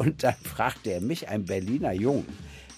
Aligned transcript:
Und 0.00 0.22
dann 0.22 0.34
fragte 0.42 0.92
er 0.92 1.02
mich, 1.02 1.28
ein 1.28 1.44
Berliner 1.44 1.92
Jungen, 1.92 2.26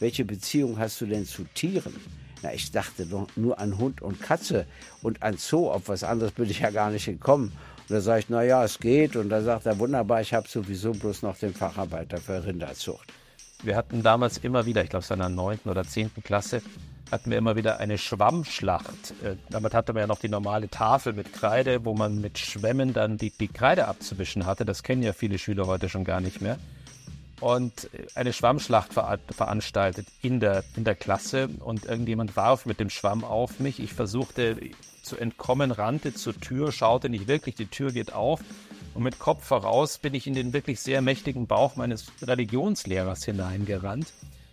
welche 0.01 0.25
Beziehung 0.25 0.81
hast 0.81 1.01
du 1.01 1.07
denn 1.07 1.25
zu 1.25 1.45
Tieren? 1.55 1.95
Na, 2.43 2.53
ich 2.53 2.73
dachte 2.73 3.07
doch 3.07 3.29
nur 3.37 3.61
an 3.61 3.79
Hund 3.79 4.03
und 4.03 4.21
Katze 4.21 4.67
und 5.03 5.23
an 5.23 5.37
Zoo. 5.37 5.71
Auf 5.71 5.87
was 5.87 6.03
anderes 6.03 6.33
bin 6.33 6.51
ich 6.51 6.59
ja 6.59 6.71
gar 6.71 6.91
nicht 6.91 7.07
gekommen. 7.07 7.53
Und 7.83 7.91
da 7.91 8.01
sage 8.01 8.19
ich, 8.19 8.29
na 8.29 8.43
ja, 8.43 8.65
es 8.65 8.81
geht. 8.81 9.15
Und 9.15 9.29
da 9.29 9.41
sagt 9.41 9.67
er, 9.67 9.79
wunderbar, 9.79 10.21
ich 10.21 10.35
habe 10.35 10.49
sowieso 10.49 10.91
bloß 10.91 11.23
noch 11.23 11.39
den 11.39 11.55
Facharbeiter 11.55 12.19
für 12.19 12.45
Rinderzucht. 12.45 13.13
Wir 13.63 13.77
hatten 13.77 14.03
damals 14.03 14.39
immer 14.39 14.67
wieder, 14.67 14.83
ich 14.83 14.91
glaube, 14.91 15.05
es 15.05 15.11
war 15.11 15.17
in 15.17 15.21
der 15.21 15.29
neunten 15.29 15.71
oder 15.71 15.85
zehnten 15.85 16.25
Klasse, 16.25 16.61
hatten 17.13 17.31
wir 17.31 17.39
immer 17.39 17.55
wieder 17.55 17.79
eine 17.79 17.99
Schwammschlacht. 17.99 19.15
Äh, 19.23 19.37
damit 19.49 19.75
hatte 19.75 19.93
man 19.93 20.01
ja 20.01 20.07
noch 20.09 20.19
die 20.19 20.29
normale 20.29 20.69
Tafel 20.69 21.13
mit 21.13 21.33
Kreide, 21.33 21.85
wo 21.85 21.95
man 21.95 22.21
mit 22.21 22.41
Schwämmen 22.41 22.93
dann 22.93 23.19
die, 23.19 23.31
die 23.31 23.47
Kreide 23.47 23.87
abzuwischen 23.87 24.47
hatte. 24.47 24.65
Das 24.65 24.83
kennen 24.83 25.05
ja 25.05 25.13
viele 25.13 25.39
Schüler 25.39 25.69
heute 25.69 25.89
schon 25.89 26.03
gar 26.03 26.21
nicht 26.21 26.41
mehr. 26.41 26.59
Und 27.43 27.91
eine 28.15 28.33
Schwammschlacht 28.33 28.95
ver 28.95 29.19
veranstaltet 29.29 30.07
in 30.23 30.39
der, 30.39 30.63
in 30.77 30.85
der 30.85 30.95
Klasse 30.95 31.49
und 31.59 31.87
irgendjemand 31.87 32.37
warf 32.37 32.67
mit 32.67 32.79
dem 32.79 32.89
Schwamm 32.89 33.25
auf 33.25 33.59
mich. 33.59 33.81
Ich 33.81 33.93
versuchte 33.93 34.57
zu 35.03 35.17
entkommen, 35.17 35.73
rannte 35.73 36.15
zur 36.15 36.39
Tür, 36.39 36.71
schaute 36.71 37.09
nicht 37.09 37.27
wirklich, 37.27 37.57
die 37.57 37.67
Tür 37.67 37.91
geht 37.91 38.13
auf 38.13 38.41
und 38.95 39.03
mit 39.03 39.19
Kopf 39.19 39.45
voraus 39.45 39.99
bin 39.99 40.15
ich 40.15 40.29
in 40.29 40.35
den 40.35 40.53
wirklich 40.53 40.81
sehr 40.81 41.03
mächtigen 41.03 41.49
Bauch 41.49 41.75
meines 41.75 42.07
Religionslehrers 42.23 43.25
hineingerannt 43.25 44.07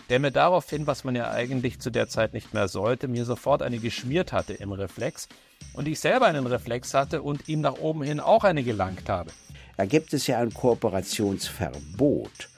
der 0.10 0.20
mir 0.20 0.32
daraufhin, 0.32 0.88
was 0.88 1.04
man 1.04 1.16
ja 1.16 1.30
eigentlich 1.30 1.80
zu 1.80 1.92
der 1.92 2.10
Zeit 2.10 2.34
nicht 2.34 2.54
mehr 2.54 2.68
sollte, 2.68 3.08
mir 3.08 3.26
sofort 3.26 3.62
eine 3.62 3.78
geschmiert 3.78 4.34
hatte 4.34 4.54
im 4.54 4.72
Reflex 4.72 5.30
und 5.74 5.88
ich 5.88 6.00
selber 6.00 6.26
einen 6.26 6.48
Reflex 6.48 6.96
hatte 6.96 7.22
und 7.22 7.48
ihm 7.48 7.62
nach 7.62 7.78
oben 7.78 8.02
hin 8.02 8.20
auch 8.20 8.44
eine 8.44 8.64
gelangt 8.64 9.08
habe. 9.08 9.30
Da 9.78 9.86
gibt 9.86 10.14
es 10.14 10.26
ja 10.26 10.40
ein 10.40 10.52
Kooperationsverbot 10.52 12.50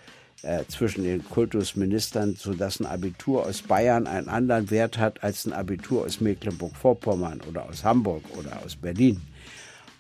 äh, 0.43 0.63
zwischen 0.67 1.03
den 1.03 1.27
Kultusministern, 1.27 2.35
sodass 2.35 2.79
ein 2.79 2.85
Abitur 2.85 3.45
aus 3.45 3.61
Bayern 3.61 4.07
einen 4.07 4.29
anderen 4.29 4.71
Wert 4.71 4.97
hat 4.97 5.23
als 5.23 5.45
ein 5.45 5.53
Abitur 5.53 6.05
aus 6.05 6.21
Mecklenburg-Vorpommern 6.21 7.41
oder 7.47 7.67
aus 7.67 7.83
Hamburg 7.83 8.23
oder 8.37 8.63
aus 8.63 8.75
Berlin 8.75 9.21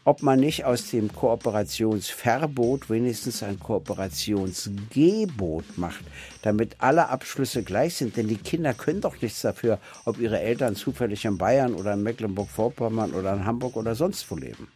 ob 0.03 0.23
man 0.23 0.39
nicht 0.39 0.65
aus 0.65 0.89
dem 0.89 1.13
Kooperationsverbot 1.13 2.89
wenigstens 2.89 3.43
ein 3.43 3.59
Kooperationsgebot 3.59 5.77
macht, 5.77 6.03
damit 6.41 6.77
alle 6.79 7.09
Abschlüsse 7.09 7.61
gleich 7.63 7.95
sind. 7.95 8.17
Denn 8.17 8.27
die 8.27 8.37
Kinder 8.37 8.73
können 8.73 9.01
doch 9.01 9.21
nichts 9.21 9.41
dafür, 9.41 9.77
ob 10.05 10.19
ihre 10.19 10.39
Eltern 10.39 10.75
zufällig 10.75 11.25
in 11.25 11.37
Bayern 11.37 11.75
oder 11.75 11.93
in 11.93 12.01
Mecklenburg-Vorpommern 12.03 13.13
oder 13.13 13.33
in 13.33 13.45
Hamburg 13.45 13.75
oder 13.75 13.93
sonst 13.95 14.29
wo 14.31 14.35
leben. 14.35 14.67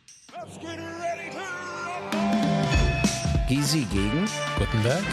Gysi 3.48 3.86
gegen 3.92 4.26
Gutenberg. 4.58 5.04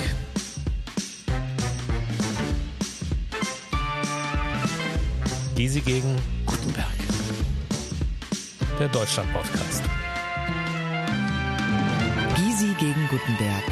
Gysi 5.62 5.80
gegen 5.80 6.16
Gutenberg. 6.44 6.88
Der 8.80 8.88
Deutschland-Podcast. 8.88 9.84
gegen 12.80 13.06
Gutenberg. 13.08 13.62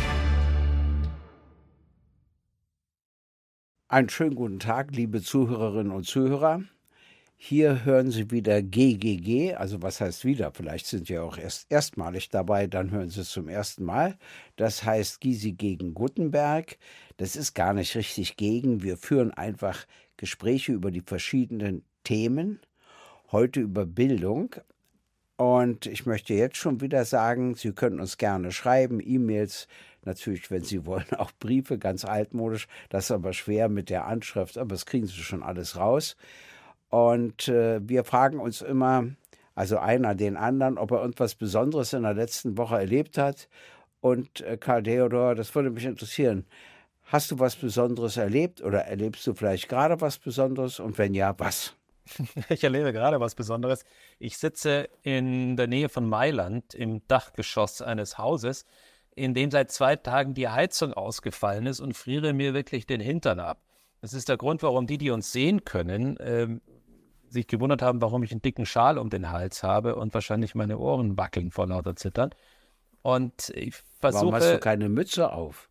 Einen 3.89 4.09
schönen 4.09 4.37
guten 4.37 4.61
Tag, 4.61 4.95
liebe 4.95 5.21
Zuhörerinnen 5.21 5.91
und 5.91 6.07
Zuhörer. 6.07 6.63
Hier 7.35 7.85
hören 7.85 8.13
Sie 8.13 8.31
wieder 8.31 8.63
GGG, 8.63 9.55
also 9.55 9.83
was 9.83 10.01
heißt 10.01 10.25
wieder? 10.25 10.53
Vielleicht 10.53 10.87
sind 10.87 11.09
Sie 11.09 11.19
auch 11.19 11.39
erst 11.39 11.73
erstmalig 11.73 12.29
dabei, 12.29 12.69
dann 12.69 12.93
hören 12.93 13.09
Sie 13.09 13.23
es 13.23 13.31
zum 13.31 13.49
ersten 13.49 13.83
Mal. 13.83 14.17
Das 14.55 14.85
heißt 14.85 15.21
Gysi 15.23 15.55
gegen 15.55 15.95
Gutenberg. 15.95 16.77
Das 17.17 17.35
ist 17.35 17.55
gar 17.55 17.73
nicht 17.73 17.97
richtig 17.97 18.37
gegen. 18.37 18.83
Wir 18.83 18.97
führen 18.97 19.33
einfach 19.33 19.87
Gespräche 20.21 20.73
über 20.73 20.91
die 20.91 21.01
verschiedenen 21.01 21.83
Themen. 22.05 22.61
Heute 23.33 23.61
über 23.61 23.87
Bildung, 23.87 24.55
und 25.41 25.87
ich 25.87 26.05
möchte 26.05 26.35
jetzt 26.35 26.59
schon 26.59 26.83
wieder 26.83 27.07
sagen, 27.07 27.55
Sie 27.55 27.73
können 27.73 27.99
uns 27.99 28.19
gerne 28.19 28.53
schreiben, 28.53 29.01
E-Mails, 29.03 29.69
natürlich, 30.05 30.51
wenn 30.51 30.65
Sie 30.65 30.85
wollen, 30.85 31.07
auch 31.17 31.33
Briefe, 31.41 31.79
ganz 31.79 32.05
altmodisch. 32.05 32.69
Das 32.91 33.05
ist 33.05 33.11
aber 33.11 33.33
schwer 33.33 33.71
mit 33.71 33.89
der 33.89 34.05
Anschrift, 34.05 34.59
aber 34.59 34.75
das 34.75 34.85
kriegen 34.85 35.07
Sie 35.07 35.15
schon 35.15 35.43
alles 35.43 35.79
raus. 35.79 36.15
Und 36.91 37.49
äh, 37.49 37.81
wir 37.83 38.05
fragen 38.05 38.39
uns 38.39 38.61
immer, 38.61 39.07
also 39.55 39.79
einer 39.79 40.15
den 40.15 40.37
anderen, 40.37 40.77
ob 40.77 40.91
er 40.91 41.01
irgendwas 41.01 41.35
Besonderes 41.35 41.95
in 41.95 42.03
der 42.03 42.13
letzten 42.13 42.59
Woche 42.59 42.77
erlebt 42.77 43.17
hat. 43.17 43.49
Und 44.03 44.43
äh, 44.43 44.59
Karl 44.59 44.83
Theodor, 44.83 45.35
das 45.35 45.55
würde 45.55 45.71
mich 45.71 45.87
interessieren. 45.87 46.45
Hast 47.11 47.33
du 47.33 47.41
was 47.41 47.57
Besonderes 47.57 48.17
erlebt 48.17 48.63
oder 48.63 48.83
erlebst 48.83 49.27
du 49.27 49.35
vielleicht 49.35 49.69
gerade 49.69 50.01
was 50.01 50.19
Besonderes? 50.19 50.79
Und 50.79 50.97
wenn 50.97 51.13
ja, 51.13 51.37
was? 51.39 51.75
Ich 52.49 52.63
erlebe 52.63 52.93
gerade 52.93 53.19
was 53.19 53.35
Besonderes. 53.35 53.85
Ich 54.21 54.39
sitze 54.39 54.89
in 55.03 55.57
der 55.57 55.67
Nähe 55.67 55.89
von 55.89 56.09
Mailand 56.09 56.73
im 56.73 57.03
Dachgeschoss 57.09 57.83
eines 57.83 58.17
Hauses, 58.17 58.65
in 59.17 59.35
dem 59.35 59.51
seit 59.51 59.73
zwei 59.73 59.97
Tagen 59.97 60.35
die 60.35 60.49
Heizung 60.49 60.95
ausgefallen 60.95 61.67
ist 61.67 61.81
und 61.81 61.97
friere 61.97 62.33
mir 62.33 62.55
wirklich 62.55 62.87
den 62.87 63.01
Hintern 63.01 63.41
ab. 63.41 63.61
Das 64.01 64.13
ist 64.13 64.29
der 64.29 64.37
Grund, 64.37 64.63
warum 64.63 64.87
die, 64.87 64.97
die 64.97 65.11
uns 65.11 65.33
sehen 65.33 65.65
können, 65.65 66.17
äh, 66.19 66.47
sich 67.29 67.49
gewundert 67.49 67.83
haben, 67.83 68.01
warum 68.01 68.23
ich 68.23 68.31
einen 68.31 68.43
dicken 68.43 68.67
Schal 68.67 68.99
um 68.99 69.11
den 69.11 69.31
Hals 69.31 69.65
habe 69.65 69.97
und 69.97 70.15
wahrscheinlich 70.15 70.55
meine 70.55 70.79
Ohren 70.79 71.19
wackeln 71.19 71.51
vor 71.51 71.67
lauter 71.67 71.97
Zittern. 71.97 72.31
Und 73.03 73.51
ich 73.51 73.75
versuche. 73.99 74.23
Warum 74.23 74.35
hast 74.37 74.53
du 74.53 74.59
keine 74.61 74.89
Mütze 74.89 75.33
auf? 75.33 75.70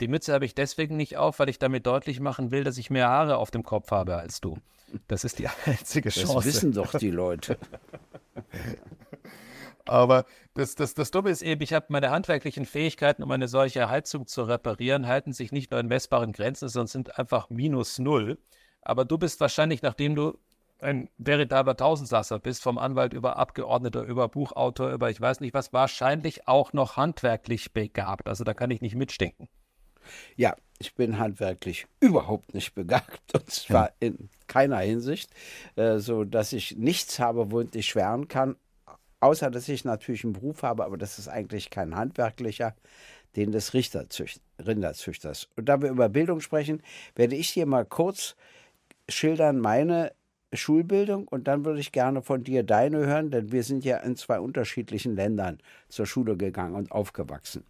Die 0.00 0.08
Mütze 0.08 0.32
habe 0.32 0.44
ich 0.44 0.54
deswegen 0.54 0.96
nicht 0.96 1.16
auf, 1.16 1.38
weil 1.38 1.48
ich 1.48 1.58
damit 1.58 1.86
deutlich 1.86 2.20
machen 2.20 2.50
will, 2.50 2.64
dass 2.64 2.78
ich 2.78 2.90
mehr 2.90 3.08
Haare 3.08 3.36
auf 3.36 3.50
dem 3.50 3.62
Kopf 3.62 3.90
habe 3.90 4.16
als 4.16 4.40
du. 4.40 4.58
Das 5.06 5.24
ist 5.24 5.38
die 5.38 5.48
einzige 5.66 6.10
Chance. 6.10 6.34
Das 6.34 6.44
wissen 6.44 6.72
doch 6.72 6.94
die 6.98 7.10
Leute. 7.10 7.58
Aber 9.84 10.26
das, 10.54 10.74
das, 10.74 10.94
das 10.94 11.10
Dumme 11.10 11.30
ist 11.30 11.42
eben, 11.42 11.62
ich 11.62 11.72
habe 11.72 11.86
meine 11.88 12.10
handwerklichen 12.10 12.66
Fähigkeiten, 12.66 13.22
um 13.22 13.30
eine 13.30 13.48
solche 13.48 13.88
Heizung 13.88 14.26
zu 14.26 14.42
reparieren, 14.42 15.06
halten 15.06 15.32
sich 15.32 15.50
nicht 15.50 15.70
nur 15.70 15.80
in 15.80 15.86
messbaren 15.86 16.32
Grenzen, 16.32 16.68
sondern 16.68 16.88
sind 16.88 17.18
einfach 17.18 17.48
minus 17.48 17.98
null. 17.98 18.38
Aber 18.82 19.06
du 19.06 19.16
bist 19.16 19.40
wahrscheinlich, 19.40 19.80
nachdem 19.80 20.14
du 20.14 20.38
ein 20.80 21.08
veritabler 21.18 21.76
Tausendsasser 21.76 22.38
bist, 22.38 22.62
vom 22.62 22.78
Anwalt 22.78 23.12
über 23.12 23.36
Abgeordneter, 23.36 24.02
über 24.02 24.28
Buchautor, 24.28 24.90
über 24.90 25.10
ich 25.10 25.20
weiß 25.20 25.40
nicht 25.40 25.54
was, 25.54 25.72
wahrscheinlich 25.72 26.46
auch 26.46 26.72
noch 26.72 26.96
handwerklich 26.96 27.72
begabt. 27.72 28.28
Also 28.28 28.44
da 28.44 28.54
kann 28.54 28.70
ich 28.70 28.80
nicht 28.80 28.94
mitstinken. 28.94 29.48
Ja, 30.36 30.56
ich 30.78 30.94
bin 30.94 31.18
handwerklich 31.18 31.86
überhaupt 32.00 32.54
nicht 32.54 32.74
begabt 32.74 33.34
und 33.34 33.50
zwar 33.50 33.92
in 34.00 34.28
keiner 34.46 34.78
Hinsicht, 34.78 35.30
äh, 35.76 35.98
so 35.98 36.24
dass 36.24 36.52
ich 36.52 36.76
nichts 36.76 37.18
habe, 37.18 37.50
womit 37.50 37.74
ich 37.76 37.86
schweren 37.86 38.28
kann, 38.28 38.56
außer 39.20 39.50
dass 39.50 39.68
ich 39.68 39.84
natürlich 39.84 40.24
einen 40.24 40.34
Beruf 40.34 40.62
habe, 40.62 40.84
aber 40.84 40.96
das 40.96 41.18
ist 41.18 41.28
eigentlich 41.28 41.70
kein 41.70 41.96
handwerklicher, 41.96 42.74
den 43.36 43.52
des 43.52 43.74
Rinderzüchters. 43.74 45.48
Und 45.56 45.68
da 45.68 45.82
wir 45.82 45.90
über 45.90 46.08
Bildung 46.08 46.40
sprechen, 46.40 46.82
werde 47.14 47.36
ich 47.36 47.50
hier 47.50 47.66
mal 47.66 47.84
kurz 47.84 48.36
schildern 49.08 49.58
meine 49.58 50.12
Schulbildung 50.52 51.28
und 51.28 51.46
dann 51.46 51.64
würde 51.64 51.80
ich 51.80 51.92
gerne 51.92 52.22
von 52.22 52.42
dir 52.42 52.62
deine 52.62 52.98
hören, 52.98 53.30
denn 53.30 53.52
wir 53.52 53.62
sind 53.62 53.84
ja 53.84 53.98
in 53.98 54.16
zwei 54.16 54.40
unterschiedlichen 54.40 55.14
Ländern 55.14 55.58
zur 55.88 56.06
Schule 56.06 56.36
gegangen 56.36 56.74
und 56.74 56.90
aufgewachsen. 56.90 57.64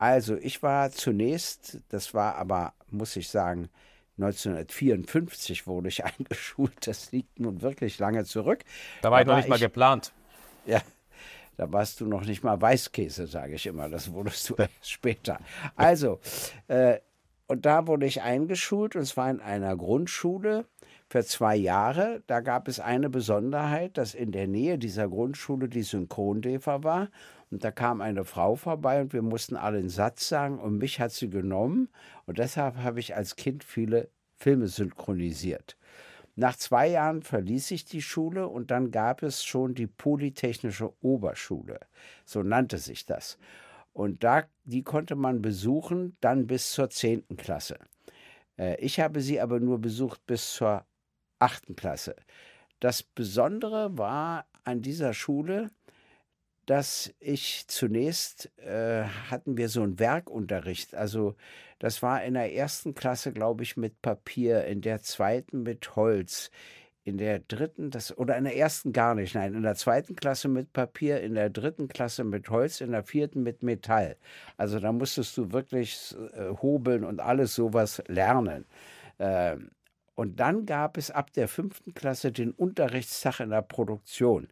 Also 0.00 0.34
ich 0.38 0.62
war 0.62 0.90
zunächst, 0.90 1.78
das 1.90 2.14
war 2.14 2.36
aber, 2.36 2.72
muss 2.88 3.16
ich 3.16 3.28
sagen, 3.28 3.68
1954 4.16 5.66
wurde 5.66 5.88
ich 5.88 6.02
eingeschult. 6.18 6.86
Das 6.86 7.12
liegt 7.12 7.38
nun 7.38 7.60
wirklich 7.60 7.98
lange 7.98 8.24
zurück. 8.24 8.64
Da 9.02 9.10
war 9.10 9.18
da 9.18 9.20
ich 9.20 9.28
noch 9.28 9.36
nicht 9.36 9.44
ich, 9.44 9.50
mal 9.50 9.58
geplant. 9.58 10.12
Ja, 10.64 10.80
da 11.58 11.70
warst 11.70 12.00
du 12.00 12.06
noch 12.06 12.24
nicht 12.24 12.42
mal 12.42 12.58
Weißkäse, 12.58 13.26
sage 13.26 13.56
ich 13.56 13.66
immer. 13.66 13.90
Das 13.90 14.10
wurdest 14.10 14.48
du 14.48 14.56
später. 14.80 15.38
Also, 15.76 16.18
äh, 16.68 16.98
und 17.46 17.66
da 17.66 17.86
wurde 17.86 18.06
ich 18.06 18.22
eingeschult 18.22 18.96
und 18.96 19.04
zwar 19.04 19.30
in 19.30 19.40
einer 19.40 19.76
Grundschule 19.76 20.64
für 21.10 21.24
zwei 21.26 21.56
Jahre. 21.56 22.22
Da 22.26 22.40
gab 22.40 22.68
es 22.68 22.80
eine 22.80 23.10
Besonderheit, 23.10 23.98
dass 23.98 24.14
in 24.14 24.32
der 24.32 24.46
Nähe 24.46 24.78
dieser 24.78 25.08
Grundschule 25.08 25.68
die 25.68 25.82
Synchrondefer 25.82 26.84
war 26.84 27.08
und 27.50 27.64
da 27.64 27.70
kam 27.70 28.00
eine 28.00 28.24
Frau 28.24 28.54
vorbei 28.54 29.00
und 29.00 29.12
wir 29.12 29.22
mussten 29.22 29.56
alle 29.56 29.78
einen 29.78 29.88
Satz 29.88 30.28
sagen 30.28 30.58
und 30.58 30.78
mich 30.78 31.00
hat 31.00 31.10
sie 31.10 31.28
genommen. 31.28 31.88
Und 32.26 32.38
deshalb 32.38 32.76
habe 32.76 33.00
ich 33.00 33.16
als 33.16 33.36
Kind 33.36 33.64
viele 33.64 34.08
Filme 34.36 34.68
synchronisiert. 34.68 35.76
Nach 36.36 36.56
zwei 36.56 36.88
Jahren 36.88 37.22
verließ 37.22 37.72
ich 37.72 37.84
die 37.84 38.02
Schule 38.02 38.46
und 38.46 38.70
dann 38.70 38.92
gab 38.92 39.22
es 39.22 39.44
schon 39.44 39.74
die 39.74 39.88
Polytechnische 39.88 40.92
Oberschule. 41.02 41.80
So 42.24 42.42
nannte 42.42 42.78
sich 42.78 43.04
das. 43.04 43.36
Und 43.92 44.22
da, 44.22 44.44
die 44.64 44.84
konnte 44.84 45.16
man 45.16 45.42
besuchen, 45.42 46.16
dann 46.20 46.46
bis 46.46 46.70
zur 46.72 46.88
10. 46.88 47.36
Klasse. 47.36 47.78
Äh, 48.56 48.76
ich 48.80 49.00
habe 49.00 49.20
sie 49.20 49.40
aber 49.40 49.58
nur 49.58 49.80
besucht 49.80 50.24
bis 50.26 50.54
zur 50.54 50.86
8. 51.40 51.76
Klasse. 51.76 52.14
Das 52.78 53.02
Besondere 53.02 53.98
war 53.98 54.46
an 54.64 54.82
dieser 54.82 55.12
Schule, 55.12 55.70
dass 56.66 57.12
ich 57.18 57.66
zunächst 57.68 58.50
äh, 58.58 59.04
hatten 59.30 59.56
wir 59.56 59.68
so 59.68 59.82
einen 59.82 59.98
Werkunterricht. 59.98 60.94
Also 60.94 61.34
das 61.78 62.02
war 62.02 62.22
in 62.22 62.34
der 62.34 62.54
ersten 62.54 62.94
Klasse, 62.94 63.32
glaube 63.32 63.62
ich, 63.62 63.76
mit 63.76 64.02
Papier, 64.02 64.64
in 64.64 64.80
der 64.80 65.02
zweiten 65.02 65.62
mit 65.62 65.96
Holz, 65.96 66.50
in 67.04 67.18
der 67.18 67.40
dritten, 67.40 67.90
das, 67.90 68.16
oder 68.16 68.36
in 68.36 68.44
der 68.44 68.56
ersten 68.56 68.92
gar 68.92 69.14
nicht, 69.14 69.34
nein, 69.34 69.54
in 69.54 69.62
der 69.62 69.74
zweiten 69.74 70.14
Klasse 70.14 70.48
mit 70.48 70.72
Papier, 70.72 71.20
in 71.20 71.34
der 71.34 71.50
dritten 71.50 71.88
Klasse 71.88 72.24
mit 72.24 72.50
Holz, 72.50 72.80
in 72.80 72.92
der 72.92 73.02
vierten 73.02 73.42
mit 73.42 73.62
Metall. 73.62 74.16
Also 74.56 74.78
da 74.78 74.92
musstest 74.92 75.36
du 75.38 75.52
wirklich 75.52 76.14
äh, 76.34 76.50
hobeln 76.60 77.04
und 77.04 77.20
alles 77.20 77.54
sowas 77.54 78.02
lernen. 78.06 78.66
Ähm, 79.18 79.70
und 80.14 80.38
dann 80.38 80.66
gab 80.66 80.98
es 80.98 81.10
ab 81.10 81.32
der 81.32 81.48
fünften 81.48 81.94
Klasse 81.94 82.30
den 82.30 82.50
Unterrichtstag 82.50 83.40
in 83.40 83.48
der 83.48 83.62
Produktion. 83.62 84.48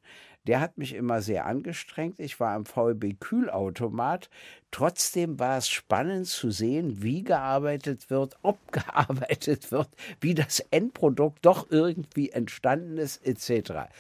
Der 0.48 0.60
hat 0.60 0.78
mich 0.78 0.94
immer 0.94 1.20
sehr 1.20 1.44
angestrengt. 1.44 2.18
Ich 2.18 2.40
war 2.40 2.54
am 2.54 2.64
VEB 2.64 3.20
Kühlautomat. 3.20 4.30
Trotzdem 4.70 5.38
war 5.38 5.58
es 5.58 5.68
spannend 5.68 6.26
zu 6.26 6.50
sehen, 6.50 7.02
wie 7.02 7.22
gearbeitet 7.22 8.08
wird, 8.08 8.38
ob 8.42 8.72
gearbeitet 8.72 9.70
wird, 9.70 9.88
wie 10.22 10.34
das 10.34 10.60
Endprodukt 10.70 11.44
doch 11.44 11.70
irgendwie 11.70 12.30
entstanden 12.30 12.96
ist, 12.96 13.26
etc. 13.26 13.90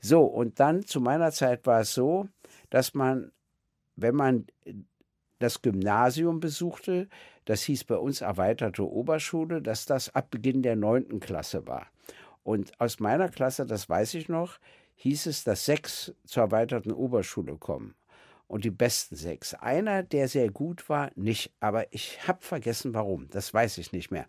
So, 0.00 0.24
und 0.24 0.58
dann 0.58 0.86
zu 0.86 1.02
meiner 1.02 1.32
Zeit 1.32 1.66
war 1.66 1.82
es 1.82 1.92
so, 1.92 2.28
dass 2.70 2.94
man, 2.94 3.30
wenn 3.94 4.16
man 4.16 4.46
das 5.38 5.60
Gymnasium 5.60 6.40
besuchte, 6.40 7.08
das 7.44 7.62
hieß 7.64 7.84
bei 7.84 7.96
uns 7.96 8.22
erweiterte 8.22 8.88
Oberschule, 8.88 9.60
dass 9.60 9.84
das 9.84 10.14
ab 10.14 10.30
Beginn 10.30 10.62
der 10.62 10.76
neunten 10.76 11.20
Klasse 11.20 11.66
war. 11.66 11.88
Und 12.42 12.80
aus 12.80 13.00
meiner 13.00 13.28
Klasse, 13.28 13.66
das 13.66 13.88
weiß 13.88 14.14
ich 14.14 14.30
noch, 14.30 14.58
hieß 15.00 15.26
es, 15.26 15.44
dass 15.44 15.64
sechs 15.64 16.12
zur 16.26 16.42
erweiterten 16.42 16.92
Oberschule 16.92 17.56
kommen. 17.56 17.94
Und 18.46 18.64
die 18.64 18.70
besten 18.70 19.16
sechs. 19.16 19.54
Einer, 19.54 20.02
der 20.02 20.28
sehr 20.28 20.50
gut 20.50 20.88
war, 20.88 21.10
nicht. 21.14 21.52
Aber 21.60 21.92
ich 21.92 22.26
habe 22.26 22.42
vergessen, 22.42 22.92
warum. 22.92 23.28
Das 23.30 23.54
weiß 23.54 23.78
ich 23.78 23.92
nicht 23.92 24.10
mehr. 24.10 24.26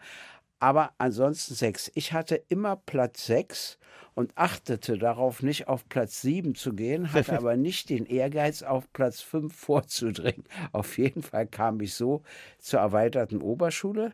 Aber 0.59 0.93
ansonsten 0.99 1.55
sechs. 1.55 1.91
Ich 1.95 2.13
hatte 2.13 2.35
immer 2.47 2.75
Platz 2.75 3.25
sechs 3.25 3.79
und 4.13 4.37
achtete 4.37 4.97
darauf, 4.97 5.41
nicht 5.41 5.67
auf 5.67 5.89
Platz 5.89 6.21
sieben 6.21 6.55
zu 6.55 6.73
gehen, 6.73 7.11
hatte 7.11 7.35
aber 7.37 7.57
nicht 7.57 7.89
den 7.89 8.05
Ehrgeiz, 8.05 8.61
auf 8.61 8.93
Platz 8.93 9.21
fünf 9.21 9.55
vorzudringen. 9.55 10.45
Auf 10.71 10.97
jeden 10.97 11.23
Fall 11.23 11.47
kam 11.47 11.81
ich 11.81 11.95
so 11.95 12.21
zur 12.59 12.79
erweiterten 12.79 13.41
Oberschule 13.41 14.13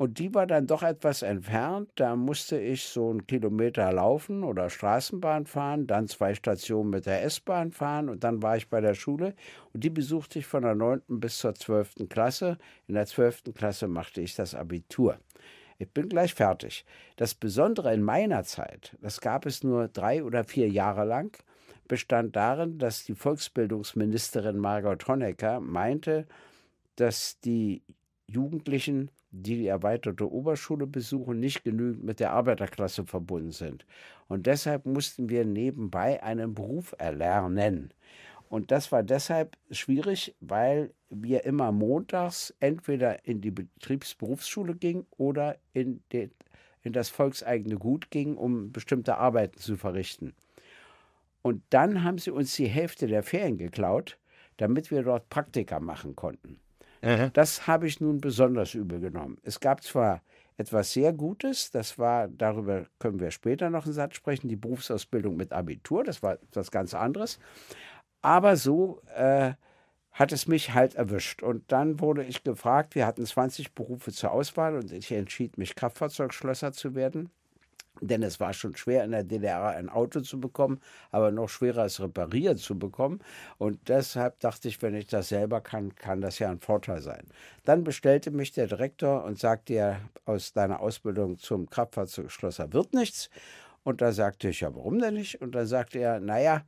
und 0.00 0.18
die 0.18 0.34
war 0.34 0.46
dann 0.46 0.66
doch 0.66 0.82
etwas 0.82 1.20
entfernt. 1.20 1.90
Da 1.96 2.16
musste 2.16 2.58
ich 2.58 2.84
so 2.84 3.10
einen 3.10 3.26
Kilometer 3.26 3.92
laufen 3.92 4.44
oder 4.44 4.70
Straßenbahn 4.70 5.44
fahren, 5.44 5.86
dann 5.86 6.08
zwei 6.08 6.34
Stationen 6.34 6.88
mit 6.88 7.04
der 7.04 7.22
S-Bahn 7.22 7.70
fahren 7.70 8.08
und 8.08 8.24
dann 8.24 8.42
war 8.42 8.56
ich 8.56 8.70
bei 8.70 8.80
der 8.80 8.94
Schule. 8.94 9.34
Und 9.74 9.84
die 9.84 9.90
besuchte 9.90 10.38
ich 10.38 10.46
von 10.46 10.62
der 10.62 10.74
9. 10.74 11.02
bis 11.06 11.36
zur 11.36 11.54
12. 11.54 12.08
Klasse. 12.08 12.56
In 12.86 12.94
der 12.94 13.04
12. 13.04 13.52
Klasse 13.54 13.88
machte 13.88 14.22
ich 14.22 14.34
das 14.34 14.54
Abitur. 14.54 15.18
Ich 15.76 15.90
bin 15.90 16.08
gleich 16.08 16.32
fertig. 16.32 16.86
Das 17.16 17.34
Besondere 17.34 17.92
in 17.92 18.02
meiner 18.02 18.42
Zeit, 18.44 18.96
das 19.02 19.20
gab 19.20 19.44
es 19.44 19.62
nur 19.62 19.88
drei 19.88 20.24
oder 20.24 20.44
vier 20.44 20.70
Jahre 20.70 21.04
lang, 21.04 21.36
bestand 21.88 22.36
darin, 22.36 22.78
dass 22.78 23.04
die 23.04 23.14
Volksbildungsministerin 23.14 24.56
Margot 24.56 25.06
Honecker 25.06 25.60
meinte, 25.60 26.26
dass 26.96 27.38
die 27.40 27.82
Jugendlichen 28.30 29.10
die 29.32 29.56
die 29.56 29.66
erweiterte 29.66 30.30
Oberschule 30.30 30.86
besuchen, 30.86 31.38
nicht 31.38 31.62
genügend 31.62 32.04
mit 32.04 32.20
der 32.20 32.32
Arbeiterklasse 32.32 33.06
verbunden 33.06 33.52
sind. 33.52 33.86
Und 34.28 34.46
deshalb 34.46 34.86
mussten 34.86 35.28
wir 35.28 35.44
nebenbei 35.44 36.22
einen 36.22 36.54
Beruf 36.54 36.94
erlernen. 36.98 37.92
Und 38.48 38.72
das 38.72 38.90
war 38.90 39.04
deshalb 39.04 39.56
schwierig, 39.70 40.34
weil 40.40 40.92
wir 41.08 41.44
immer 41.44 41.70
montags 41.70 42.52
entweder 42.58 43.24
in 43.24 43.40
die 43.40 43.52
Betriebsberufsschule 43.52 44.74
gingen 44.74 45.06
oder 45.16 45.56
in, 45.72 46.02
den, 46.12 46.32
in 46.82 46.92
das 46.92 47.08
volkseigene 47.08 47.76
Gut 47.76 48.10
gingen, 48.10 48.36
um 48.36 48.72
bestimmte 48.72 49.18
Arbeiten 49.18 49.58
zu 49.58 49.76
verrichten. 49.76 50.34
Und 51.42 51.62
dann 51.70 52.02
haben 52.02 52.18
sie 52.18 52.32
uns 52.32 52.56
die 52.56 52.66
Hälfte 52.66 53.06
der 53.06 53.22
Ferien 53.22 53.58
geklaut, 53.58 54.18
damit 54.56 54.90
wir 54.90 55.04
dort 55.04 55.30
Praktika 55.30 55.78
machen 55.78 56.16
konnten. 56.16 56.58
Aha. 57.02 57.30
Das 57.32 57.66
habe 57.66 57.86
ich 57.86 58.00
nun 58.00 58.20
besonders 58.20 58.74
übel 58.74 59.00
genommen. 59.00 59.38
Es 59.42 59.60
gab 59.60 59.82
zwar 59.82 60.22
etwas 60.56 60.92
sehr 60.92 61.12
Gutes, 61.14 61.70
das 61.70 61.98
war, 61.98 62.28
darüber 62.28 62.84
können 62.98 63.20
wir 63.20 63.30
später 63.30 63.70
noch 63.70 63.86
einen 63.86 63.94
Satz 63.94 64.16
sprechen, 64.16 64.48
die 64.48 64.56
Berufsausbildung 64.56 65.36
mit 65.36 65.52
Abitur, 65.52 66.04
das 66.04 66.22
war 66.22 66.34
etwas 66.34 66.70
ganz 66.70 66.92
anderes. 66.92 67.38
Aber 68.22 68.56
so 68.56 69.00
äh, 69.14 69.54
hat 70.12 70.32
es 70.32 70.48
mich 70.48 70.74
halt 70.74 70.94
erwischt. 70.96 71.42
Und 71.42 71.72
dann 71.72 72.00
wurde 72.00 72.24
ich 72.24 72.44
gefragt, 72.44 72.94
wir 72.94 73.06
hatten 73.06 73.24
20 73.24 73.74
Berufe 73.74 74.12
zur 74.12 74.32
Auswahl 74.32 74.76
und 74.76 74.92
ich 74.92 75.12
entschied 75.12 75.58
mich, 75.58 75.74
Kraftfahrzeugschlosser 75.74 76.72
zu 76.72 76.94
werden. 76.94 77.30
Denn 78.00 78.22
es 78.22 78.40
war 78.40 78.52
schon 78.54 78.76
schwer 78.76 79.04
in 79.04 79.10
der 79.10 79.24
DDR 79.24 79.68
ein 79.68 79.88
Auto 79.88 80.20
zu 80.20 80.40
bekommen, 80.40 80.80
aber 81.10 81.30
noch 81.30 81.48
schwerer 81.48 81.84
es 81.84 82.00
repariert 82.00 82.58
zu 82.58 82.78
bekommen. 82.78 83.20
Und 83.58 83.88
deshalb 83.88 84.40
dachte 84.40 84.68
ich, 84.68 84.80
wenn 84.80 84.94
ich 84.94 85.06
das 85.06 85.28
selber 85.28 85.60
kann, 85.60 85.94
kann 85.96 86.20
das 86.20 86.38
ja 86.38 86.50
ein 86.50 86.60
Vorteil 86.60 87.02
sein. 87.02 87.26
Dann 87.64 87.84
bestellte 87.84 88.30
mich 88.30 88.52
der 88.52 88.68
Direktor 88.68 89.24
und 89.24 89.38
sagte 89.38 89.74
ja, 89.74 90.00
aus 90.24 90.52
deiner 90.52 90.80
Ausbildung 90.80 91.38
zum 91.38 91.68
Kraftfahrzeugschlosser 91.68 92.72
wird 92.72 92.94
nichts. 92.94 93.28
Und 93.82 94.00
da 94.00 94.12
sagte 94.12 94.48
ich, 94.48 94.60
ja, 94.60 94.74
warum 94.74 94.98
denn 94.98 95.14
nicht? 95.14 95.40
Und 95.40 95.54
da 95.54 95.66
sagte 95.66 95.98
er, 95.98 96.20
naja, 96.20 96.62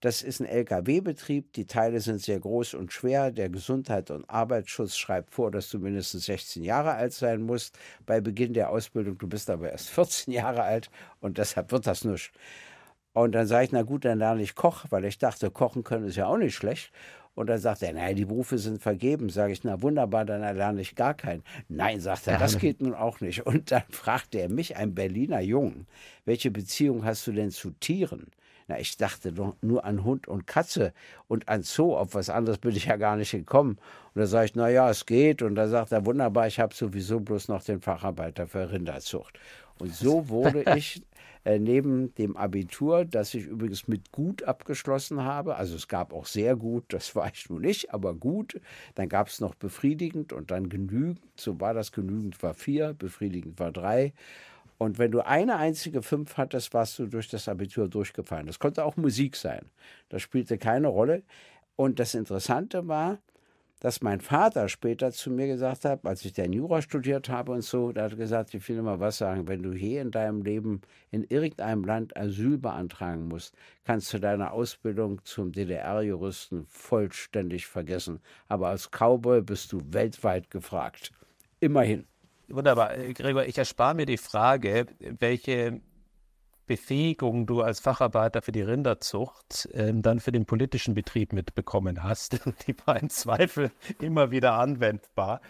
das 0.00 0.22
ist 0.22 0.40
ein 0.40 0.46
Lkw-Betrieb, 0.46 1.52
die 1.54 1.66
Teile 1.66 2.00
sind 2.00 2.20
sehr 2.20 2.40
groß 2.40 2.74
und 2.74 2.92
schwer. 2.92 3.30
Der 3.30 3.48
Gesundheit- 3.48 4.10
und 4.10 4.28
Arbeitsschutz 4.28 4.96
schreibt 4.96 5.32
vor, 5.32 5.50
dass 5.50 5.70
du 5.70 5.78
mindestens 5.78 6.26
16 6.26 6.62
Jahre 6.62 6.94
alt 6.94 7.12
sein 7.12 7.42
musst 7.42 7.78
bei 8.04 8.20
Beginn 8.20 8.52
der 8.52 8.70
Ausbildung. 8.70 9.18
Du 9.18 9.26
bist 9.26 9.48
aber 9.50 9.70
erst 9.70 9.90
14 9.90 10.32
Jahre 10.32 10.62
alt 10.62 10.90
und 11.20 11.38
deshalb 11.38 11.72
wird 11.72 11.86
das 11.86 12.04
nicht. 12.04 12.32
Und 13.12 13.32
dann 13.34 13.46
sage 13.46 13.64
ich, 13.64 13.72
na 13.72 13.82
gut, 13.82 14.04
dann 14.04 14.18
lerne 14.18 14.42
ich 14.42 14.54
Koch, 14.54 14.84
weil 14.90 15.06
ich 15.06 15.16
dachte, 15.16 15.50
kochen 15.50 15.84
können 15.84 16.06
ist 16.06 16.16
ja 16.16 16.26
auch 16.26 16.36
nicht 16.36 16.54
schlecht. 16.54 16.92
Und 17.34 17.48
dann 17.48 17.58
sagt 17.58 17.82
er, 17.82 17.92
nein, 17.92 18.16
die 18.16 18.24
Berufe 18.24 18.56
sind 18.56 18.82
vergeben. 18.82 19.28
Sage 19.28 19.52
ich, 19.52 19.62
na 19.62 19.80
wunderbar, 19.82 20.24
dann 20.24 20.42
erlerne 20.42 20.80
ich 20.80 20.94
gar 20.94 21.14
keinen. 21.14 21.42
Nein, 21.68 22.00
sagt 22.00 22.26
er, 22.26 22.38
das 22.38 22.58
geht 22.60 22.80
nun 22.80 22.94
auch 22.94 23.20
nicht. 23.20 23.46
Und 23.46 23.70
dann 23.70 23.84
fragte 23.90 24.38
er 24.40 24.48
mich, 24.48 24.76
ein 24.76 24.94
Berliner 24.94 25.40
Jungen, 25.40 25.86
welche 26.24 26.50
Beziehung 26.50 27.04
hast 27.04 27.26
du 27.26 27.32
denn 27.32 27.50
zu 27.50 27.70
Tieren? 27.70 28.26
Na, 28.68 28.80
ich 28.80 28.96
dachte 28.96 29.32
doch 29.32 29.54
nur 29.62 29.84
an 29.84 30.02
Hund 30.02 30.26
und 30.26 30.46
Katze 30.46 30.92
und 31.28 31.48
an 31.48 31.62
Zoo. 31.62 31.96
Auf 31.96 32.14
was 32.14 32.30
anderes 32.30 32.58
bin 32.58 32.74
ich 32.74 32.86
ja 32.86 32.96
gar 32.96 33.16
nicht 33.16 33.30
gekommen. 33.30 33.78
Und 34.14 34.20
da 34.20 34.26
sage 34.26 34.46
ich, 34.46 34.54
na 34.54 34.68
ja, 34.68 34.90
es 34.90 35.06
geht. 35.06 35.42
Und 35.42 35.54
da 35.54 35.68
sagt 35.68 35.92
er, 35.92 36.04
wunderbar, 36.04 36.48
ich 36.48 36.58
habe 36.58 36.74
sowieso 36.74 37.20
bloß 37.20 37.48
noch 37.48 37.62
den 37.62 37.80
Facharbeiter 37.80 38.46
für 38.46 38.70
Rinderzucht. 38.72 39.38
Und 39.78 39.94
so 39.94 40.28
wurde 40.28 40.64
ich 40.76 41.02
äh, 41.46 41.60
neben 41.60 42.12
dem 42.16 42.36
Abitur, 42.36 43.04
das 43.04 43.32
ich 43.32 43.46
übrigens 43.46 43.86
mit 43.86 44.10
gut 44.10 44.42
abgeschlossen 44.42 45.22
habe, 45.22 45.54
also 45.54 45.76
es 45.76 45.86
gab 45.86 46.12
auch 46.12 46.26
sehr 46.26 46.56
gut, 46.56 46.86
das 46.88 47.14
war 47.14 47.30
ich 47.32 47.48
nun 47.48 47.62
nicht, 47.62 47.94
aber 47.94 48.14
gut, 48.14 48.60
dann 48.96 49.08
gab 49.08 49.28
es 49.28 49.40
noch 49.40 49.54
befriedigend 49.54 50.32
und 50.32 50.50
dann 50.50 50.68
genügend, 50.68 51.20
so 51.36 51.60
war 51.60 51.72
das 51.72 51.92
genügend 51.92 52.42
war 52.42 52.52
vier, 52.52 52.94
befriedigend 52.94 53.60
war 53.60 53.70
drei 53.70 54.12
und 54.78 54.98
wenn 54.98 55.10
du 55.10 55.24
eine 55.24 55.56
einzige 55.56 56.02
Fünf 56.02 56.36
hattest, 56.36 56.74
warst 56.74 56.98
du 56.98 57.06
durch 57.06 57.28
das 57.28 57.48
Abitur 57.48 57.88
durchgefallen. 57.88 58.46
Das 58.46 58.58
konnte 58.58 58.84
auch 58.84 58.96
Musik 58.96 59.36
sein. 59.36 59.70
Das 60.08 60.22
spielte 60.22 60.58
keine 60.58 60.88
Rolle. 60.88 61.22
Und 61.76 61.98
das 61.98 62.14
Interessante 62.14 62.86
war, 62.88 63.18
dass 63.80 64.00
mein 64.00 64.20
Vater 64.20 64.68
später 64.68 65.12
zu 65.12 65.30
mir 65.30 65.46
gesagt 65.46 65.84
hat, 65.84 66.04
als 66.06 66.24
ich 66.24 66.32
dann 66.32 66.52
Jura 66.52 66.80
studiert 66.80 67.28
habe 67.28 67.52
und 67.52 67.62
so, 67.62 67.92
da 67.92 68.04
hat 68.04 68.12
er 68.12 68.16
gesagt, 68.16 68.54
ich 68.54 68.66
will 68.68 68.80
mal 68.80 69.00
was 69.00 69.18
sagen, 69.18 69.48
wenn 69.48 69.62
du 69.62 69.72
hier 69.72 70.00
in 70.00 70.10
deinem 70.10 70.42
Leben 70.42 70.80
in 71.10 71.24
irgendeinem 71.24 71.84
Land 71.84 72.16
Asyl 72.16 72.56
beantragen 72.56 73.28
musst, 73.28 73.54
kannst 73.84 74.12
du 74.14 74.18
deine 74.18 74.52
Ausbildung 74.52 75.20
zum 75.24 75.52
DDR-Juristen 75.52 76.64
vollständig 76.68 77.66
vergessen. 77.66 78.20
Aber 78.48 78.68
als 78.68 78.90
Cowboy 78.90 79.42
bist 79.42 79.72
du 79.72 79.80
weltweit 79.90 80.50
gefragt. 80.50 81.12
Immerhin. 81.60 82.06
Wunderbar. 82.48 82.96
Äh, 82.96 83.12
Gregor, 83.12 83.44
ich 83.44 83.58
erspare 83.58 83.94
mir 83.94 84.06
die 84.06 84.18
Frage, 84.18 84.86
welche 85.00 85.80
Befähigung 86.66 87.46
du 87.46 87.62
als 87.62 87.78
Facharbeiter 87.80 88.42
für 88.42 88.52
die 88.52 88.62
Rinderzucht 88.62 89.68
ähm, 89.72 90.02
dann 90.02 90.18
für 90.18 90.32
den 90.32 90.46
politischen 90.46 90.94
Betrieb 90.94 91.32
mitbekommen 91.32 92.02
hast. 92.02 92.40
Die 92.66 92.74
war 92.84 93.00
im 93.00 93.08
Zweifel 93.08 93.70
immer 94.00 94.30
wieder 94.30 94.54
anwendbar. 94.54 95.40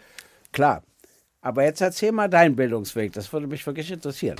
Klar. 0.51 0.83
Aber 1.41 1.63
jetzt 1.63 1.81
erzähl 1.81 2.11
mal 2.11 2.29
deinen 2.29 2.55
Bildungsweg. 2.55 3.13
Das 3.13 3.31
würde 3.31 3.47
mich 3.47 3.65
wirklich 3.65 3.91
interessieren. 3.91 4.37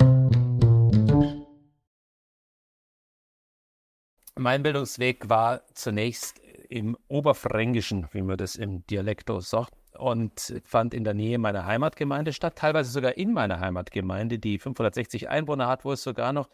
Mein 4.36 4.62
Bildungsweg 4.62 5.28
war 5.28 5.62
zunächst 5.74 6.40
im 6.68 6.96
Oberfränkischen, 7.08 8.08
wie 8.12 8.22
man 8.22 8.36
das 8.36 8.56
im 8.56 8.86
Dialekto 8.86 9.40
sagt, 9.40 9.72
und 9.98 10.60
fand 10.64 10.94
in 10.94 11.04
der 11.04 11.14
Nähe 11.14 11.38
meiner 11.38 11.66
Heimatgemeinde 11.66 12.32
statt, 12.32 12.56
teilweise 12.56 12.90
sogar 12.90 13.16
in 13.16 13.32
meiner 13.32 13.60
Heimatgemeinde, 13.60 14.38
die 14.38 14.58
560 14.58 15.28
Einwohner 15.28 15.68
hat, 15.68 15.84
wo 15.84 15.92
es 15.92 16.02
sogar 16.02 16.32
noch 16.32 16.48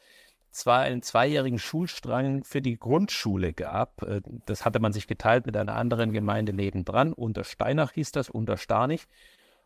zwar 0.50 0.80
einen 0.80 1.02
zweijährigen 1.02 1.58
Schulstrang 1.58 2.44
für 2.44 2.62
die 2.62 2.78
Grundschule 2.78 3.52
gab. 3.52 4.02
Äh, 4.02 4.22
das 4.46 4.64
hatte 4.64 4.80
man 4.80 4.92
sich 4.92 5.06
geteilt 5.06 5.46
mit 5.46 5.56
einer 5.56 5.74
anderen 5.74 6.12
Gemeinde 6.12 6.52
nebendran. 6.52 7.12
Untersteinach 7.12 7.92
hieß 7.92 8.12
das, 8.12 8.30
Unterstarnich. 8.30 9.06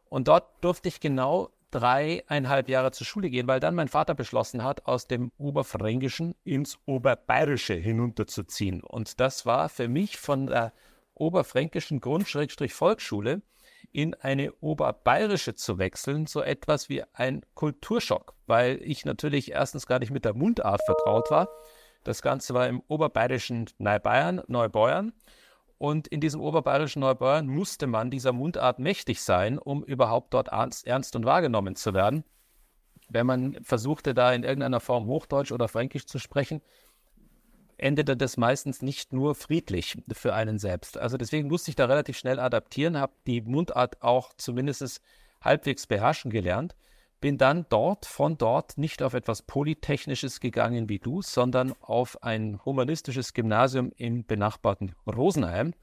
Und 0.08 0.28
dort 0.28 0.47
durfte 0.62 0.88
ich 0.88 1.00
genau 1.00 1.50
dreieinhalb 1.70 2.70
Jahre 2.70 2.92
zur 2.92 3.06
Schule 3.06 3.28
gehen, 3.28 3.47
weil 3.47 3.61
dann 3.61 3.75
mein 3.75 3.88
Vater 3.88 4.14
beschlossen 4.14 4.64
hat, 4.64 4.87
aus 4.87 5.06
dem 5.06 5.30
Oberfränkischen 5.37 6.35
ins 6.44 6.78
Oberbayerische 6.87 7.75
hinunterzuziehen. 7.75 8.82
Und 8.82 9.20
das 9.20 9.44
war 9.44 9.68
für 9.68 9.88
mich 9.88 10.16
von 10.16 10.47
der 10.47 10.73
Oberfränkischen 11.14 12.00
Grund-Volksschule 12.00 13.42
in 13.92 14.14
eine 14.14 14.52
Oberbayerische 14.61 15.54
zu 15.54 15.78
wechseln, 15.78 16.26
so 16.26 16.42
etwas 16.42 16.88
wie 16.88 17.02
ein 17.12 17.42
Kulturschock, 17.54 18.35
weil 18.47 18.80
ich 18.82 19.04
natürlich 19.04 19.52
erstens 19.52 19.87
gar 19.87 19.99
nicht 19.99 20.11
mit 20.11 20.25
der 20.25 20.35
Mundart 20.35 20.82
vertraut 20.85 21.30
war. 21.30 21.49
Das 22.04 22.23
Ganze 22.23 22.54
war 22.54 22.68
im 22.68 22.82
Oberbayerischen 22.88 23.66
Neubayern, 23.78 24.42
Neubeuern. 24.47 25.12
Und 25.78 26.08
in 26.08 26.20
diesem 26.20 26.40
oberbayerischen 26.40 27.00
Neubeuern 27.00 27.47
musste 27.47 27.87
man 27.87 28.11
dieser 28.11 28.32
Mundart 28.32 28.80
mächtig 28.80 29.23
sein, 29.23 29.58
um 29.58 29.85
überhaupt 29.85 30.35
dort 30.35 30.49
ernst 30.49 31.14
und 31.14 31.25
wahrgenommen 31.25 31.76
zu 31.76 31.94
werden. 31.94 32.25
Wenn 33.08 33.26
man 33.26 33.58
versuchte, 33.62 34.12
da 34.12 34.32
in 34.32 34.42
irgendeiner 34.42 34.80
Form 34.80 35.06
Hochdeutsch 35.06 35.52
oder 35.52 35.68
Fränkisch 35.68 36.06
zu 36.06 36.18
sprechen, 36.18 36.61
endete 37.78 38.16
das 38.16 38.37
meistens 38.37 38.82
nicht 38.82 39.12
nur 39.12 39.35
friedlich 39.35 39.97
für 40.12 40.35
einen 40.35 40.58
selbst. 40.58 40.99
Also 40.99 41.16
deswegen 41.16 41.49
musste 41.49 41.70
ich 41.70 41.76
da 41.76 41.87
relativ 41.87 42.18
schnell 42.18 42.38
adaptieren, 42.38 42.99
habe 42.99 43.14
die 43.26 43.40
Mundart 43.40 44.02
auch 44.02 44.32
zumindest 44.37 45.00
halbwegs 45.40 45.87
beherrschen 45.87 46.30
gelernt 46.30 46.75
bin 47.20 47.38
dann 47.38 47.66
dort, 47.68 48.06
von 48.06 48.38
dort 48.38 48.78
nicht 48.78 49.02
auf 49.02 49.14
etwas 49.14 49.42
Polytechnisches 49.42 50.40
gegangen 50.40 50.88
wie 50.88 50.99
du, 50.99 51.23
sondern 51.23 51.75
auf 51.80 52.23
ein 52.23 52.61
humanistisches 52.64 53.35
Gymnasium 53.35 53.92
im 53.97 54.25
benachbarten 54.25 54.94
Rosenheim 55.06 55.75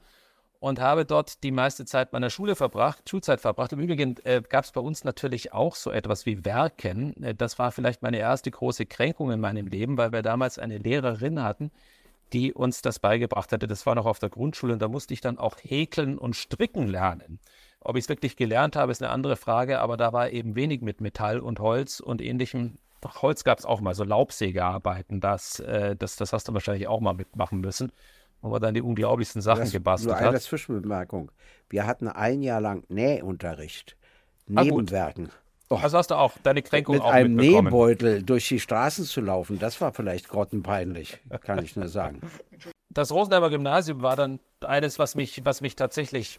und 0.60 0.80
habe 0.80 1.04
dort 1.04 1.42
die 1.42 1.50
meiste 1.50 1.84
Zeit 1.84 2.12
meiner 2.12 2.30
Schule 2.30 2.56
verbracht, 2.56 3.08
Schulzeit 3.08 3.40
verbracht. 3.40 3.72
Im 3.72 3.80
Übrigen 3.80 4.16
äh, 4.24 4.42
gab 4.48 4.64
es 4.64 4.72
bei 4.72 4.80
uns 4.80 5.04
natürlich 5.04 5.52
auch 5.52 5.74
so 5.74 5.90
etwas 5.90 6.26
wie 6.26 6.44
Werken. 6.44 7.22
Äh, 7.22 7.34
das 7.34 7.58
war 7.58 7.72
vielleicht 7.72 8.02
meine 8.02 8.18
erste 8.18 8.50
große 8.50 8.86
Kränkung 8.86 9.30
in 9.30 9.40
meinem 9.40 9.66
Leben, 9.66 9.96
weil 9.96 10.12
wir 10.12 10.22
damals 10.22 10.58
eine 10.58 10.78
Lehrerin 10.78 11.42
hatten, 11.42 11.70
die 12.32 12.52
uns 12.52 12.82
das 12.82 12.98
beigebracht 12.98 13.52
hatte. 13.52 13.66
Das 13.66 13.86
war 13.86 13.94
noch 13.94 14.06
auf 14.06 14.18
der 14.18 14.30
Grundschule 14.30 14.72
und 14.72 14.82
da 14.82 14.88
musste 14.88 15.14
ich 15.14 15.20
dann 15.20 15.38
auch 15.38 15.56
häkeln 15.62 16.18
und 16.18 16.34
stricken 16.34 16.88
lernen. 16.88 17.38
Ob 17.80 17.96
ich 17.96 18.04
es 18.04 18.08
wirklich 18.08 18.36
gelernt 18.36 18.74
habe, 18.74 18.90
ist 18.90 19.02
eine 19.02 19.12
andere 19.12 19.36
Frage, 19.36 19.78
aber 19.80 19.96
da 19.96 20.12
war 20.12 20.30
eben 20.30 20.56
wenig 20.56 20.80
mit 20.80 21.00
Metall 21.00 21.38
und 21.38 21.60
Holz 21.60 22.00
und 22.00 22.20
ähnlichem. 22.20 22.78
Doch 23.00 23.22
Holz 23.22 23.44
gab 23.44 23.58
es 23.58 23.64
auch 23.64 23.80
mal, 23.80 23.94
so 23.94 24.02
Laubsägearbeiten. 24.02 25.20
Das, 25.20 25.60
äh, 25.60 25.94
das, 25.94 26.16
das 26.16 26.32
hast 26.32 26.48
du 26.48 26.54
wahrscheinlich 26.54 26.88
auch 26.88 27.00
mal 27.00 27.14
mitmachen 27.14 27.60
müssen, 27.60 27.92
wo 28.42 28.48
man 28.48 28.60
dann 28.60 28.74
die 28.74 28.82
unglaublichsten 28.82 29.42
Sachen 29.42 29.62
das, 29.62 29.72
gebastelt 29.72 30.08
nur 30.08 30.16
eine 30.16 30.26
hat. 30.26 30.34
Eine 30.34 30.40
Zwischenbemerkung. 30.40 31.30
Wir 31.68 31.86
hatten 31.86 32.08
ein 32.08 32.42
Jahr 32.42 32.60
lang 32.60 32.84
Nähunterricht. 32.88 33.96
Ah, 34.54 34.62
Nebenwerken. 34.62 35.30
Oh, 35.68 35.76
also 35.76 35.98
hast 35.98 36.12
du 36.12 36.14
auch 36.14 36.32
deine 36.44 36.62
Kränkung 36.62 36.94
mit 36.96 37.02
auch 37.02 37.10
einem 37.10 37.34
Nähbeutel 37.34 38.22
durch 38.22 38.46
die 38.48 38.60
Straßen 38.60 39.04
zu 39.04 39.20
laufen, 39.20 39.58
das 39.58 39.80
war 39.80 39.92
vielleicht 39.92 40.28
grottenpeinlich, 40.28 41.18
kann 41.40 41.64
ich 41.64 41.74
nur 41.74 41.88
sagen. 41.88 42.20
Das 42.88 43.10
Rosenheimer 43.10 43.50
Gymnasium 43.50 44.00
war 44.00 44.14
dann 44.14 44.38
eines, 44.60 45.00
was 45.00 45.16
mich, 45.16 45.44
was 45.44 45.60
mich 45.60 45.74
tatsächlich 45.74 46.38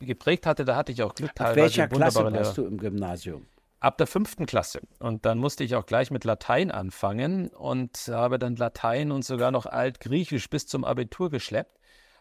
geprägt 0.00 0.44
hatte, 0.44 0.66
da 0.66 0.76
hatte 0.76 0.92
ich 0.92 1.02
auch 1.02 1.14
Glück 1.14 1.34
teilweise. 1.34 1.52
Ab 1.52 1.56
welcher 1.56 1.88
Klasse 1.88 2.32
warst 2.32 2.58
du 2.58 2.66
im 2.66 2.76
Gymnasium? 2.76 3.46
Ab 3.80 3.98
der 3.98 4.06
fünften 4.06 4.46
Klasse. 4.46 4.80
Und 4.98 5.24
dann 5.24 5.38
musste 5.38 5.62
ich 5.62 5.76
auch 5.76 5.86
gleich 5.86 6.10
mit 6.10 6.24
Latein 6.24 6.70
anfangen 6.70 7.48
und 7.48 7.96
habe 8.08 8.38
dann 8.38 8.56
Latein 8.56 9.12
und 9.12 9.24
sogar 9.24 9.50
noch 9.50 9.66
Altgriechisch 9.66 10.50
bis 10.50 10.66
zum 10.66 10.84
Abitur 10.84 11.30
geschleppt. 11.30 11.78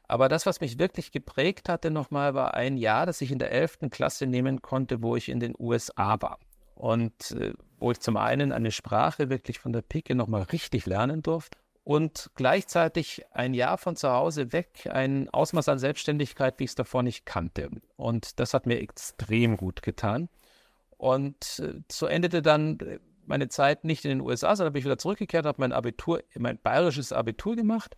Aber 0.07 0.29
das, 0.29 0.45
was 0.45 0.61
mich 0.61 0.79
wirklich 0.79 1.11
geprägt 1.11 1.67
hatte 1.67 1.91
nochmal, 1.91 2.33
war 2.33 2.53
ein 2.53 2.77
Jahr, 2.77 3.05
das 3.05 3.21
ich 3.21 3.31
in 3.31 3.39
der 3.39 3.51
elften 3.51 3.89
Klasse 3.89 4.27
nehmen 4.27 4.61
konnte, 4.61 5.01
wo 5.01 5.15
ich 5.15 5.29
in 5.29 5.39
den 5.39 5.55
USA 5.57 6.21
war. 6.21 6.39
Und 6.75 7.31
äh, 7.31 7.53
wo 7.79 7.91
ich 7.91 7.99
zum 7.99 8.17
einen 8.17 8.51
eine 8.51 8.71
Sprache 8.71 9.29
wirklich 9.29 9.59
von 9.59 9.73
der 9.73 9.81
Pike 9.81 10.15
nochmal 10.15 10.43
richtig 10.43 10.85
lernen 10.85 11.23
durfte 11.23 11.57
und 11.87 12.31
gleichzeitig 12.35 13.23
ein 13.31 13.53
Jahr 13.53 13.77
von 13.77 13.95
zu 13.95 14.11
Hause 14.11 14.51
weg, 14.51 14.89
ein 14.91 15.29
Ausmaß 15.29 15.69
an 15.69 15.79
Selbstständigkeit, 15.79 16.59
wie 16.59 16.65
ich 16.65 16.71
es 16.71 16.75
davor 16.75 17.01
nicht 17.01 17.25
kannte. 17.25 17.69
Und 17.95 18.41
das 18.41 18.53
hat 18.53 18.65
mir 18.65 18.81
extrem 18.81 19.55
gut 19.55 19.81
getan. 19.81 20.27
Und 20.97 21.59
äh, 21.59 21.81
so 21.91 22.07
endete 22.07 22.41
dann 22.41 22.77
meine 23.25 23.49
Zeit 23.49 23.83
nicht 23.83 24.05
in 24.05 24.09
den 24.09 24.21
USA, 24.21 24.55
sondern 24.55 24.73
bin 24.73 24.79
ich 24.79 24.85
wieder 24.85 24.97
zurückgekehrt, 24.97 25.45
habe 25.45 25.61
mein 25.61 25.71
Abitur, 25.71 26.23
mein 26.37 26.59
bayerisches 26.59 27.11
Abitur 27.11 27.55
gemacht. 27.55 27.95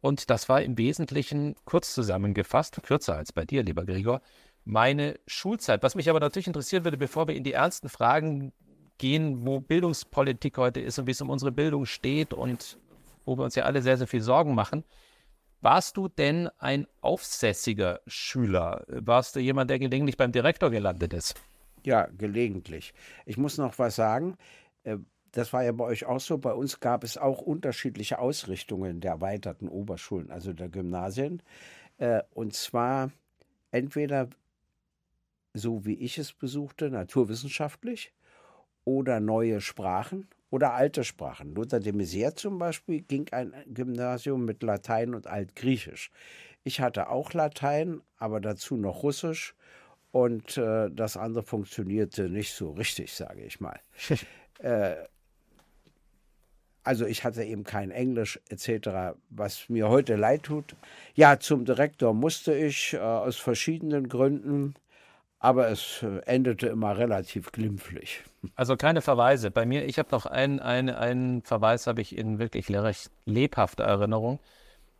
Und 0.00 0.30
das 0.30 0.48
war 0.48 0.62
im 0.62 0.76
Wesentlichen 0.76 1.54
kurz 1.64 1.94
zusammengefasst, 1.94 2.82
kürzer 2.82 3.16
als 3.16 3.32
bei 3.32 3.44
dir, 3.44 3.62
lieber 3.62 3.84
Gregor, 3.84 4.20
meine 4.64 5.18
Schulzeit. 5.26 5.82
Was 5.82 5.94
mich 5.94 6.10
aber 6.10 6.20
natürlich 6.20 6.46
interessieren 6.46 6.84
würde, 6.84 6.96
bevor 6.96 7.28
wir 7.28 7.34
in 7.34 7.44
die 7.44 7.52
ernsten 7.52 7.88
Fragen 7.88 8.52
gehen, 8.98 9.46
wo 9.46 9.60
Bildungspolitik 9.60 10.58
heute 10.58 10.80
ist 10.80 10.98
und 10.98 11.06
wie 11.06 11.12
es 11.12 11.20
um 11.20 11.30
unsere 11.30 11.52
Bildung 11.52 11.86
steht 11.86 12.34
und 12.34 12.78
wo 13.24 13.36
wir 13.36 13.44
uns 13.44 13.54
ja 13.54 13.64
alle 13.64 13.82
sehr, 13.82 13.96
sehr 13.96 14.06
viel 14.06 14.20
Sorgen 14.20 14.54
machen. 14.54 14.84
Warst 15.60 15.96
du 15.96 16.08
denn 16.08 16.48
ein 16.58 16.86
aufsässiger 17.00 18.00
Schüler? 18.06 18.84
Warst 18.88 19.36
du 19.36 19.40
jemand, 19.40 19.70
der 19.70 19.78
gelegentlich 19.78 20.16
beim 20.16 20.32
Direktor 20.32 20.70
gelandet 20.70 21.12
ist? 21.12 21.34
Ja, 21.86 22.08
gelegentlich. 22.18 22.92
Ich 23.26 23.36
muss 23.38 23.58
noch 23.58 23.78
was 23.78 23.94
sagen. 23.94 24.36
Äh, 24.82 24.98
das 25.30 25.52
war 25.52 25.62
ja 25.62 25.70
bei 25.72 25.84
euch 25.84 26.04
auch 26.04 26.18
so. 26.20 26.36
Bei 26.38 26.52
uns 26.52 26.80
gab 26.80 27.04
es 27.04 27.16
auch 27.16 27.40
unterschiedliche 27.42 28.18
Ausrichtungen 28.18 29.00
der 29.00 29.12
erweiterten 29.12 29.68
Oberschulen, 29.68 30.30
also 30.32 30.52
der 30.52 30.68
Gymnasien. 30.68 31.42
Äh, 31.98 32.22
und 32.34 32.54
zwar 32.54 33.12
entweder 33.72 34.30
so 35.54 35.84
wie 35.84 35.94
ich 35.94 36.18
es 36.18 36.32
besuchte, 36.32 36.90
naturwissenschaftlich 36.90 38.12
oder 38.84 39.20
neue 39.20 39.60
Sprachen 39.60 40.28
oder 40.50 40.74
alte 40.74 41.04
Sprachen. 41.04 41.54
Luther 41.54 41.80
de 41.80 41.92
Maizière 41.92 42.34
zum 42.36 42.58
Beispiel 42.58 43.02
ging 43.02 43.28
ein 43.32 43.54
Gymnasium 43.68 44.44
mit 44.44 44.62
Latein 44.62 45.14
und 45.14 45.26
Altgriechisch. 45.26 46.10
Ich 46.64 46.80
hatte 46.80 47.10
auch 47.10 47.32
Latein, 47.34 48.02
aber 48.18 48.40
dazu 48.40 48.76
noch 48.76 49.02
Russisch 49.02 49.54
und 50.12 50.56
äh, 50.56 50.90
das 50.90 51.16
andere 51.16 51.42
funktionierte 51.42 52.28
nicht 52.28 52.52
so 52.54 52.72
richtig, 52.72 53.12
sage 53.12 53.42
ich 53.42 53.60
mal. 53.60 53.78
äh, 54.58 54.94
also 56.82 57.04
ich 57.04 57.24
hatte 57.24 57.42
eben 57.42 57.64
kein 57.64 57.90
Englisch 57.90 58.40
etc., 58.48 59.16
was 59.30 59.68
mir 59.68 59.88
heute 59.88 60.14
leid 60.14 60.44
tut. 60.44 60.76
Ja, 61.14 61.40
zum 61.40 61.64
Direktor 61.64 62.14
musste 62.14 62.54
ich 62.54 62.94
äh, 62.94 62.98
aus 62.98 63.36
verschiedenen 63.36 64.08
Gründen 64.08 64.74
aber 65.38 65.68
es 65.68 66.02
äh, 66.02 66.18
endete 66.26 66.66
immer 66.68 66.96
relativ 66.96 67.52
glimpflich. 67.52 68.22
Also 68.54 68.76
keine 68.76 69.02
Verweise. 69.02 69.50
Bei 69.50 69.66
mir, 69.66 69.86
ich 69.86 69.98
habe 69.98 70.08
noch 70.12 70.24
einen, 70.24 70.60
einen, 70.60 70.94
einen 70.94 71.42
Verweis, 71.42 71.88
habe 71.88 72.00
ich 72.00 72.16
in 72.16 72.38
wirklich 72.38 72.70
recht 72.70 73.10
lebhafter 73.24 73.82
Erinnerung. 73.82 74.38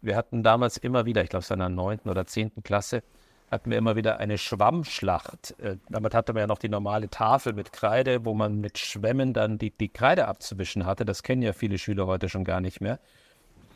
Wir 0.00 0.16
hatten 0.16 0.42
damals 0.42 0.78
immer 0.78 1.06
wieder, 1.06 1.22
ich 1.22 1.30
glaube 1.30 1.44
es 1.44 1.50
war 1.50 1.54
in 1.54 1.60
der 1.60 1.68
neunten 1.68 2.08
oder 2.10 2.26
zehnten 2.26 2.64
Klasse, 2.64 3.04
hatten 3.50 3.70
wir 3.70 3.78
immer 3.78 3.96
wieder 3.96 4.18
eine 4.18 4.38
Schwammschlacht. 4.38 5.58
Äh, 5.60 5.76
damit 5.88 6.14
hatte 6.14 6.32
man 6.32 6.40
ja 6.40 6.46
noch 6.46 6.58
die 6.58 6.68
normale 6.68 7.08
Tafel 7.08 7.52
mit 7.52 7.72
Kreide, 7.72 8.24
wo 8.24 8.34
man 8.34 8.60
mit 8.60 8.78
Schwämmen 8.78 9.32
dann 9.32 9.58
die, 9.58 9.70
die 9.70 9.88
Kreide 9.88 10.28
abzuwischen 10.28 10.86
hatte. 10.86 11.04
Das 11.04 11.22
kennen 11.22 11.42
ja 11.42 11.52
viele 11.52 11.78
Schüler 11.78 12.06
heute 12.06 12.28
schon 12.28 12.44
gar 12.44 12.60
nicht 12.60 12.80
mehr 12.80 12.98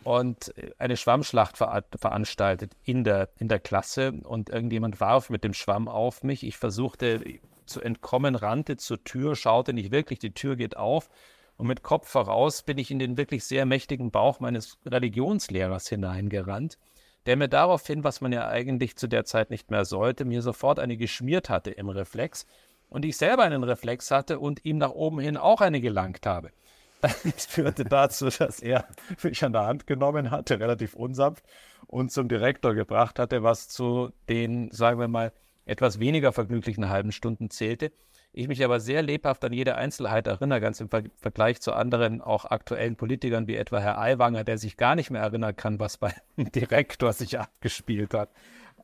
und 0.05 0.55
eine 0.79 0.97
Schwammschlacht 0.97 1.57
ver 1.57 1.85
veranstaltet 1.99 2.73
in 2.85 3.05
der, 3.05 3.29
in 3.39 3.49
der 3.49 3.59
Klasse 3.59 4.13
und 4.25 4.51
irgendjemand 4.51 5.01
warf 5.01 5.31
mit 5.31 5.45
dem 5.45 5.55
Schwamm 5.55 5.89
auf 5.89 6.23
mich. 6.23 6.43
Ich 6.43 6.57
versuchte 6.57 7.23
zu 7.67 7.81
entkommen, 7.81 8.35
rannte 8.35 8.77
zur 8.77 9.05
Tür, 9.05 9.37
schaute 9.37 9.73
nicht 9.73 9.91
wirklich, 9.91 10.19
die 10.19 10.33
Tür 10.33 10.57
geht 10.57 10.77
auf 10.77 11.11
und 11.57 11.67
mit 11.67 11.83
Kopf 11.83 12.09
voraus 12.09 12.63
bin 12.63 12.79
ich 12.79 12.91
in 12.91 12.99
den 12.99 13.17
wirklich 13.17 13.45
sehr 13.45 13.67
mächtigen 13.67 14.11
Bauch 14.11 14.41
meines 14.41 14.79
Religionslehrers 14.87 15.89
hineingerannt, 15.89 16.79
der 17.27 17.37
mir 17.37 17.49
daraufhin, 17.49 18.05
was 18.05 18.21
man 18.21 18.33
ja 18.33 18.49
eigentlich 18.49 18.97
zu 18.97 19.07
der 19.07 19.25
Zeit 19.25 19.51
nicht 19.51 19.71
mehr 19.71 19.85
sollte, 19.85 20.25
mir 20.25 20.43
sofort 20.43 20.79
eine 20.79 20.97
geschmiert 20.97 21.51
hatte 21.51 21.71
im 21.71 21.89
Reflex 21.89 22.47
und 22.89 23.05
ich 23.05 23.17
selber 23.17 23.45
einen 23.45 23.65
Reflex 23.65 24.11
hatte 24.11 24.39
und 24.39 24.65
ihm 24.65 24.79
nach 24.79 24.91
oben 24.91 25.21
hin 25.21 25.37
auch 25.37 25.61
eine 25.61 25.81
gelangt 25.81 26.27
habe. 26.27 26.51
Das 27.01 27.47
führte 27.47 27.85
dazu, 27.85 28.29
dass 28.29 28.61
er 28.61 28.87
mich 29.23 29.43
an 29.43 29.55
der 29.55 29.65
Hand 29.65 29.87
genommen 29.87 30.31
hatte, 30.31 30.61
relativ 30.61 30.95
unsanft, 30.95 31.45
und 31.87 32.13
zum 32.13 32.29
Direktor 32.29 32.75
gebracht 32.75 33.19
hatte, 33.19 33.43
was 33.43 33.69
zu 33.69 34.11
den, 34.29 34.71
sagen 34.71 35.01
wir 35.01 35.09
mal, 35.09 35.33
etwas 35.65 35.99
weniger 35.99 36.33
vergnüglichen 36.33 36.89
halben 36.89 37.11
Stunden 37.11 37.51
zählte. 37.51 37.91
Ich 38.33 38.47
mich 38.47 38.65
aber 38.65 38.79
sehr 38.79 39.03
lebhaft 39.03 39.45
an 39.45 39.53
jede 39.53 39.75
Einzelheit 39.75 40.27
erinnere, 40.27 40.61
ganz 40.61 40.81
im 40.81 40.89
Ver 40.89 41.03
Vergleich 41.17 41.61
zu 41.61 41.73
anderen 41.73 42.21
auch 42.21 42.45
aktuellen 42.45 42.97
Politikern 42.97 43.49
wie 43.49 43.57
etwa 43.57 43.81
Herr 43.81 43.99
Aiwanger, 43.99 44.45
der 44.45 44.57
sich 44.57 44.77
gar 44.77 44.95
nicht 44.95 45.11
mehr 45.11 45.23
erinnern 45.23 45.57
kann, 45.57 45.81
was 45.81 45.97
beim 45.97 46.13
Direktor 46.37 47.13
sich 47.13 47.39
abgespielt 47.39 48.15
hat. 48.15 48.31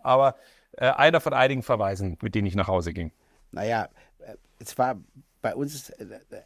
Aber 0.03 0.35
äh, 0.73 0.87
einer 0.91 1.21
von 1.21 1.33
einigen 1.33 1.63
Verweisen, 1.63 2.19
mit 2.21 2.35
denen 2.35 2.47
ich 2.47 2.57
nach 2.57 2.69
Hause 2.69 2.93
ging. 2.93 3.13
Naja, 3.53 3.89
es 4.59 4.77
war 4.79 4.99
bei 5.43 5.55
uns, 5.55 5.93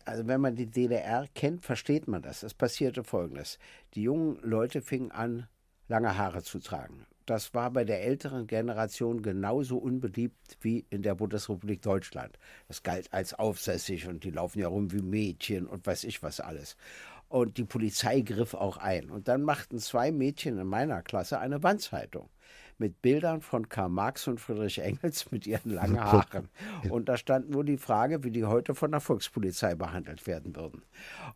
also 0.04 0.26
wenn 0.26 0.42
man 0.42 0.57
die 0.57 0.66
DDR 0.66 1.26
kennt, 1.35 1.64
versteht 1.64 2.07
man 2.07 2.21
das. 2.21 2.42
Es 2.42 2.52
passierte 2.52 3.02
Folgendes. 3.02 3.59
Die 3.95 4.02
jungen 4.02 4.38
Leute 4.42 4.83
fingen 4.83 5.11
an, 5.11 5.49
lange 5.88 6.19
Haare 6.19 6.42
zu 6.42 6.59
tragen. 6.59 7.07
Das 7.31 7.55
war 7.55 7.71
bei 7.71 7.85
der 7.85 8.03
älteren 8.03 8.49
Generation 8.49 9.23
genauso 9.23 9.79
unbeliebt 9.79 10.59
wie 10.63 10.85
in 10.91 11.03
der 11.03 11.15
Bundesrepublik 11.15 11.81
Deutschland. 11.81 12.37
Das 12.67 12.83
galt 12.83 13.13
als 13.13 13.35
aufsässig 13.35 14.09
und 14.09 14.25
die 14.25 14.33
laufen 14.33 14.59
ja 14.59 14.67
rum 14.67 14.91
wie 14.91 15.01
Mädchen 15.01 15.69
und 15.69 15.87
weiß 15.87 16.03
ich 16.03 16.25
was 16.25 16.41
alles. 16.41 16.77
Und 17.29 17.57
die 17.57 17.63
Polizei 17.63 18.23
griff 18.23 18.55
auch 18.55 18.79
ein. 18.79 19.11
Und 19.11 19.29
dann 19.29 19.43
machten 19.43 19.79
zwei 19.79 20.11
Mädchen 20.11 20.59
in 20.59 20.67
meiner 20.67 21.03
Klasse 21.03 21.39
eine 21.39 21.63
Wandzeitung 21.63 22.29
mit 22.79 23.01
Bildern 23.01 23.43
von 23.43 23.69
Karl 23.69 23.91
Marx 23.91 24.27
und 24.27 24.41
Friedrich 24.41 24.81
Engels 24.81 25.31
mit 25.31 25.47
ihren 25.47 25.71
langen 25.71 26.01
Haaren. 26.05 26.49
Und 26.89 27.09
da 27.09 27.17
stand 27.17 27.49
nur 27.49 27.63
die 27.63 27.79
Frage, 27.79 28.25
wie 28.25 28.33
die 28.33 28.45
heute 28.45 28.75
von 28.75 28.91
der 28.91 28.99
Volkspolizei 28.99 29.77
behandelt 29.77 30.27
werden 30.27 30.57
würden. 30.57 30.83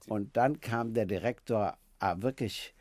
Und 0.08 0.36
dann 0.36 0.60
kam 0.60 0.92
der 0.92 1.06
Direktor 1.06 1.78
ah, 2.00 2.16
wirklich 2.18 2.74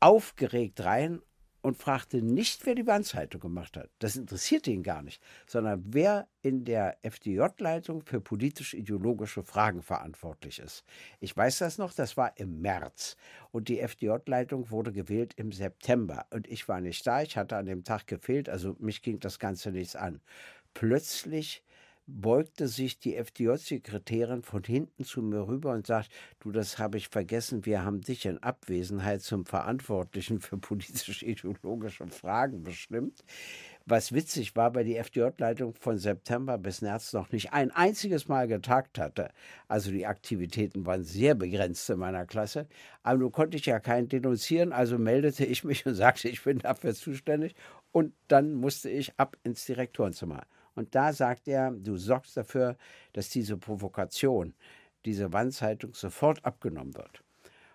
aufgeregt 0.00 0.82
rein 0.82 1.20
und 1.62 1.76
fragte 1.76 2.22
nicht, 2.22 2.64
wer 2.66 2.74
die 2.74 2.86
Wandzeitung 2.86 3.40
gemacht 3.40 3.76
hat. 3.76 3.90
Das 3.98 4.16
interessierte 4.16 4.70
ihn 4.70 4.82
gar 4.82 5.02
nicht, 5.02 5.22
sondern 5.46 5.82
wer 5.86 6.28
in 6.42 6.64
der 6.64 6.96
FDJ-Leitung 7.02 8.02
für 8.02 8.20
politisch-ideologische 8.20 9.42
Fragen 9.42 9.82
verantwortlich 9.82 10.58
ist. 10.58 10.84
Ich 11.20 11.36
weiß 11.36 11.58
das 11.58 11.78
noch, 11.78 11.92
das 11.92 12.16
war 12.16 12.36
im 12.38 12.60
März 12.60 13.16
und 13.50 13.68
die 13.68 13.80
FDJ-Leitung 13.80 14.70
wurde 14.70 14.92
gewählt 14.92 15.34
im 15.36 15.52
September 15.52 16.26
und 16.30 16.46
ich 16.48 16.68
war 16.68 16.80
nicht 16.80 17.06
da, 17.06 17.22
ich 17.22 17.36
hatte 17.36 17.56
an 17.56 17.66
dem 17.66 17.84
Tag 17.84 18.06
gefehlt, 18.06 18.48
also 18.48 18.76
mich 18.78 19.02
ging 19.02 19.20
das 19.20 19.38
Ganze 19.38 19.70
nichts 19.70 19.96
an. 19.96 20.20
Plötzlich 20.72 21.62
beugte 22.10 22.68
sich 22.68 22.98
die 22.98 23.16
FDJ-Sekretärin 23.16 24.42
von 24.42 24.62
hinten 24.64 25.04
zu 25.04 25.22
mir 25.22 25.46
rüber 25.46 25.72
und 25.72 25.86
sagt, 25.86 26.10
du, 26.40 26.50
das 26.50 26.78
habe 26.78 26.98
ich 26.98 27.08
vergessen, 27.08 27.66
wir 27.66 27.84
haben 27.84 28.00
dich 28.00 28.26
in 28.26 28.38
Abwesenheit 28.38 29.22
zum 29.22 29.46
Verantwortlichen 29.46 30.40
für 30.40 30.58
politisch-ideologische 30.58 32.06
Fragen 32.08 32.62
bestimmt. 32.62 33.24
Was 33.86 34.12
witzig 34.12 34.54
war, 34.56 34.74
weil 34.74 34.84
die 34.84 34.96
FDJ-Leitung 34.96 35.74
von 35.74 35.98
September 35.98 36.58
bis 36.58 36.82
März 36.82 37.12
noch 37.12 37.32
nicht 37.32 37.52
ein 37.52 37.70
einziges 37.70 38.28
Mal 38.28 38.46
getagt 38.46 38.98
hatte. 38.98 39.30
Also 39.68 39.90
die 39.90 40.06
Aktivitäten 40.06 40.86
waren 40.86 41.02
sehr 41.02 41.34
begrenzt 41.34 41.88
in 41.90 41.98
meiner 41.98 42.26
Klasse. 42.26 42.66
Aber 43.02 43.18
nun 43.18 43.32
konnte 43.32 43.56
ich 43.56 43.66
ja 43.66 43.80
keinen 43.80 44.08
denunzieren, 44.08 44.72
also 44.72 44.98
meldete 44.98 45.44
ich 45.44 45.64
mich 45.64 45.86
und 45.86 45.94
sagte, 45.96 46.28
ich 46.28 46.44
bin 46.44 46.58
dafür 46.58 46.94
zuständig. 46.94 47.54
Und 47.90 48.14
dann 48.28 48.54
musste 48.54 48.90
ich 48.90 49.18
ab 49.18 49.36
ins 49.42 49.64
Direktorenzimmer. 49.64 50.42
Und 50.80 50.94
da 50.94 51.12
sagt 51.12 51.46
er, 51.46 51.72
du 51.72 51.98
sorgst 51.98 52.38
dafür, 52.38 52.74
dass 53.12 53.28
diese 53.28 53.58
Provokation, 53.58 54.54
diese 55.04 55.30
Wandzeitung 55.30 55.92
sofort 55.92 56.42
abgenommen 56.42 56.96
wird. 56.96 57.22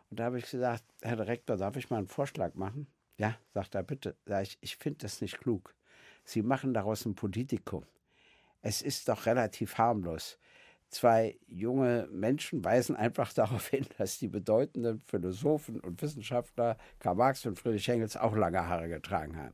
Und 0.10 0.20
da 0.20 0.24
habe 0.24 0.40
ich 0.40 0.50
gesagt, 0.50 0.84
Herr 1.04 1.16
Direktor, 1.16 1.56
darf 1.56 1.76
ich 1.76 1.92
mal 1.92 2.00
einen 2.00 2.08
Vorschlag 2.08 2.56
machen? 2.56 2.88
Ja, 3.20 3.38
sagt 3.54 3.76
er, 3.76 3.84
bitte. 3.84 4.16
Sag 4.26 4.42
ich, 4.42 4.58
ich 4.62 4.78
finde 4.78 4.98
das 5.04 5.22
nicht 5.22 5.38
klug. 5.38 5.76
Sie 6.24 6.42
machen 6.42 6.74
daraus 6.74 7.06
ein 7.06 7.14
Politikum. 7.14 7.86
Es 8.64 8.82
ist 8.82 9.08
doch 9.08 9.28
relativ 9.28 9.78
harmlos. 9.78 10.40
Zwei 10.90 11.38
junge 11.46 12.10
Menschen 12.12 12.66
weisen 12.66 12.96
einfach 12.96 13.34
darauf 13.34 13.68
hin, 13.68 13.86
dass 14.00 14.18
die 14.18 14.30
bedeutenden 14.30 15.00
Philosophen 15.06 15.80
und 15.80 16.02
Wissenschaftler 16.02 16.76
Karl 16.98 17.14
Marx 17.14 17.46
und 17.46 17.60
Friedrich 17.60 17.88
Engels 17.88 18.18
auch 18.18 18.36
lange 18.36 18.68
Haare 18.68 18.90
getragen 18.90 19.38
haben. 19.38 19.54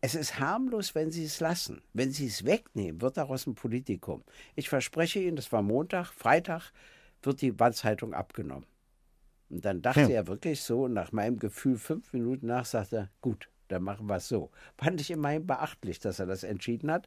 Es 0.00 0.14
ist 0.14 0.38
harmlos, 0.38 0.94
wenn 0.94 1.10
Sie 1.10 1.24
es 1.24 1.40
lassen. 1.40 1.82
Wenn 1.92 2.12
Sie 2.12 2.26
es 2.26 2.44
wegnehmen, 2.44 3.00
wird 3.00 3.16
daraus 3.16 3.46
ein 3.46 3.54
Politikum. 3.54 4.22
Ich 4.54 4.68
verspreche 4.68 5.20
Ihnen, 5.20 5.36
das 5.36 5.50
war 5.50 5.62
Montag, 5.62 6.12
Freitag 6.12 6.72
wird 7.22 7.40
die 7.40 7.58
Wandzeitung 7.58 8.14
abgenommen. 8.14 8.66
Und 9.50 9.64
dann 9.64 9.82
dachte 9.82 10.02
ja. 10.02 10.08
er 10.10 10.26
wirklich 10.28 10.60
so, 10.62 10.88
nach 10.88 11.10
meinem 11.10 11.38
Gefühl 11.38 11.78
fünf 11.78 12.12
Minuten 12.12 12.46
nach, 12.46 12.64
sagte 12.64 12.96
er, 12.96 13.10
gut, 13.20 13.48
dann 13.68 13.82
machen 13.82 14.08
wir 14.08 14.16
es 14.16 14.28
so. 14.28 14.50
Fand 14.76 15.00
ich 15.00 15.10
immerhin 15.10 15.46
beachtlich, 15.46 15.98
dass 15.98 16.18
er 16.18 16.26
das 16.26 16.42
entschieden 16.42 16.90
hat. 16.90 17.06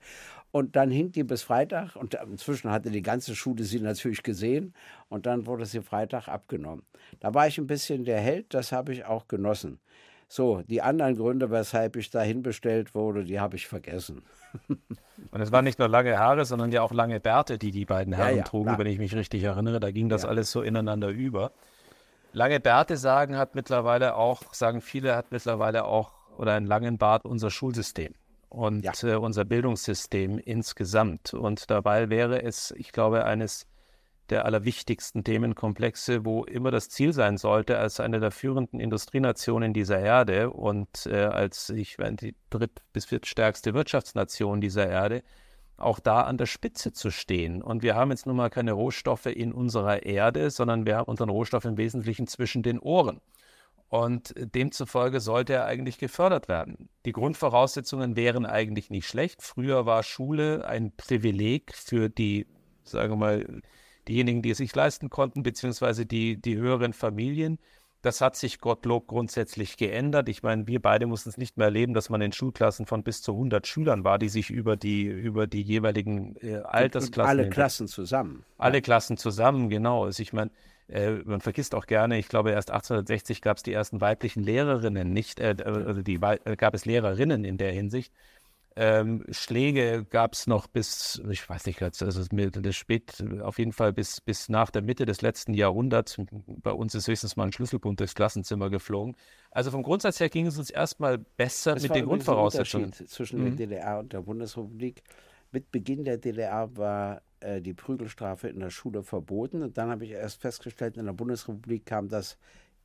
Und 0.52 0.76
dann 0.76 0.92
hing 0.92 1.12
die 1.12 1.24
bis 1.24 1.44
Freitag 1.44 1.96
und 1.96 2.14
inzwischen 2.14 2.72
hatte 2.72 2.92
die 2.92 3.02
ganze 3.02 3.36
Schule 3.36 3.64
sie 3.64 3.80
natürlich 3.80 4.24
gesehen 4.24 4.74
und 5.10 5.26
dann 5.26 5.46
wurde 5.46 5.66
sie 5.66 5.82
Freitag 5.82 6.28
abgenommen. 6.28 6.84
Da 7.20 7.34
war 7.34 7.48
ich 7.48 7.58
ein 7.58 7.68
bisschen 7.68 8.06
der 8.06 8.20
Held, 8.20 8.54
das 8.54 8.72
habe 8.72 8.94
ich 8.94 9.06
auch 9.06 9.28
genossen. 9.28 9.80
So, 10.34 10.62
die 10.62 10.82
anderen 10.82 11.18
Gründe, 11.18 11.52
weshalb 11.52 11.98
ich 11.98 12.10
dahin 12.10 12.42
bestellt 12.42 12.96
wurde, 12.96 13.26
die 13.26 13.42
habe 13.42 13.58
ich 13.58 13.68
vergessen. 13.68 14.22
Und 14.70 15.42
es 15.42 15.52
waren 15.52 15.66
nicht 15.66 15.78
nur 15.78 15.90
lange 15.90 16.18
Haare, 16.18 16.46
sondern 16.46 16.72
ja 16.72 16.84
auch 16.84 16.94
lange 16.94 17.20
Bärte, 17.20 17.58
die 17.58 17.72
die 17.72 17.84
beiden 17.84 18.14
Herren 18.14 18.30
ja, 18.30 18.38
ja, 18.38 18.44
trugen, 18.44 18.68
klar. 18.68 18.80
wenn 18.80 18.88
ich 18.88 18.98
mich 18.98 19.14
richtig 19.14 19.44
erinnere. 19.44 19.82
Da 19.82 19.92
ging 19.92 20.08
das 20.08 20.24
ja. 20.24 20.30
alles 20.30 20.50
so 20.50 20.62
ineinander 20.62 21.10
über. 21.10 21.52
Lange 22.32 22.62
Bärte 22.62 22.96
sagen 22.96 23.36
hat 23.36 23.56
mittlerweile 23.56 24.16
auch, 24.16 24.54
sagen 24.54 24.80
viele, 24.80 25.18
hat 25.18 25.32
mittlerweile 25.32 25.84
auch 25.84 26.14
oder 26.38 26.54
einen 26.54 26.66
langen 26.66 26.98
Bart 26.98 27.26
unser 27.26 27.52
Schulsystem 27.52 28.14
und 28.48 28.86
äh, 29.04 29.16
unser 29.16 29.44
Bildungssystem 29.44 30.40
insgesamt. 30.40 31.34
Und 31.34 31.70
dabei 31.70 32.10
wäre 32.10 32.42
es, 32.42 32.72
ich 32.78 32.94
glaube, 32.94 33.26
eines 33.26 33.68
der 34.32 34.46
allerwichtigsten 34.46 35.24
Themenkomplexe, 35.24 36.26
wo 36.26 36.44
immer 36.46 36.72
das 36.72 36.90
Ziel 36.90 37.14
sein 37.14 37.38
sollte, 37.38 37.78
als 37.78 38.00
eine 38.00 38.20
der 38.20 38.32
führenden 38.32 38.80
Industrienationen 38.80 39.74
dieser 39.74 40.00
Erde 40.00 40.50
und 40.50 41.06
äh, 41.06 41.26
als 41.26 41.70
ich 41.70 41.98
meine, 42.00 42.16
die 42.16 42.36
dritt- 42.50 42.82
bis 42.94 43.06
viertstärkste 43.06 43.74
Wirtschaftsnation 43.74 44.62
dieser 44.62 44.88
Erde, 44.88 45.22
auch 45.78 46.00
da 46.00 46.22
an 46.22 46.38
der 46.38 46.46
Spitze 46.46 46.94
zu 46.94 47.12
stehen. 47.12 47.62
Und 47.62 47.84
wir 47.84 47.96
haben 47.96 48.12
jetzt 48.12 48.26
nun 48.26 48.36
mal 48.36 48.50
keine 48.50 48.72
Rohstoffe 48.72 49.26
in 49.26 49.52
unserer 49.52 50.04
Erde, 50.04 50.50
sondern 50.50 50.86
wir 50.86 50.98
haben 50.98 51.10
unseren 51.10 51.30
Rohstoff 51.30 51.66
im 51.66 51.78
Wesentlichen 51.78 52.28
zwischen 52.28 52.64
den 52.64 52.80
Ohren. 52.80 53.20
Und 53.90 54.34
demzufolge 54.38 55.20
sollte 55.20 55.52
er 55.54 55.66
eigentlich 55.66 55.98
gefördert 55.98 56.48
werden. 56.48 56.88
Die 57.04 57.12
Grundvoraussetzungen 57.12 58.16
wären 58.16 58.46
eigentlich 58.46 58.90
nicht 58.90 59.06
schlecht. 59.06 59.42
Früher 59.42 59.86
war 59.86 60.04
Schule 60.04 60.66
ein 60.66 60.94
Privileg 60.96 61.74
für 61.76 62.08
die, 62.08 62.48
sagen 62.86 63.12
wir 63.12 63.18
mal, 63.18 63.62
diejenigen, 64.08 64.42
die 64.42 64.52
es 64.52 64.58
sich 64.58 64.76
leisten 64.76 65.10
konnten, 65.10 65.44
beziehungsweise 65.44 66.06
die, 66.06 66.42
die 66.42 66.58
höheren 66.58 66.94
Familien. 66.94 67.60
Das 68.02 68.20
hat 68.20 68.36
sich 68.36 68.60
Gottlob 68.60 69.08
grundsätzlich 69.08 69.78
geändert. 69.78 70.28
Ich 70.28 70.42
meine, 70.42 70.66
wir 70.66 70.82
beide 70.82 71.06
mussten 71.06 71.30
es 71.30 71.38
nicht 71.38 71.58
mehr 71.58 71.66
erleben, 71.66 71.94
dass 71.94 72.10
man 72.10 72.20
in 72.22 72.32
Schulklassen 72.32 72.88
von 72.88 73.04
bis 73.04 73.22
zu 73.22 73.34
100 73.34 73.68
Schülern 73.68 74.04
war, 74.04 74.18
die 74.18 74.30
sich 74.30 74.50
über 74.50 74.76
die, 74.76 75.04
über 75.04 75.46
die 75.46 75.62
jeweiligen 75.62 76.36
äh, 76.38 76.58
Altersklassen. 76.58 77.30
Alle 77.30 77.50
Klassen 77.50 77.88
zusammen. 77.88 78.44
Alle. 78.58 78.82
Klassen 78.82 79.18
zusammen, 79.18 79.70
genau. 79.70 80.06
Also 80.06 80.24
ich 80.24 80.34
meine, 80.34 80.50
äh, 80.92 81.12
man 81.24 81.42
vergisst 81.42 81.76
auch 81.76 81.86
gerne, 81.86 82.18
ich 82.18 82.28
glaube, 82.28 82.52
erst 82.52 82.72
1860 82.72 83.42
gab 83.42 83.58
es 83.58 83.64
die 83.64 83.72
ersten 83.72 84.02
weiblichen 84.02 84.44
Lehrerinnen, 84.44 85.14
nicht, 85.14 85.40
äh, 85.40 85.56
also 85.64 86.02
die, 86.02 86.16
äh, 86.16 86.56
gab 86.58 86.74
es 86.74 86.86
Lehrerinnen 86.86 87.46
in 87.46 87.58
der 87.58 87.72
Hinsicht. 87.72 88.12
Ähm, 88.78 89.26
Schläge 89.30 90.06
gab 90.10 90.34
es 90.34 90.48
noch 90.48 90.68
bis, 90.68 91.22
ich 91.30 91.48
weiß 91.48 91.66
nicht, 91.66 91.82
also 91.82 92.06
das 92.06 92.76
spät, 92.76 93.22
auf 93.42 93.60
jeden 93.60 93.74
Fall 93.74 93.92
bis, 93.92 94.22
bis 94.22 94.48
nach 94.48 94.72
der 94.72 94.82
Mitte 94.82 95.06
des 95.06 95.22
letzten 95.22 95.54
Jahrhunderts. 95.54 96.18
Bei 96.48 96.72
uns 96.72 96.96
ist 96.96 97.08
höchstens 97.08 97.36
mal 97.36 97.46
ein 97.46 97.52
Schlüsselbund 97.52 98.00
durchs 98.00 98.16
Klassenzimmer 98.16 98.70
geflogen. 98.70 99.18
Also 99.52 99.72
vom 99.72 99.84
Grundsatz 99.84 100.22
her 100.22 100.30
ging 100.30 100.48
es 100.48 100.58
uns 100.58 100.70
erstmal 100.70 101.18
besser 101.18 101.74
das 101.74 101.84
mit 101.84 101.96
den 101.96 102.06
Grundvoraussetzungen. 102.06 102.94
Zwischen 102.94 103.42
mhm. 103.42 103.58
der 103.58 103.68
DDR 103.68 104.00
und 104.00 104.14
der 104.14 104.22
Bundesrepublik. 104.22 105.04
Mit 105.52 105.70
Beginn 105.72 106.06
der 106.06 106.18
DDR 106.18 106.70
war 106.78 107.24
äh, 107.42 107.60
die 107.60 107.74
Prügelstrafe 107.74 108.48
in 108.48 108.62
der 108.62 108.70
Schule 108.70 109.04
verboten. 109.04 109.64
Und 109.64 109.78
dann 109.78 109.90
habe 109.90 110.06
ich 110.06 110.12
erst 110.12 110.40
festgestellt, 110.42 110.96
in 110.96 111.06
der 111.06 111.14
Bundesrepublik 111.14 111.86
kam 111.86 112.08
das 112.08 112.38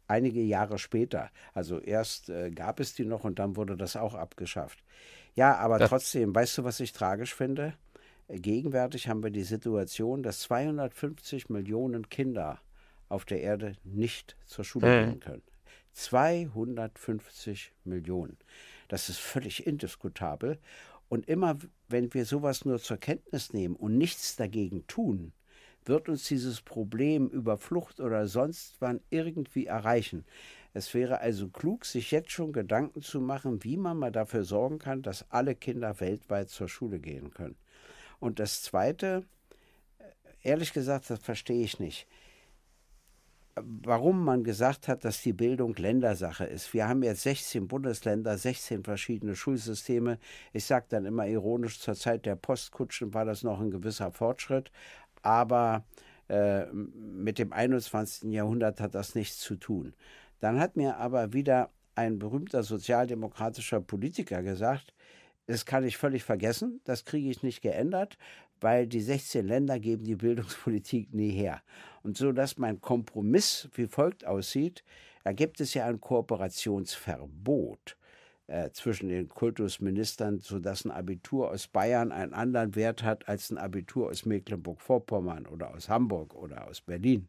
einige 0.09 0.41
Jahre 0.41 0.79
später. 0.79 1.31
Also 1.55 1.79
erst 1.79 2.29
äh, 2.29 2.51
gab 2.51 2.81
es 2.81 2.95
die 2.95 3.05
noch 3.05 3.23
und 3.23 3.39
dann 3.39 3.55
wurde 3.57 3.77
das 3.77 3.95
auch 3.95 4.15
abgeschafft. 4.15 4.83
Ja, 5.37 5.57
aber 5.57 5.79
das 5.79 5.91
trotzdem, 5.91 6.35
weißt 6.35 6.59
du, 6.59 6.65
was 6.65 6.81
ich 6.81 6.93
tragisch 6.93 7.35
finde? 7.35 7.75
Gegenwärtig 8.29 9.09
haben 9.09 9.23
wir 9.23 9.31
die 9.31 9.45
Situation, 9.45 10.23
dass 10.23 10.41
250 10.41 11.49
Millionen 11.49 12.09
Kinder 12.09 12.59
auf 13.09 13.25
der 13.25 13.41
Erde 13.41 13.77
nicht 13.85 14.37
zur 14.47 14.65
Schule 14.65 14.89
mhm. 14.89 15.11
gehen 15.11 15.21
können. 15.21 15.43
250 15.93 17.73
Millionen. 17.85 18.37
Das 18.89 19.09
ist 19.09 19.19
völlig 19.19 19.67
indiskutabel. 19.67 20.59
Und 21.09 21.29
immer, 21.29 21.57
wenn 21.89 22.13
wir 22.15 22.25
sowas 22.25 22.65
nur 22.65 22.81
zur 22.81 22.97
Kenntnis 22.97 23.53
nehmen 23.53 23.77
und 23.77 23.97
nichts 23.97 24.37
dagegen 24.37 24.87
tun, 24.89 25.33
wird 25.85 26.09
uns 26.09 26.27
dieses 26.27 26.61
Problem 26.61 27.29
über 27.29 27.59
Flucht 27.59 28.01
oder 28.01 28.27
sonst 28.27 28.77
wann 28.81 29.01
irgendwie 29.11 29.67
erreichen. 29.67 30.25
Es 30.75 30.93
wäre 30.95 31.21
also 31.21 31.49
klug, 31.49 31.85
sich 31.85 32.11
jetzt 32.11 32.31
schon 32.31 32.53
Gedanken 32.53 33.03
zu 33.03 33.21
machen, 33.21 33.65
wie 33.65 33.77
man 33.77 33.99
mal 33.99 34.13
dafür 34.13 34.45
sorgen 34.45 34.79
kann, 34.79 35.03
dass 35.03 35.31
alle 35.31 35.55
Kinder 35.55 36.01
weltweit 36.01 36.51
zur 36.51 36.69
Schule 36.69 36.99
gehen 36.99 37.31
können. 37.31 37.57
Und 38.21 38.39
das 38.39 38.63
Zweite, 38.63 39.25
ehrlich 40.43 40.73
gesagt, 40.73 41.11
das 41.11 41.19
verstehe 41.21 41.65
ich 41.65 41.81
nicht. 41.81 42.07
warum 43.57 44.23
man 44.23 44.45
gesagt 44.45 44.87
hat, 44.87 45.05
dass 45.05 45.23
die 45.23 45.33
Bildung 45.33 45.75
Ländersache 45.77 46.45
ist. 46.45 46.75
Wir 46.75 46.89
haben 46.89 47.03
jetzt 47.03 47.23
16 47.23 47.67
Bundesländer, 47.69 48.37
16 48.37 48.85
verschiedene 48.85 49.35
Schulsysteme. 49.35 50.19
Ich 50.53 50.67
sage 50.67 50.87
dann 50.91 51.07
immer 51.07 51.27
ironisch, 51.27 51.81
zur 51.81 51.95
Zeit 51.95 52.27
der 52.27 52.37
Postkutschen 52.37 53.15
war 53.15 53.25
das 53.25 53.43
noch 53.43 53.61
ein 53.61 53.71
gewisser 53.71 54.13
Fortschritt, 54.13 54.71
aber 55.23 55.85
äh, 56.29 56.67
mit 56.67 57.39
dem 57.39 57.53
21. 57.53 58.31
Jahrhundert 58.31 58.81
hat 58.81 58.95
das 58.95 59.15
nichts 59.15 59.39
zu 59.39 59.57
tun. 59.57 59.95
Dann 60.41 60.61
hat 60.61 60.77
mir 60.77 60.97
aber 60.97 61.33
wieder 61.33 61.71
ein 61.95 62.19
berühmter 62.19 62.63
sozialdemokratischer 62.63 63.81
Politiker 63.81 64.43
gesagt, 64.43 64.93
das 65.47 65.65
kann 65.65 65.85
ich 65.85 65.97
völlig 65.97 66.25
vergessen, 66.25 66.81
das 66.85 67.05
kriege 67.05 67.31
ich 67.31 67.43
nicht 67.43 67.63
geändert, 67.63 68.19
weil 68.61 68.87
die 68.87 69.01
16 69.01 69.47
Länder 69.47 69.79
geben 69.79 70.05
die 70.05 70.17
Bildungspolitik 70.17 71.15
nie 71.15 71.31
her. 71.31 71.63
Und 72.03 72.17
so 72.17 72.33
dass 72.33 72.59
mein 72.59 72.81
Kompromiss 72.81 73.69
wie 73.75 73.87
folgt 73.87 74.27
aussieht, 74.27 74.83
da 75.25 75.33
gibt 75.33 75.61
es 75.61 75.75
ja 75.75 75.87
ein 75.87 76.01
Kooperationsverbot 76.01 77.97
äh, 78.47 78.71
zwischen 78.71 79.09
den 79.09 79.29
Kultusministern, 79.29 80.39
sodass 80.39 80.85
ein 80.85 80.91
Abitur 80.91 81.51
aus 81.51 81.67
Bayern 81.67 82.13
einen 82.13 82.33
anderen 82.33 82.75
Wert 82.77 83.03
hat 83.03 83.29
als 83.29 83.51
ein 83.51 83.59
Abitur 83.59 84.11
aus 84.11 84.25
Mecklenburg-Vorpommern 84.25 85.47
oder 85.47 85.75
aus 85.75 85.89
Hamburg 85.89 86.35
oder 86.35 86.69
aus 86.69 86.81
Berlin 86.81 87.29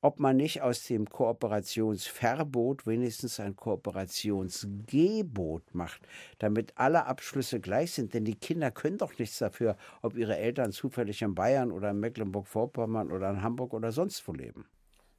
ob 0.00 0.20
man 0.20 0.36
nicht 0.36 0.62
aus 0.62 0.84
dem 0.84 1.10
Kooperationsverbot 1.10 2.86
wenigstens 2.86 3.40
ein 3.40 3.56
Kooperationsgebot 3.56 5.74
macht, 5.74 6.00
damit 6.38 6.72
alle 6.76 7.06
Abschlüsse 7.06 7.58
gleich 7.60 7.90
sind. 7.92 8.14
Denn 8.14 8.24
die 8.24 8.36
Kinder 8.36 8.70
können 8.70 8.98
doch 8.98 9.18
nichts 9.18 9.38
dafür, 9.38 9.76
ob 10.02 10.16
ihre 10.16 10.36
Eltern 10.36 10.70
zufällig 10.72 11.22
in 11.22 11.34
Bayern 11.34 11.72
oder 11.72 11.90
in 11.90 11.98
Mecklenburg-Vorpommern 12.00 13.10
oder 13.10 13.30
in 13.30 13.42
Hamburg 13.42 13.74
oder 13.74 13.90
sonst 13.90 14.26
wo 14.28 14.32
leben. 14.32 14.66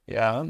Ja, 0.06 0.46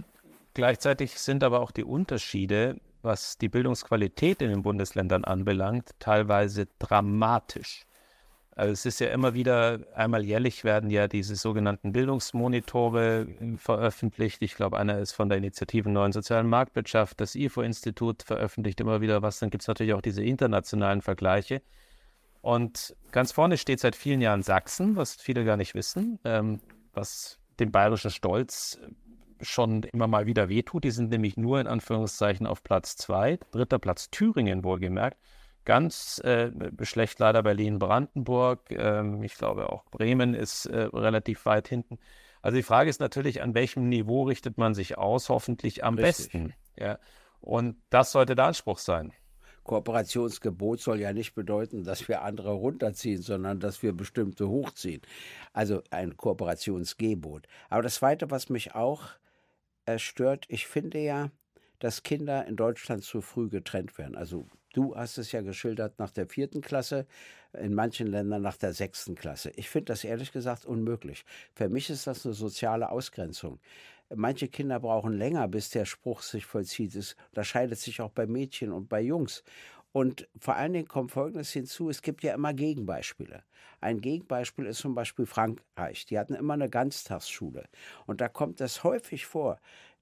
gleichzeitig 0.54 1.18
sind 1.18 1.42
aber 1.42 1.60
auch 1.60 1.72
die 1.72 1.84
Unterschiede, 1.84 2.76
was 3.02 3.38
die 3.38 3.48
Bildungsqualität 3.48 4.42
in 4.42 4.50
den 4.50 4.62
Bundesländern 4.62 5.24
anbelangt, 5.24 5.90
teilweise 5.98 6.68
dramatisch. 6.78 7.86
Also 8.56 8.72
es 8.72 8.84
ist 8.84 9.00
ja 9.00 9.08
immer 9.08 9.32
wieder, 9.34 9.80
einmal 9.94 10.24
jährlich 10.24 10.64
werden 10.64 10.90
ja 10.90 11.08
diese 11.08 11.36
sogenannten 11.36 11.92
Bildungsmonitore 11.92 13.26
äh, 13.40 13.56
veröffentlicht. 13.56 14.42
Ich 14.42 14.54
glaube, 14.54 14.78
einer 14.78 14.98
ist 14.98 15.12
von 15.12 15.28
der 15.28 15.38
Initiative 15.38 15.88
Neuen 15.88 16.12
Sozialen 16.12 16.48
Marktwirtschaft. 16.48 17.20
Das 17.20 17.34
IFO-Institut 17.34 18.22
veröffentlicht 18.22 18.80
immer 18.80 19.00
wieder 19.00 19.22
was. 19.22 19.38
Dann 19.38 19.50
gibt 19.50 19.62
es 19.62 19.68
natürlich 19.68 19.94
auch 19.94 20.02
diese 20.02 20.24
internationalen 20.24 21.00
Vergleiche. 21.00 21.62
Und 22.42 22.96
ganz 23.12 23.32
vorne 23.32 23.56
steht 23.56 23.80
seit 23.80 23.94
vielen 23.96 24.20
Jahren 24.20 24.42
Sachsen, 24.42 24.96
was 24.96 25.14
viele 25.14 25.44
gar 25.44 25.56
nicht 25.56 25.74
wissen, 25.74 26.18
ähm, 26.24 26.60
was 26.92 27.38
dem 27.60 27.70
bayerischen 27.70 28.10
Stolz 28.10 28.80
schon 29.42 29.84
immer 29.84 30.06
mal 30.06 30.26
wieder 30.26 30.48
wehtut. 30.48 30.84
Die 30.84 30.90
sind 30.90 31.10
nämlich 31.10 31.36
nur 31.36 31.60
in 31.60 31.66
Anführungszeichen 31.66 32.46
auf 32.46 32.62
Platz 32.62 32.96
zwei. 32.96 33.38
Dritter 33.52 33.78
Platz 33.78 34.10
Thüringen 34.10 34.64
wohlgemerkt. 34.64 35.18
Ganz 35.70 36.20
äh, 36.24 36.50
schlecht 36.82 37.20
leider 37.20 37.44
Berlin-Brandenburg. 37.44 38.72
Ähm, 38.72 39.22
ich 39.22 39.36
glaube 39.36 39.70
auch 39.70 39.84
Bremen 39.84 40.34
ist 40.34 40.66
äh, 40.66 40.80
relativ 40.92 41.46
weit 41.46 41.68
hinten. 41.68 42.00
Also 42.42 42.56
die 42.56 42.64
Frage 42.64 42.90
ist 42.90 42.98
natürlich, 42.98 43.40
an 43.40 43.54
welchem 43.54 43.88
Niveau 43.88 44.24
richtet 44.24 44.58
man 44.58 44.74
sich 44.74 44.98
aus? 44.98 45.28
Hoffentlich 45.28 45.84
am 45.84 45.94
Richtig. 45.94 46.32
besten. 46.32 46.54
Ja. 46.76 46.98
Und 47.40 47.76
das 47.88 48.10
sollte 48.10 48.34
der 48.34 48.46
Anspruch 48.46 48.78
sein. 48.78 49.12
Kooperationsgebot 49.62 50.80
soll 50.80 50.98
ja 50.98 51.12
nicht 51.12 51.36
bedeuten, 51.36 51.84
dass 51.84 52.08
wir 52.08 52.22
andere 52.22 52.50
runterziehen, 52.50 53.22
sondern 53.22 53.60
dass 53.60 53.80
wir 53.80 53.92
bestimmte 53.92 54.48
hochziehen. 54.48 55.02
Also 55.52 55.84
ein 55.90 56.16
Kooperationsgebot. 56.16 57.46
Aber 57.68 57.82
das 57.82 57.94
Zweite, 57.94 58.28
was 58.32 58.48
mich 58.48 58.74
auch 58.74 59.04
äh, 59.86 60.00
stört, 60.00 60.46
ich 60.48 60.66
finde 60.66 60.98
ja, 60.98 61.30
dass 61.78 62.02
Kinder 62.02 62.44
in 62.48 62.56
Deutschland 62.56 63.04
zu 63.04 63.20
früh 63.20 63.48
getrennt 63.48 63.98
werden. 63.98 64.16
Also 64.16 64.48
Du 64.72 64.94
hast 64.94 65.18
es 65.18 65.32
ja 65.32 65.40
geschildert 65.40 65.98
nach 65.98 66.10
der 66.10 66.26
vierten 66.26 66.60
Klasse, 66.60 67.06
in 67.52 67.74
manchen 67.74 68.06
Ländern 68.06 68.42
nach 68.42 68.56
der 68.56 68.72
sechsten 68.72 69.16
Klasse. 69.16 69.50
Ich 69.56 69.68
finde 69.68 69.86
das 69.86 70.04
ehrlich 70.04 70.30
gesagt 70.32 70.64
unmöglich. 70.64 71.24
Für 71.54 71.68
mich 71.68 71.90
ist 71.90 72.06
das 72.06 72.24
eine 72.24 72.34
soziale 72.34 72.90
Ausgrenzung. 72.90 73.58
Manche 74.14 74.48
Kinder 74.48 74.78
brauchen 74.80 75.12
länger, 75.12 75.48
bis 75.48 75.70
der 75.70 75.84
Spruch 75.84 76.22
sich 76.22 76.46
vollzieht. 76.46 76.94
Es 76.94 77.16
unterscheidet 77.30 77.78
sich 77.78 78.00
auch 78.00 78.10
bei 78.10 78.26
Mädchen 78.26 78.72
und 78.72 78.88
bei 78.88 79.00
Jungs. 79.00 79.42
Und 79.92 80.28
vor 80.38 80.54
allen 80.54 80.72
Dingen 80.72 80.86
kommt 80.86 81.10
Folgendes 81.10 81.50
hinzu, 81.50 81.90
es 81.90 82.02
gibt 82.02 82.22
ja 82.22 82.34
immer 82.34 82.54
Gegenbeispiele. 82.54 83.42
Ein 83.80 84.00
Gegenbeispiel 84.00 84.66
ist 84.66 84.78
zum 84.78 84.94
Beispiel 84.94 85.26
Frankreich. 85.26 86.06
Die 86.06 86.18
hatten 86.18 86.34
immer 86.34 86.54
eine 86.54 86.70
Ganztagsschule. 86.70 87.64
Und 88.06 88.20
da 88.20 88.28
kommt 88.28 88.60
es 88.60 88.84
häufig 88.84 89.26
vor, 89.26 89.58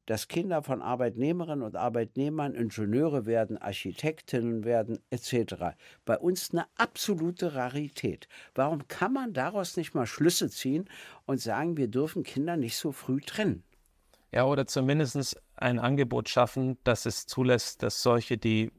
dass 0.08 0.26
Kinder 0.26 0.62
von 0.62 0.80
Arbeitnehmerinnen 0.80 1.62
und 1.62 1.76
Arbeitnehmern 1.76 2.54
Ingenieure 2.54 3.26
werden, 3.26 3.58
Architektinnen 3.58 4.64
werden, 4.64 4.98
etc. 5.10 5.76
Bei 6.06 6.16
uns 6.18 6.50
eine 6.50 6.64
absolute 6.78 7.54
Rarität. 7.54 8.26
Warum 8.54 8.88
kann 8.88 9.12
man 9.12 9.34
daraus 9.34 9.76
nicht 9.76 9.94
mal 9.94 10.06
Schlüsse 10.06 10.48
ziehen 10.48 10.88
und 11.26 11.42
sagen, 11.42 11.76
wir 11.76 11.88
dürfen 11.88 12.22
Kinder 12.22 12.56
nicht 12.56 12.78
so 12.78 12.90
früh 12.90 13.20
trennen? 13.20 13.64
Ja, 14.32 14.46
oder 14.46 14.66
zumindest 14.66 15.36
ein 15.56 15.78
Angebot 15.78 16.30
schaffen, 16.30 16.78
das 16.84 17.04
es 17.04 17.26
zulässt, 17.26 17.82
dass 17.82 18.02
solche, 18.02 18.38
die 18.38 18.72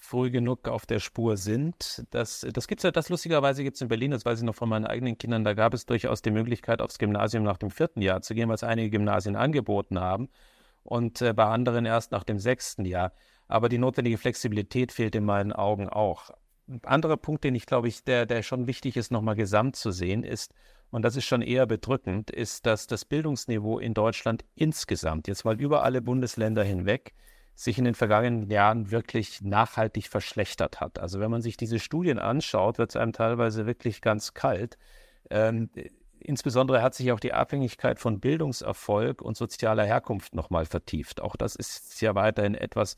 früh 0.00 0.32
genug 0.32 0.66
auf 0.66 0.84
der 0.84 0.98
Spur 0.98 1.36
sind. 1.36 2.04
Das, 2.10 2.44
das 2.52 2.66
gibt 2.66 2.80
es 2.80 2.82
ja, 2.82 2.90
das 2.90 3.08
lustigerweise 3.08 3.62
gibt 3.62 3.76
es 3.76 3.82
in 3.82 3.88
Berlin, 3.88 4.10
das 4.10 4.24
weiß 4.24 4.40
ich 4.40 4.44
noch 4.44 4.56
von 4.56 4.68
meinen 4.68 4.86
eigenen 4.86 5.16
Kindern, 5.16 5.44
da 5.44 5.54
gab 5.54 5.74
es 5.74 5.86
durchaus 5.86 6.22
die 6.22 6.32
Möglichkeit, 6.32 6.82
aufs 6.82 6.98
Gymnasium 6.98 7.44
nach 7.44 7.56
dem 7.56 7.70
vierten 7.70 8.02
Jahr 8.02 8.20
zu 8.20 8.34
gehen, 8.34 8.48
was 8.48 8.64
einige 8.64 8.90
Gymnasien 8.90 9.36
angeboten 9.36 10.00
haben 10.00 10.28
und 10.82 11.20
äh, 11.22 11.32
bei 11.32 11.44
anderen 11.44 11.84
erst 11.84 12.12
nach 12.12 12.24
dem 12.24 12.38
sechsten 12.38 12.84
Jahr. 12.84 13.12
Aber 13.48 13.68
die 13.68 13.78
notwendige 13.78 14.18
Flexibilität 14.18 14.92
fehlt 14.92 15.14
in 15.14 15.24
meinen 15.24 15.52
Augen 15.52 15.88
auch. 15.88 16.30
Ein 16.68 16.80
anderer 16.84 17.16
Punkt, 17.16 17.44
den 17.44 17.54
ich 17.54 17.66
glaube 17.66 17.88
ich, 17.88 18.04
der, 18.04 18.26
der 18.26 18.42
schon 18.42 18.66
wichtig 18.66 18.96
ist, 18.96 19.10
nochmal 19.10 19.34
gesamt 19.36 19.76
zu 19.76 19.90
sehen, 19.90 20.24
ist, 20.24 20.54
und 20.90 21.02
das 21.02 21.16
ist 21.16 21.24
schon 21.24 21.42
eher 21.42 21.66
bedrückend, 21.66 22.30
ist, 22.30 22.66
dass 22.66 22.86
das 22.86 23.04
Bildungsniveau 23.04 23.78
in 23.78 23.94
Deutschland 23.94 24.44
insgesamt, 24.54 25.26
jetzt 25.26 25.44
mal 25.44 25.60
über 25.60 25.82
alle 25.82 26.02
Bundesländer 26.02 26.62
hinweg, 26.62 27.14
sich 27.54 27.78
in 27.78 27.84
den 27.84 27.94
vergangenen 27.94 28.50
Jahren 28.50 28.90
wirklich 28.90 29.42
nachhaltig 29.42 30.08
verschlechtert 30.08 30.80
hat. 30.80 30.98
Also 30.98 31.20
wenn 31.20 31.30
man 31.30 31.42
sich 31.42 31.56
diese 31.56 31.78
Studien 31.78 32.18
anschaut, 32.18 32.78
wird 32.78 32.90
es 32.90 32.96
einem 32.96 33.12
teilweise 33.12 33.66
wirklich 33.66 34.00
ganz 34.00 34.34
kalt. 34.34 34.78
Ähm, 35.30 35.70
Insbesondere 36.24 36.82
hat 36.82 36.94
sich 36.94 37.10
auch 37.10 37.20
die 37.20 37.32
Abhängigkeit 37.32 37.98
von 37.98 38.20
Bildungserfolg 38.20 39.22
und 39.22 39.36
sozialer 39.36 39.84
Herkunft 39.84 40.34
nochmal 40.34 40.66
vertieft. 40.66 41.20
Auch 41.20 41.36
das 41.36 41.56
ist 41.56 42.00
ja 42.00 42.14
weiterhin 42.14 42.54
etwas, 42.54 42.96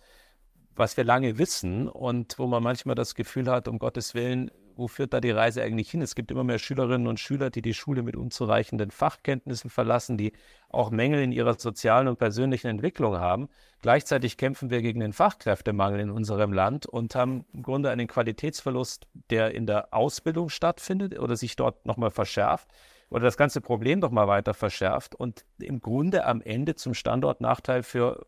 was 0.76 0.96
wir 0.96 1.04
lange 1.04 1.38
wissen 1.38 1.88
und 1.88 2.38
wo 2.38 2.46
man 2.46 2.62
manchmal 2.62 2.94
das 2.94 3.14
Gefühl 3.14 3.50
hat, 3.50 3.68
um 3.68 3.78
Gottes 3.78 4.14
Willen, 4.14 4.50
wo 4.76 4.88
führt 4.88 5.12
da 5.12 5.20
die 5.20 5.30
Reise 5.30 5.62
eigentlich 5.62 5.90
hin? 5.90 6.02
Es 6.02 6.16
gibt 6.16 6.32
immer 6.32 6.42
mehr 6.42 6.58
Schülerinnen 6.58 7.06
und 7.06 7.20
Schüler, 7.20 7.50
die 7.50 7.62
die 7.62 7.74
Schule 7.74 8.02
mit 8.02 8.16
unzureichenden 8.16 8.90
Fachkenntnissen 8.90 9.70
verlassen, 9.70 10.18
die 10.18 10.32
auch 10.68 10.90
Mängel 10.90 11.22
in 11.22 11.30
ihrer 11.30 11.58
sozialen 11.58 12.08
und 12.08 12.18
persönlichen 12.18 12.66
Entwicklung 12.66 13.16
haben. 13.16 13.48
Gleichzeitig 13.82 14.36
kämpfen 14.36 14.70
wir 14.70 14.82
gegen 14.82 14.98
den 14.98 15.12
Fachkräftemangel 15.12 16.00
in 16.00 16.10
unserem 16.10 16.52
Land 16.52 16.86
und 16.86 17.14
haben 17.14 17.44
im 17.52 17.62
Grunde 17.62 17.90
einen 17.90 18.08
Qualitätsverlust, 18.08 19.06
der 19.30 19.54
in 19.54 19.66
der 19.66 19.94
Ausbildung 19.94 20.48
stattfindet 20.48 21.18
oder 21.18 21.36
sich 21.36 21.54
dort 21.54 21.86
nochmal 21.86 22.10
verschärft 22.10 22.68
oder 23.10 23.24
das 23.24 23.36
ganze 23.36 23.60
Problem 23.60 24.00
doch 24.00 24.10
mal 24.10 24.28
weiter 24.28 24.54
verschärft 24.54 25.14
und 25.14 25.44
im 25.58 25.80
Grunde 25.80 26.24
am 26.24 26.40
Ende 26.40 26.74
zum 26.74 26.94
Standortnachteil 26.94 27.82
für 27.82 28.26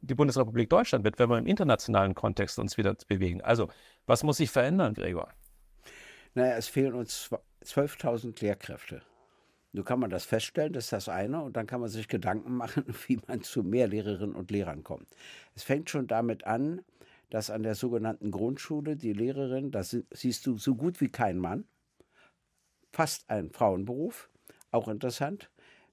die 0.00 0.14
Bundesrepublik 0.14 0.70
Deutschland 0.70 1.04
wird, 1.04 1.18
wenn 1.18 1.28
wir 1.28 1.38
im 1.38 1.46
internationalen 1.46 2.14
Kontext 2.14 2.58
uns 2.58 2.76
wieder 2.78 2.94
bewegen. 3.08 3.40
Also, 3.40 3.68
was 4.06 4.22
muss 4.22 4.36
sich 4.36 4.50
verändern, 4.50 4.94
Gregor? 4.94 5.28
Naja, 6.34 6.56
es 6.56 6.68
fehlen 6.68 6.94
uns 6.94 7.30
12.000 7.64 8.40
Lehrkräfte. 8.40 9.02
Nun 9.72 9.84
kann 9.84 10.00
man 10.00 10.10
das 10.10 10.24
feststellen, 10.24 10.72
das 10.72 10.84
ist 10.84 10.92
das 10.92 11.08
eine, 11.08 11.42
und 11.42 11.56
dann 11.56 11.66
kann 11.66 11.80
man 11.80 11.90
sich 11.90 12.08
Gedanken 12.08 12.56
machen, 12.56 12.84
wie 13.06 13.20
man 13.26 13.42
zu 13.42 13.62
mehr 13.62 13.88
Lehrerinnen 13.88 14.34
und 14.34 14.50
Lehrern 14.50 14.82
kommt. 14.82 15.08
Es 15.54 15.62
fängt 15.62 15.90
schon 15.90 16.06
damit 16.06 16.46
an, 16.46 16.82
dass 17.30 17.50
an 17.50 17.62
der 17.62 17.74
sogenannten 17.74 18.30
Grundschule 18.30 18.96
die 18.96 19.12
Lehrerin, 19.12 19.70
das 19.70 19.96
siehst 20.10 20.46
du 20.46 20.56
so 20.56 20.74
gut 20.74 21.00
wie 21.00 21.10
kein 21.10 21.38
Mann, 21.38 21.64
fast 22.92 23.28
ein 23.30 23.50
Frauenberuf, 23.50 24.30
auch 24.70 24.88
interessant. 24.88 25.50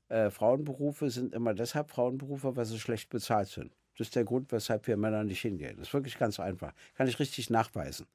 Äh, 0.10 0.30
Frauenberufe 0.30 1.10
sind 1.10 1.34
immer 1.34 1.54
deshalb 1.54 1.90
Frauenberufe, 1.90 2.56
weil 2.56 2.66
sie 2.66 2.80
schlecht 2.80 3.10
bezahlt 3.10 3.48
sind. 3.48 3.76
Das 3.98 4.08
ist 4.08 4.16
der 4.16 4.26
Grund, 4.26 4.52
weshalb 4.52 4.88
wir 4.88 4.98
Männer 4.98 5.24
nicht 5.24 5.42
hingehen. 5.42 5.78
Das 5.78 5.88
ist 5.88 5.94
wirklich 5.94 6.18
ganz 6.18 6.40
einfach. 6.40 6.74
Kann 6.96 7.08
ich 7.08 7.20
richtig 7.20 7.50
nachweisen. 7.50 8.08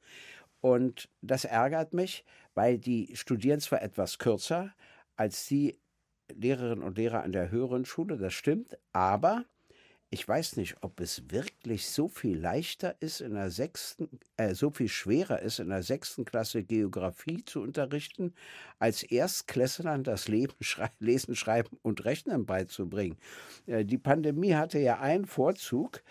Und 0.60 1.08
das 1.22 1.44
ärgert 1.44 1.94
mich, 1.94 2.24
weil 2.54 2.78
die 2.78 3.16
studieren 3.16 3.60
zwar 3.60 3.80
etwas 3.82 4.18
kürzer 4.18 4.74
als 5.16 5.46
die 5.46 5.78
Lehrerinnen 6.34 6.84
und 6.84 6.98
Lehrer 6.98 7.22
an 7.22 7.32
der 7.32 7.50
höheren 7.50 7.84
Schule, 7.84 8.16
das 8.16 8.34
stimmt, 8.34 8.78
aber 8.92 9.44
ich 10.12 10.26
weiß 10.26 10.56
nicht, 10.56 10.76
ob 10.80 10.98
es 11.00 11.30
wirklich 11.30 11.86
so 11.86 12.08
viel 12.08 12.36
leichter 12.36 12.96
ist 12.98 13.20
in 13.20 13.34
der 13.34 13.50
sechsten, 13.52 14.08
äh, 14.36 14.54
so 14.54 14.70
viel 14.70 14.88
schwerer 14.88 15.40
ist 15.40 15.60
in 15.60 15.68
der 15.68 15.84
sechsten 15.84 16.24
Klasse 16.24 16.64
Geografie 16.64 17.44
zu 17.44 17.62
unterrichten, 17.62 18.34
als 18.80 19.04
Erstklässlern 19.04 20.02
das 20.02 20.26
Leben, 20.26 20.54
Schrei 20.60 20.90
Lesen, 20.98 21.36
Schreiben 21.36 21.78
und 21.82 22.04
Rechnen 22.04 22.44
beizubringen. 22.44 23.18
Äh, 23.66 23.84
die 23.84 23.98
Pandemie 23.98 24.54
hatte 24.54 24.80
ja 24.80 24.98
einen 24.98 25.26
Vorzug 25.26 26.02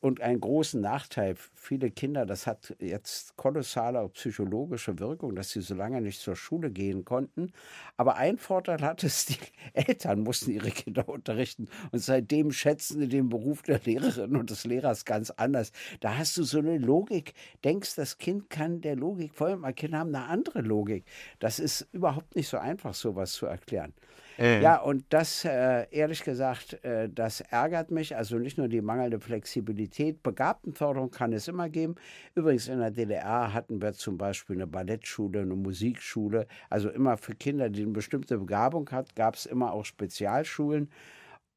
und 0.00 0.20
einen 0.20 0.40
großen 0.40 0.80
Nachteil. 0.80 1.36
Viele 1.54 1.90
Kinder, 1.90 2.24
das 2.24 2.46
hat 2.46 2.74
jetzt 2.80 3.36
kolossale 3.36 4.08
psychologische 4.10 4.98
Wirkung, 4.98 5.34
dass 5.36 5.50
sie 5.50 5.60
so 5.60 5.74
lange 5.74 6.00
nicht 6.00 6.20
zur 6.20 6.36
Schule 6.36 6.70
gehen 6.70 7.04
konnten. 7.04 7.52
Aber 7.96 8.16
ein 8.16 8.38
Vorteil 8.38 8.80
hat 8.80 9.04
es, 9.04 9.26
die 9.26 9.36
Eltern 9.74 10.20
mussten 10.20 10.50
ihre 10.50 10.70
Kinder 10.70 11.08
unterrichten. 11.08 11.68
Und 11.92 11.98
seitdem 11.98 12.50
schätzen 12.50 13.00
sie 13.00 13.08
den 13.08 13.28
Beruf 13.28 13.62
der 13.62 13.80
Lehrerin 13.80 14.36
und 14.36 14.50
des 14.50 14.64
Lehrers 14.64 15.04
ganz 15.04 15.30
anders. 15.30 15.72
Da 16.00 16.16
hast 16.16 16.36
du 16.36 16.44
so 16.44 16.58
eine 16.58 16.78
Logik. 16.78 17.34
Denkst, 17.64 17.94
das 17.96 18.18
Kind 18.18 18.48
kann 18.48 18.80
der 18.80 18.96
Logik 18.96 19.34
folgen. 19.34 19.62
Kinder 19.74 19.98
haben 19.98 20.14
eine 20.14 20.26
andere 20.26 20.60
Logik. 20.60 21.04
Das 21.40 21.58
ist 21.58 21.88
überhaupt 21.92 22.36
nicht 22.36 22.48
so 22.48 22.58
einfach, 22.58 22.94
sowas 22.94 23.32
zu 23.32 23.46
erklären. 23.46 23.92
Äh. 24.38 24.62
Ja, 24.62 24.80
und 24.80 25.04
das, 25.10 25.44
äh, 25.44 25.86
ehrlich 25.90 26.24
gesagt, 26.24 26.84
äh, 26.84 27.08
das 27.08 27.40
ärgert 27.40 27.90
mich. 27.90 28.16
Also 28.16 28.38
nicht 28.38 28.58
nur 28.58 28.68
die 28.68 28.80
mangelnde 28.80 29.20
Flexibilität. 29.20 30.22
Begabtenförderung 30.22 31.10
kann 31.10 31.32
es 31.32 31.48
immer 31.48 31.68
geben. 31.68 31.94
Übrigens 32.34 32.68
in 32.68 32.80
der 32.80 32.90
DDR 32.90 33.52
hatten 33.52 33.80
wir 33.80 33.92
zum 33.92 34.18
Beispiel 34.18 34.56
eine 34.56 34.66
Ballettschule, 34.66 35.42
eine 35.42 35.54
Musikschule. 35.54 36.46
Also 36.70 36.90
immer 36.90 37.16
für 37.16 37.34
Kinder, 37.34 37.68
die 37.68 37.82
eine 37.82 37.92
bestimmte 37.92 38.38
Begabung 38.38 38.90
hatten, 38.90 39.10
gab 39.14 39.34
es 39.36 39.46
immer 39.46 39.72
auch 39.72 39.84
Spezialschulen. 39.84 40.90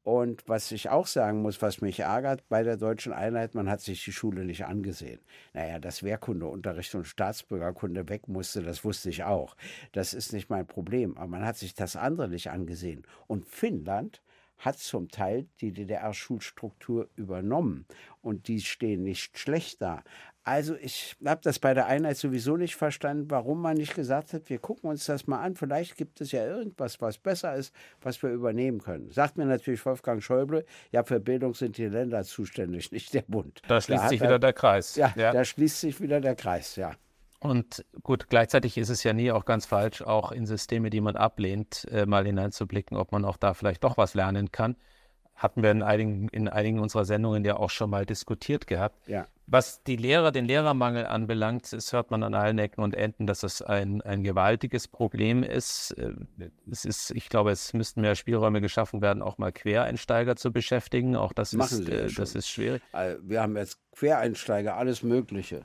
Und 0.08 0.48
was 0.48 0.72
ich 0.72 0.88
auch 0.88 1.06
sagen 1.06 1.42
muss, 1.42 1.60
was 1.60 1.82
mich 1.82 2.00
ärgert 2.00 2.48
bei 2.48 2.62
der 2.62 2.78
deutschen 2.78 3.12
Einheit, 3.12 3.54
man 3.54 3.68
hat 3.68 3.82
sich 3.82 4.02
die 4.02 4.12
Schule 4.12 4.46
nicht 4.46 4.64
angesehen. 4.64 5.20
Naja, 5.52 5.78
dass 5.78 6.02
Wehrkundeunterricht 6.02 6.94
und 6.94 7.06
Staatsbürgerkunde 7.06 8.08
weg 8.08 8.26
musste, 8.26 8.62
das 8.62 8.84
wusste 8.84 9.10
ich 9.10 9.24
auch. 9.24 9.54
Das 9.92 10.14
ist 10.14 10.32
nicht 10.32 10.48
mein 10.48 10.66
Problem. 10.66 11.18
Aber 11.18 11.26
man 11.26 11.44
hat 11.44 11.58
sich 11.58 11.74
das 11.74 11.94
andere 11.94 12.26
nicht 12.30 12.48
angesehen. 12.48 13.02
Und 13.26 13.44
Finnland 13.44 14.22
hat 14.58 14.78
zum 14.78 15.08
Teil 15.08 15.46
die 15.60 15.72
DDR-Schulstruktur 15.72 17.08
übernommen 17.16 17.86
und 18.20 18.48
die 18.48 18.60
stehen 18.60 19.02
nicht 19.02 19.38
schlecht 19.38 19.80
da. 19.80 20.02
Also 20.48 20.76
ich 20.76 21.14
habe 21.24 21.42
das 21.42 21.58
bei 21.58 21.74
der 21.74 21.86
Einheit 21.86 22.16
sowieso 22.16 22.56
nicht 22.56 22.74
verstanden, 22.74 23.30
warum 23.30 23.60
man 23.60 23.76
nicht 23.76 23.94
gesagt 23.94 24.32
hat, 24.32 24.48
wir 24.48 24.58
gucken 24.58 24.88
uns 24.88 25.04
das 25.04 25.26
mal 25.26 25.40
an, 25.40 25.54
vielleicht 25.54 25.96
gibt 25.96 26.22
es 26.22 26.32
ja 26.32 26.44
irgendwas, 26.46 27.00
was 27.02 27.18
besser 27.18 27.54
ist, 27.54 27.74
was 28.00 28.22
wir 28.22 28.30
übernehmen 28.30 28.80
können. 28.80 29.10
Sagt 29.10 29.36
mir 29.36 29.44
natürlich 29.44 29.84
Wolfgang 29.84 30.22
Schäuble, 30.22 30.64
ja, 30.90 31.04
für 31.04 31.20
Bildung 31.20 31.52
sind 31.54 31.76
die 31.76 31.86
Länder 31.86 32.24
zuständig, 32.24 32.90
nicht 32.92 33.12
der 33.12 33.24
Bund. 33.28 33.60
Da 33.68 33.80
schließt 33.80 34.04
da 34.04 34.08
sich 34.08 34.20
wieder 34.22 34.38
der 34.38 34.54
Kreis. 34.54 34.96
Ja, 34.96 35.12
ja, 35.16 35.32
da 35.32 35.44
schließt 35.44 35.80
sich 35.80 36.00
wieder 36.00 36.20
der 36.20 36.34
Kreis, 36.34 36.76
ja. 36.76 36.94
Und 37.40 37.84
gut, 38.02 38.28
gleichzeitig 38.28 38.76
ist 38.78 38.88
es 38.88 39.04
ja 39.04 39.12
nie 39.12 39.30
auch 39.30 39.44
ganz 39.44 39.64
falsch, 39.64 40.02
auch 40.02 40.32
in 40.32 40.46
Systeme, 40.46 40.90
die 40.90 41.00
man 41.00 41.16
ablehnt, 41.16 41.86
äh, 41.90 42.04
mal 42.04 42.26
hineinzublicken, 42.26 42.96
ob 42.96 43.12
man 43.12 43.24
auch 43.24 43.36
da 43.36 43.54
vielleicht 43.54 43.84
doch 43.84 43.96
was 43.96 44.14
lernen 44.14 44.50
kann. 44.50 44.76
Hatten 45.36 45.62
wir 45.62 45.70
in 45.70 45.82
einigen, 45.82 46.28
in 46.30 46.48
einigen 46.48 46.80
unserer 46.80 47.04
Sendungen 47.04 47.44
ja 47.44 47.56
auch 47.56 47.70
schon 47.70 47.90
mal 47.90 48.04
diskutiert 48.04 48.66
gehabt. 48.66 49.06
Ja. 49.06 49.28
Was 49.46 49.84
die 49.84 49.94
Lehrer, 49.94 50.32
den 50.32 50.46
Lehrermangel 50.46 51.06
anbelangt, 51.06 51.72
das 51.72 51.92
hört 51.92 52.10
man 52.10 52.24
an 52.24 52.34
allen 52.34 52.58
Ecken 52.58 52.82
und 52.82 52.94
Enden, 52.94 53.28
dass 53.28 53.44
es 53.44 53.62
ein, 53.62 54.02
ein 54.02 54.24
gewaltiges 54.24 54.88
Problem 54.88 55.44
ist. 55.44 55.92
Äh, 55.92 56.14
es 56.68 56.84
ist, 56.84 57.12
ich 57.12 57.28
glaube, 57.28 57.52
es 57.52 57.72
müssten 57.72 58.00
mehr 58.00 58.16
Spielräume 58.16 58.60
geschaffen 58.60 59.00
werden, 59.00 59.22
auch 59.22 59.38
mal 59.38 59.52
Quereinsteiger 59.52 60.34
zu 60.34 60.52
beschäftigen. 60.52 61.14
Auch 61.14 61.32
das, 61.32 61.52
Machen 61.52 61.82
ist, 61.82 61.88
äh, 61.88 62.08
das 62.16 62.34
ist 62.34 62.48
schwierig. 62.48 62.82
Wir 63.22 63.40
haben 63.40 63.56
jetzt 63.56 63.78
Quereinsteiger, 63.92 64.76
alles 64.76 65.04
Mögliche. 65.04 65.64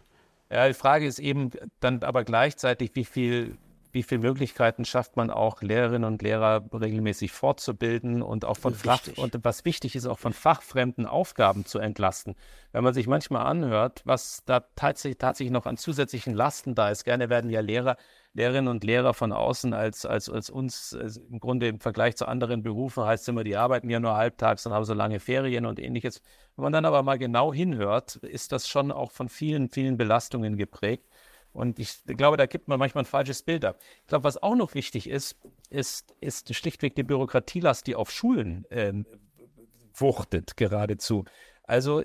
Ja, 0.53 0.67
die 0.67 0.75
Frage 0.75 1.07
ist 1.07 1.17
eben 1.17 1.49
dann 1.79 2.03
aber 2.03 2.23
gleichzeitig, 2.23 2.91
wie 2.93 3.05
viel, 3.05 3.57
wie 3.93 4.03
viele 4.03 4.21
Möglichkeiten 4.21 4.85
schafft 4.85 5.15
man 5.15 5.29
auch, 5.29 5.61
Lehrerinnen 5.61 6.05
und 6.05 6.21
Lehrer 6.21 6.65
regelmäßig 6.73 7.31
fortzubilden 7.31 8.21
und 8.21 8.43
auch 8.43 8.57
von 8.57 8.73
Fach, 8.73 9.01
und 9.15 9.37
was 9.43 9.65
wichtig 9.65 9.95
ist, 9.95 10.07
auch 10.07 10.19
von 10.19 10.33
fachfremden 10.33 11.05
Aufgaben 11.05 11.65
zu 11.65 11.79
entlasten. 11.79 12.35
Wenn 12.71 12.83
man 12.83 12.93
sich 12.93 13.07
manchmal 13.07 13.45
anhört, 13.45 14.01
was 14.05 14.43
da 14.45 14.61
tatsächlich, 14.75 15.19
tatsächlich 15.19 15.53
noch 15.53 15.67
an 15.67 15.77
zusätzlichen 15.77 16.33
Lasten 16.33 16.73
da 16.73 16.89
ist, 16.89 17.03
gerne 17.03 17.29
werden 17.29 17.49
ja 17.49 17.61
Lehrer 17.61 17.97
Lehrerinnen 18.35 18.67
und 18.67 18.83
Lehrer 18.83 19.13
von 19.13 19.31
außen 19.31 19.73
als, 19.73 20.05
als, 20.05 20.27
als 20.27 20.49
uns 20.49 20.95
also 20.99 21.21
im 21.29 21.39
Grunde 21.39 21.67
im 21.67 21.79
Vergleich 21.79 22.15
zu 22.15 22.27
anderen 22.27 22.63
Berufen 22.63 23.03
heißt 23.03 23.23
es 23.23 23.27
immer, 23.27 23.43
die 23.43 23.55
arbeiten 23.55 23.89
ja 23.89 23.99
nur 23.99 24.15
halbtags 24.15 24.65
und 24.65 24.73
haben 24.73 24.85
so 24.85 24.95
lange 24.95 25.19
Ferien 25.19 25.67
und 25.67 25.79
ähnliches. 25.79 26.21
Wenn 26.55 26.63
man 26.63 26.73
dann 26.73 26.85
aber 26.85 27.03
mal 27.03 27.19
genau 27.19 27.53
hinhört, 27.53 28.15
ist 28.15 28.51
das 28.51 28.67
schon 28.67 28.91
auch 28.91 29.11
von 29.11 29.29
vielen, 29.29 29.69
vielen 29.69 29.97
Belastungen 29.97 30.57
geprägt. 30.57 31.07
Und 31.53 31.79
ich 31.79 32.03
glaube, 32.05 32.35
da 32.35 32.47
gibt 32.47 32.67
man 32.67 32.79
manchmal 32.79 33.03
ein 33.03 33.07
falsches 33.07 33.43
Bild 33.43 33.63
ab. 33.63 33.79
Ich 34.01 34.07
glaube, 34.07 34.23
was 34.23 34.41
auch 34.41 34.55
noch 34.55 34.73
wichtig 34.73 35.07
ist, 35.07 35.37
ist, 35.69 36.15
ist 36.19 36.53
schlichtweg 36.53 36.95
die 36.95 37.03
Bürokratielast, 37.03 37.85
die 37.85 37.95
auf 37.95 38.11
Schulen 38.11 38.65
ähm, 38.71 39.05
wuchtet 39.93 40.57
geradezu. 40.57 41.25
Also 41.63 42.03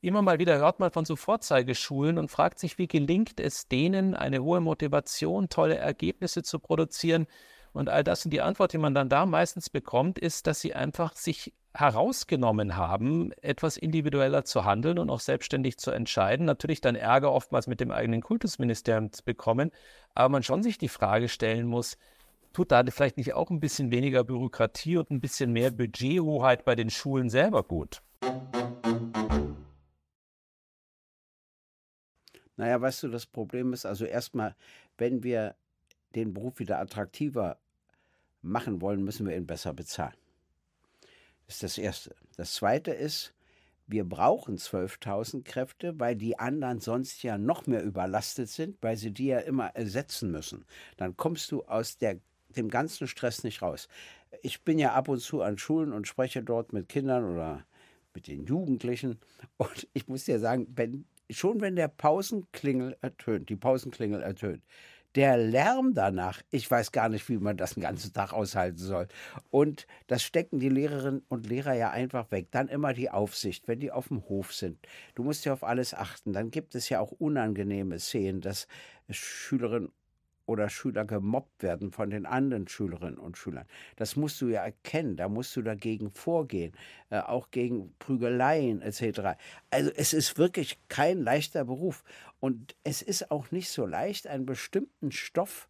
immer 0.00 0.22
mal 0.22 0.38
wieder 0.38 0.58
hört 0.58 0.80
man 0.80 0.90
von 0.90 1.04
so 1.04 1.16
Vorzeigeschulen 1.16 2.18
und 2.18 2.30
fragt 2.30 2.58
sich, 2.58 2.76
wie 2.78 2.88
gelingt 2.88 3.40
es 3.40 3.68
denen, 3.68 4.14
eine 4.14 4.42
hohe 4.42 4.60
Motivation, 4.60 5.48
tolle 5.48 5.76
Ergebnisse 5.76 6.42
zu 6.42 6.58
produzieren 6.58 7.26
und 7.76 7.88
all 7.88 8.04
das. 8.04 8.24
Und 8.24 8.30
die 8.30 8.40
Antwort, 8.40 8.72
die 8.72 8.78
man 8.78 8.94
dann 8.94 9.08
da 9.08 9.26
meistens 9.26 9.70
bekommt, 9.70 10.18
ist, 10.18 10.46
dass 10.46 10.60
sie 10.60 10.74
einfach 10.74 11.14
sich 11.14 11.52
herausgenommen 11.74 12.76
haben, 12.76 13.32
etwas 13.42 13.76
individueller 13.76 14.44
zu 14.44 14.64
handeln 14.64 14.98
und 14.98 15.10
auch 15.10 15.20
selbstständig 15.20 15.76
zu 15.78 15.90
entscheiden. 15.90 16.46
Natürlich 16.46 16.80
dann 16.80 16.96
Ärger 16.96 17.32
oftmals 17.32 17.66
mit 17.66 17.80
dem 17.80 17.90
eigenen 17.90 18.22
Kultusministerium 18.22 19.12
zu 19.12 19.24
bekommen, 19.24 19.70
aber 20.14 20.30
man 20.30 20.42
schon 20.42 20.62
sich 20.62 20.78
die 20.78 20.88
Frage 20.88 21.28
stellen 21.28 21.66
muss, 21.66 21.98
tut 22.54 22.72
da 22.72 22.82
vielleicht 22.88 23.18
nicht 23.18 23.34
auch 23.34 23.50
ein 23.50 23.60
bisschen 23.60 23.90
weniger 23.90 24.24
Bürokratie 24.24 24.96
und 24.96 25.10
ein 25.10 25.20
bisschen 25.20 25.52
mehr 25.52 25.70
Budgethoheit 25.70 26.64
bei 26.64 26.74
den 26.74 26.88
Schulen 26.88 27.28
selber 27.28 27.62
gut? 27.62 28.02
Naja, 32.56 32.80
weißt 32.80 33.02
du, 33.02 33.08
das 33.08 33.26
Problem 33.26 33.74
ist 33.74 33.84
also 33.84 34.06
erstmal, 34.06 34.56
wenn 34.96 35.22
wir 35.22 35.56
den 36.14 36.32
Beruf 36.32 36.58
wieder 36.58 36.78
attraktiver 36.78 37.58
machen 38.46 38.80
wollen, 38.80 39.04
müssen 39.04 39.26
wir 39.26 39.36
ihn 39.36 39.46
besser 39.46 39.72
bezahlen. 39.72 40.16
Das 41.46 41.56
ist 41.56 41.62
das 41.62 41.78
Erste. 41.78 42.14
Das 42.36 42.54
Zweite 42.54 42.90
ist, 42.92 43.32
wir 43.86 44.04
brauchen 44.04 44.56
12.000 44.56 45.44
Kräfte, 45.44 45.98
weil 46.00 46.16
die 46.16 46.38
anderen 46.38 46.80
sonst 46.80 47.22
ja 47.22 47.38
noch 47.38 47.66
mehr 47.66 47.84
überlastet 47.84 48.48
sind, 48.48 48.76
weil 48.82 48.96
sie 48.96 49.12
die 49.12 49.26
ja 49.26 49.38
immer 49.38 49.68
ersetzen 49.76 50.30
müssen. 50.30 50.64
Dann 50.96 51.16
kommst 51.16 51.52
du 51.52 51.62
aus 51.64 51.96
der, 51.96 52.18
dem 52.48 52.68
ganzen 52.68 53.06
Stress 53.06 53.44
nicht 53.44 53.62
raus. 53.62 53.88
Ich 54.42 54.62
bin 54.62 54.78
ja 54.78 54.94
ab 54.94 55.08
und 55.08 55.20
zu 55.20 55.40
an 55.42 55.56
Schulen 55.56 55.92
und 55.92 56.08
spreche 56.08 56.42
dort 56.42 56.72
mit 56.72 56.88
Kindern 56.88 57.24
oder 57.24 57.64
mit 58.12 58.26
den 58.26 58.44
Jugendlichen. 58.44 59.20
Und 59.56 59.86
ich 59.92 60.08
muss 60.08 60.24
dir 60.24 60.40
sagen, 60.40 60.66
wenn 60.74 61.04
schon 61.30 61.60
wenn 61.60 61.76
der 61.76 61.88
Pausenklingel 61.88 62.96
ertönt, 63.00 63.48
die 63.48 63.56
Pausenklingel 63.56 64.22
ertönt, 64.22 64.62
der 65.16 65.38
Lärm 65.38 65.94
danach, 65.94 66.42
ich 66.50 66.70
weiß 66.70 66.92
gar 66.92 67.08
nicht, 67.08 67.28
wie 67.30 67.38
man 67.38 67.56
das 67.56 67.74
den 67.74 67.82
ganzen 67.82 68.12
Tag 68.12 68.34
aushalten 68.34 68.76
soll. 68.76 69.08
Und 69.50 69.86
das 70.06 70.22
stecken 70.22 70.60
die 70.60 70.68
Lehrerinnen 70.68 71.22
und 71.28 71.46
Lehrer 71.46 71.72
ja 71.72 71.90
einfach 71.90 72.30
weg. 72.30 72.48
Dann 72.50 72.68
immer 72.68 72.92
die 72.92 73.10
Aufsicht, 73.10 73.66
wenn 73.66 73.80
die 73.80 73.90
auf 73.90 74.08
dem 74.08 74.28
Hof 74.28 74.52
sind. 74.52 74.78
Du 75.14 75.24
musst 75.24 75.46
ja 75.46 75.54
auf 75.54 75.64
alles 75.64 75.94
achten. 75.94 76.34
Dann 76.34 76.50
gibt 76.50 76.74
es 76.74 76.90
ja 76.90 77.00
auch 77.00 77.12
unangenehme 77.12 77.98
Szenen, 77.98 78.42
dass 78.42 78.66
Schülerinnen 79.08 79.90
oder 80.46 80.68
Schüler 80.68 81.04
gemobbt 81.04 81.62
werden 81.62 81.92
von 81.92 82.10
den 82.10 82.24
anderen 82.24 82.68
Schülerinnen 82.68 83.18
und 83.18 83.36
Schülern. 83.36 83.66
Das 83.96 84.16
musst 84.16 84.40
du 84.40 84.48
ja 84.48 84.64
erkennen, 84.64 85.16
da 85.16 85.28
musst 85.28 85.54
du 85.56 85.62
dagegen 85.62 86.10
vorgehen, 86.10 86.72
äh, 87.10 87.18
auch 87.18 87.50
gegen 87.50 87.94
Prügeleien 87.98 88.80
etc. 88.80 89.36
Also 89.70 89.90
es 89.94 90.12
ist 90.12 90.38
wirklich 90.38 90.78
kein 90.88 91.20
leichter 91.20 91.64
Beruf 91.64 92.04
und 92.40 92.76
es 92.84 93.02
ist 93.02 93.30
auch 93.30 93.50
nicht 93.50 93.70
so 93.70 93.86
leicht, 93.86 94.26
einen 94.26 94.46
bestimmten 94.46 95.12
Stoff 95.12 95.68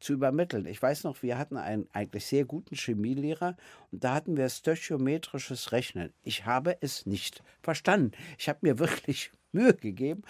zu 0.00 0.12
übermitteln. 0.12 0.66
Ich 0.66 0.80
weiß 0.80 1.04
noch, 1.04 1.22
wir 1.22 1.38
hatten 1.38 1.56
einen 1.56 1.88
eigentlich 1.92 2.26
sehr 2.26 2.44
guten 2.44 2.76
Chemielehrer 2.76 3.56
und 3.90 4.04
da 4.04 4.14
hatten 4.14 4.36
wir 4.36 4.48
stöchiometrisches 4.48 5.72
Rechnen. 5.72 6.12
Ich 6.22 6.46
habe 6.46 6.76
es 6.80 7.06
nicht 7.06 7.42
verstanden. 7.62 8.12
Ich 8.38 8.48
habe 8.48 8.60
mir 8.62 8.78
wirklich 8.78 9.32
Mühe 9.52 9.74
gegeben, 9.74 10.22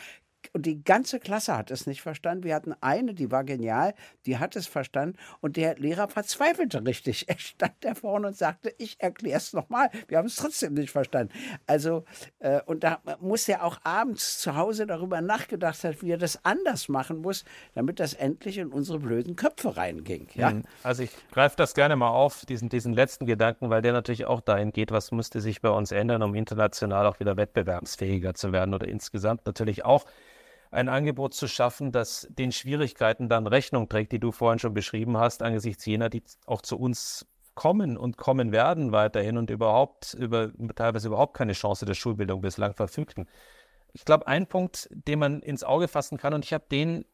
und 0.53 0.67
die 0.67 0.83
ganze 0.83 1.21
Klasse 1.21 1.57
hat 1.57 1.71
es 1.71 1.87
nicht 1.87 2.03
verstanden. 2.03 2.45
Wir 2.45 2.55
hatten 2.55 2.75
eine, 2.81 3.15
die 3.15 3.31
war 3.31 3.45
genial, 3.45 3.95
die 4.27 4.39
hat 4.39 4.57
es 4.57 4.67
verstanden 4.67 5.19
und 5.41 5.57
der 5.57 5.77
Lehrer 5.77 6.09
verzweifelte 6.09 6.85
richtig. 6.85 7.29
Er 7.29 7.39
stand 7.39 7.75
da 7.81 7.95
vorne 7.95 8.29
und 8.29 8.37
sagte, 8.37 8.75
ich 8.79 9.01
erkläre 9.01 9.39
es 9.39 9.53
nochmal. 9.53 9.91
Wir 10.09 10.19
haben 10.19 10.27
es 10.27 10.37
trotzdem 10.37 10.75
nicht 10.75 10.91
verstanden. 10.91 11.33
Also, 11.67 12.05
äh, 12.39 12.61
und 12.67 12.85
da 12.85 13.01
muss 13.21 13.49
er 13.49 13.65
auch 13.65 13.79
abends 13.85 14.39
zu 14.39 14.57
Hause 14.57 14.87
darüber 14.87 15.21
nachgedacht 15.21 15.83
haben, 15.85 15.97
wie 16.01 16.11
er 16.11 16.19
das 16.19 16.45
anders 16.45 16.89
machen 16.89 17.19
muss, 17.19 17.45
damit 17.75 18.01
das 18.01 18.15
endlich 18.15 18.59
in 18.59 18.69
unsere 18.69 18.99
blöden 18.99 19.37
Köpfe 19.37 19.77
reinging. 19.77 20.29
Ja? 20.35 20.51
Hm, 20.51 20.65
also 20.83 21.03
ich 21.03 21.11
greife 21.31 21.57
das 21.57 21.75
gerne 21.75 21.97
mal 21.97 22.11
auf, 22.11 22.45
diesen, 22.47 22.69
diesen 22.69 22.93
letzten 22.93 23.27
Gedanken, 23.27 23.71
weil 23.71 23.83
der 23.83 23.93
natürlich 23.93 24.27
auch 24.27 24.41
dahin 24.41 24.73
geht, 24.73 24.91
was 24.91 25.13
müsste 25.13 25.41
sich 25.41 25.61
bei 25.61 25.71
uns 25.71 25.93
ändern, 25.93 26.23
um 26.23 26.35
international 26.35 27.07
auch 27.07 27.21
wieder 27.21 27.37
wettbewerbsfähiger 27.37 28.35
zu 28.35 28.53
werden 28.53 28.75
oder 28.75 28.89
insgesamt 28.89 29.47
natürlich 29.47 29.85
auch 29.85 30.05
ein 30.71 30.89
Angebot 30.89 31.35
zu 31.35 31.49
schaffen, 31.49 31.93
das 31.93 32.27
den 32.31 32.53
Schwierigkeiten 32.53 33.29
dann 33.29 33.47
Rechnung 33.47 33.89
trägt, 33.89 34.13
die 34.13 34.21
du 34.21 34.33
vorhin 34.33 34.59
schon 34.59 34.75
beschrieben 34.75 35.17
hast, 35.17 35.43
angesichts 35.43 35.85
jener, 35.87 36.09
die 36.09 36.23
auch 36.47 36.63
zu 36.63 36.79
uns 36.79 37.27
kommen 37.55 37.97
und 37.97 38.17
kommen 38.17 38.53
werden 38.53 38.93
weiterhin 38.93 39.37
und 39.37 39.51
überhaupt 39.51 40.15
über 40.15 40.53
teilweise 40.77 41.09
überhaupt 41.09 41.37
keine 41.37 41.55
Chance 41.55 41.87
der 41.87 41.95
Schulbildung 41.95 42.41
bislang 42.41 42.75
verfügten. 42.75 43.29
Ich 43.93 44.05
glaube, 44.05 44.27
ein 44.29 44.47
Punkt, 44.47 44.89
den 44.93 45.19
man 45.19 45.41
ins 45.41 45.65
Auge 45.65 45.89
fassen 45.89 46.19
kann, 46.19 46.35
und 46.35 46.45
ich 46.45 46.53
habe 46.53 46.67
den 46.71 47.05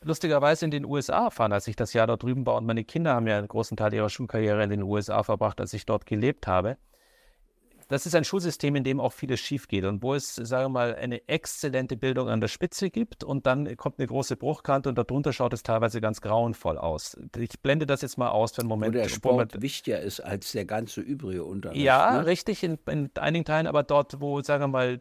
lustigerweise 0.00 0.64
in 0.64 0.72
den 0.72 0.84
USA 0.84 1.26
erfahren, 1.26 1.52
als 1.52 1.68
ich 1.68 1.76
das 1.76 1.92
Jahr 1.92 2.08
dort 2.08 2.24
drüben 2.24 2.44
war, 2.44 2.56
und 2.56 2.66
meine 2.66 2.82
Kinder 2.82 3.14
haben 3.14 3.28
ja 3.28 3.38
einen 3.38 3.46
großen 3.46 3.76
Teil 3.76 3.94
ihrer 3.94 4.08
Schulkarriere 4.08 4.64
in 4.64 4.70
den 4.70 4.82
USA 4.82 5.22
verbracht, 5.22 5.60
als 5.60 5.72
ich 5.74 5.86
dort 5.86 6.06
gelebt 6.06 6.46
habe 6.46 6.76
das 7.92 8.06
ist 8.06 8.14
ein 8.14 8.24
Schulsystem, 8.24 8.74
in 8.74 8.84
dem 8.84 9.00
auch 9.00 9.12
vieles 9.12 9.40
schief 9.40 9.68
geht 9.68 9.84
und 9.84 10.02
wo 10.02 10.14
es, 10.14 10.34
sagen 10.34 10.64
wir 10.64 10.68
mal, 10.70 10.94
eine 10.94 11.28
exzellente 11.28 11.96
Bildung 11.96 12.28
an 12.28 12.40
der 12.40 12.48
Spitze 12.48 12.90
gibt 12.90 13.22
und 13.22 13.46
dann 13.46 13.76
kommt 13.76 13.98
eine 13.98 14.06
große 14.06 14.36
Bruchkante 14.36 14.88
und 14.88 14.96
darunter 14.96 15.32
schaut 15.32 15.52
es 15.52 15.62
teilweise 15.62 16.00
ganz 16.00 16.20
grauenvoll 16.20 16.78
aus. 16.78 17.18
Ich 17.36 17.60
blende 17.60 17.86
das 17.86 18.02
jetzt 18.02 18.16
mal 18.16 18.30
aus 18.30 18.52
für 18.52 18.62
einen 18.62 18.68
Moment. 18.68 18.94
Wo 18.94 18.98
der 18.98 19.08
Sport 19.08 19.60
wichtiger 19.60 20.00
ist 20.00 20.20
als 20.20 20.52
der 20.52 20.64
ganze 20.64 21.00
übrige 21.00 21.44
Unterricht. 21.44 21.82
Ja, 21.82 22.12
ne? 22.12 22.26
richtig, 22.26 22.62
in, 22.62 22.78
in 22.88 23.10
einigen 23.16 23.44
Teilen, 23.44 23.66
aber 23.66 23.82
dort, 23.82 24.20
wo, 24.20 24.40
sagen 24.42 24.64
wir 24.64 24.68
mal, 24.68 25.00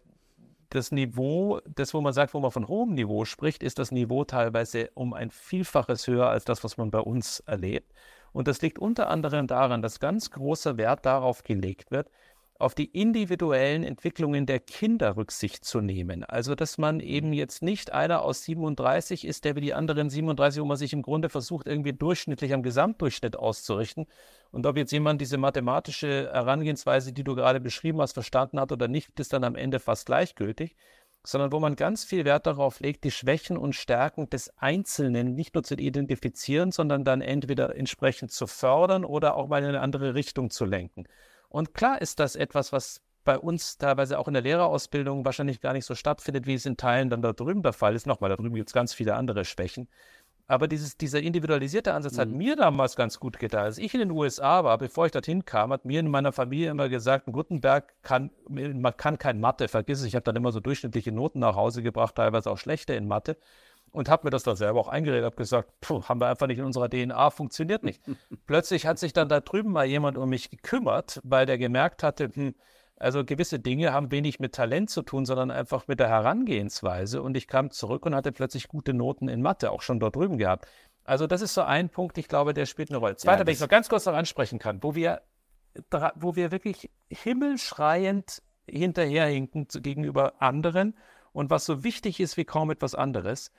das 0.70 0.92
Niveau, 0.92 1.60
das, 1.66 1.94
wo 1.94 2.02
man 2.02 2.14
sagt, 2.14 2.34
wo 2.34 2.40
man 2.40 2.52
von 2.52 2.68
hohem 2.68 2.94
Niveau 2.94 3.26
spricht, 3.26 3.64
ist 3.64 3.80
das 3.80 3.92
Niveau 3.92 4.24
teilweise 4.24 4.90
um 4.94 5.14
ein 5.14 5.30
Vielfaches 5.30 6.08
höher 6.08 6.30
als 6.30 6.46
das, 6.46 6.64
was 6.64 6.78
man 6.78 6.92
bei 6.92 7.00
uns 7.00 7.42
erlebt. 7.42 7.92
Und 8.34 8.48
das 8.48 8.62
liegt 8.62 8.80
unter 8.80 9.10
anderem 9.10 9.48
daran, 9.48 9.82
dass 9.82 10.00
ganz 10.00 10.32
großer 10.32 10.78
Wert 10.78 11.06
darauf 11.06 11.44
gelegt 11.44 11.92
wird, 11.92 12.10
auf 12.62 12.76
die 12.76 12.86
individuellen 12.86 13.84
Entwicklungen 13.84 14.46
der 14.46 14.60
Kinder 14.60 15.18
Rücksicht 15.18 15.66
zu 15.66 15.82
nehmen. 15.82 16.24
Also, 16.24 16.56
dass 16.56 16.78
man 16.78 17.00
eben 17.00 17.34
jetzt 17.34 17.62
nicht 17.62 17.92
einer 17.92 18.22
aus 18.22 18.44
37 18.44 19.26
ist, 19.26 19.46
der 19.46 19.56
wie 19.56 19.62
die 19.62 19.74
anderen 19.74 20.10
37, 20.10 20.62
wo 20.62 20.66
man 20.66 20.78
sich 20.78 20.94
im 20.94 21.02
Grunde 21.02 21.30
versucht, 21.30 21.68
irgendwie 21.68 21.94
durchschnittlich 21.94 22.54
am 22.54 22.64
Gesamtdurchschnitt 22.64 23.36
auszurichten. 23.36 24.06
Und 24.52 24.66
ob 24.66 24.78
jetzt 24.78 24.92
jemand 24.92 25.22
diese 25.22 25.38
mathematische 25.38 26.30
Herangehensweise, 26.32 27.14
die 27.14 27.24
du 27.24 27.36
gerade 27.36 27.60
beschrieben 27.60 28.02
hast, 28.02 28.14
verstanden 28.14 28.60
hat 28.60 28.72
oder 28.72 28.88
nicht, 28.88 29.20
ist 29.20 29.34
dann 29.34 29.44
am 29.44 29.56
Ende 29.56 29.80
fast 29.80 30.06
gleichgültig 30.06 30.76
sondern 31.24 31.52
wo 31.52 31.60
man 31.60 31.76
ganz 31.76 32.04
viel 32.04 32.26
Wert 32.26 32.48
darauf 32.48 32.80
legt, 32.80 33.04
die 33.04 33.12
Schwächen 33.12 33.58
und 33.58 33.76
Stärken 33.76 34.30
des 34.30 34.58
Einzelnen 34.58 35.36
nicht 35.36 35.54
nur 35.54 35.64
zu 35.64 35.76
identifizieren, 35.76 36.72
sondern 36.72 37.04
dann 37.04 37.22
entweder 37.22 37.76
entsprechend 37.76 38.32
zu 38.32 38.48
fördern 38.48 39.06
oder 39.06 39.36
auch 39.36 39.48
mal 39.48 39.62
in 39.62 39.70
eine 39.70 39.82
andere 39.82 40.16
Richtung 40.16 40.50
zu 40.50 40.66
lenken. 40.66 41.06
Und 41.52 41.74
klar 41.74 42.02
ist 42.02 42.20
das 42.20 42.36
etwas, 42.36 42.72
was 42.72 43.02
bei 43.24 43.38
uns 43.38 43.78
teilweise 43.78 44.18
auch 44.18 44.28
in 44.28 44.34
der 44.34 44.42
Lehrerausbildung 44.42 45.26
wahrscheinlich 45.26 45.62
gar 45.62 45.74
nicht 45.74 45.86
so 45.86 45.96
stattfindet, 45.96 46.48
wie 46.48 46.54
es 46.54 46.66
in 46.66 46.78
Teilen 46.78 47.10
dann 47.10 47.22
da 47.22 47.34
drüben 47.34 47.62
der 47.62 47.74
Fall 47.74 47.94
ist. 47.94 48.08
Nochmal, 48.08 48.30
da 48.30 48.38
drüben 48.38 48.56
gibt 48.56 48.70
es 48.70 48.74
ganz 48.74 48.94
viele 48.94 49.16
andere 49.16 49.46
Schwächen. 49.46 49.88
Aber 50.48 50.68
dieses, 50.68 50.98
dieser 50.98 51.22
individualisierte 51.22 51.94
Ansatz 51.94 52.16
mhm. 52.16 52.20
hat 52.20 52.30
mir 52.30 52.56
damals 52.56 52.96
ganz 52.96 53.20
gut 53.20 53.38
getan. 53.38 53.66
Als 53.66 53.78
ich 53.78 53.94
in 53.94 54.00
den 54.00 54.12
USA 54.12 54.64
war, 54.64 54.78
bevor 54.78 55.06
ich 55.06 55.12
dorthin 55.12 55.46
kam, 55.46 55.72
hat 55.72 55.86
mir 55.86 56.00
in 56.00 56.10
meiner 56.10 56.32
Familie 56.32 56.72
immer 56.72 56.90
gesagt, 56.90 57.26
Gutenberg 57.32 57.94
kann, 58.02 58.32
man 58.50 58.96
kann 58.98 59.18
kein 59.18 59.40
Mathe, 59.40 59.68
vergiss 59.68 60.00
es. 60.00 60.06
Ich 60.06 60.16
habe 60.16 60.24
dann 60.24 60.36
immer 60.36 60.52
so 60.52 60.60
durchschnittliche 60.60 61.12
Noten 61.12 61.40
nach 61.40 61.56
Hause 61.56 61.84
gebracht, 61.84 62.16
teilweise 62.16 62.50
auch 62.50 62.58
schlechte 62.58 62.94
in 62.94 63.08
Mathe 63.08 63.38
und 63.92 64.10
habe 64.10 64.26
mir 64.26 64.32
das 64.32 64.44
dann 64.44 64.56
selber 64.56 64.80
auch 64.80 64.88
eingeredet, 64.88 65.26
habe 65.26 65.36
gesagt, 65.36 65.72
haben 65.90 66.22
wir 66.22 66.28
einfach 66.28 66.48
nicht 66.48 66.60
in 66.60 66.66
unserer 66.66 66.90
DNA, 66.90 67.30
funktioniert 67.30 67.84
nicht. 67.84 68.02
Plötzlich 68.48 68.86
hat 68.86 69.00
sich 69.00 69.14
dann 69.14 69.30
da 69.30 69.40
drüben 69.40 69.72
mal 69.72 69.86
jemand 69.86 70.18
um 70.18 70.30
mich 70.30 70.50
gekümmert, 70.50 71.20
weil 71.24 71.46
der 71.46 71.58
gemerkt 71.58 72.04
hatte, 72.04 72.30
hm, 72.34 72.56
also 73.02 73.26
gewisse 73.26 73.60
Dinge 73.60 73.94
haben 73.94 74.12
wenig 74.12 74.40
mit 74.40 74.54
Talent 74.54 74.92
zu 74.92 75.02
tun, 75.02 75.26
sondern 75.26 75.50
einfach 75.50 75.88
mit 75.88 76.00
der 76.00 76.08
Herangehensweise. 76.08 77.24
Und 77.24 77.36
ich 77.36 77.48
kam 77.48 77.72
zurück 77.72 78.06
und 78.06 78.14
hatte 78.14 78.32
plötzlich 78.32 78.68
gute 78.68 78.94
Noten 78.94 79.28
in 79.28 79.42
Mathe, 79.42 79.72
auch 79.72 79.82
schon 79.82 80.00
dort 80.00 80.16
drüben 80.16 80.38
gehabt. 80.38 80.68
Also 81.04 81.26
das 81.26 81.42
ist 81.42 81.56
so 81.56 81.62
ein 81.64 81.90
Punkt, 81.90 82.20
ich 82.20 82.28
glaube, 82.28 82.54
der 82.54 82.68
spielt 82.68 82.92
eine 82.92 83.00
Rolle. 83.00 83.16
Zweiter, 83.16 83.40
ja, 83.40 83.48
wenn 83.48 83.54
ich 83.54 83.60
noch 83.60 83.68
ganz 83.68 83.90
kurz 83.90 84.06
noch 84.06 84.14
ansprechen 84.14 84.60
kann, 84.60 84.84
wo 84.84 84.94
wir, 84.94 85.24
wo 86.16 86.36
wir 86.36 86.52
wirklich 86.52 86.92
himmelschreiend 87.10 88.44
hinterherhinken 88.68 89.68
gegenüber 89.82 90.40
anderen 90.40 90.96
und 91.34 91.50
was 91.50 91.66
so 91.66 91.84
wichtig 91.84 92.20
ist 92.20 92.38
wie 92.38 92.46
kaum 92.46 92.70
etwas 92.70 92.94
anderes, 92.94 93.52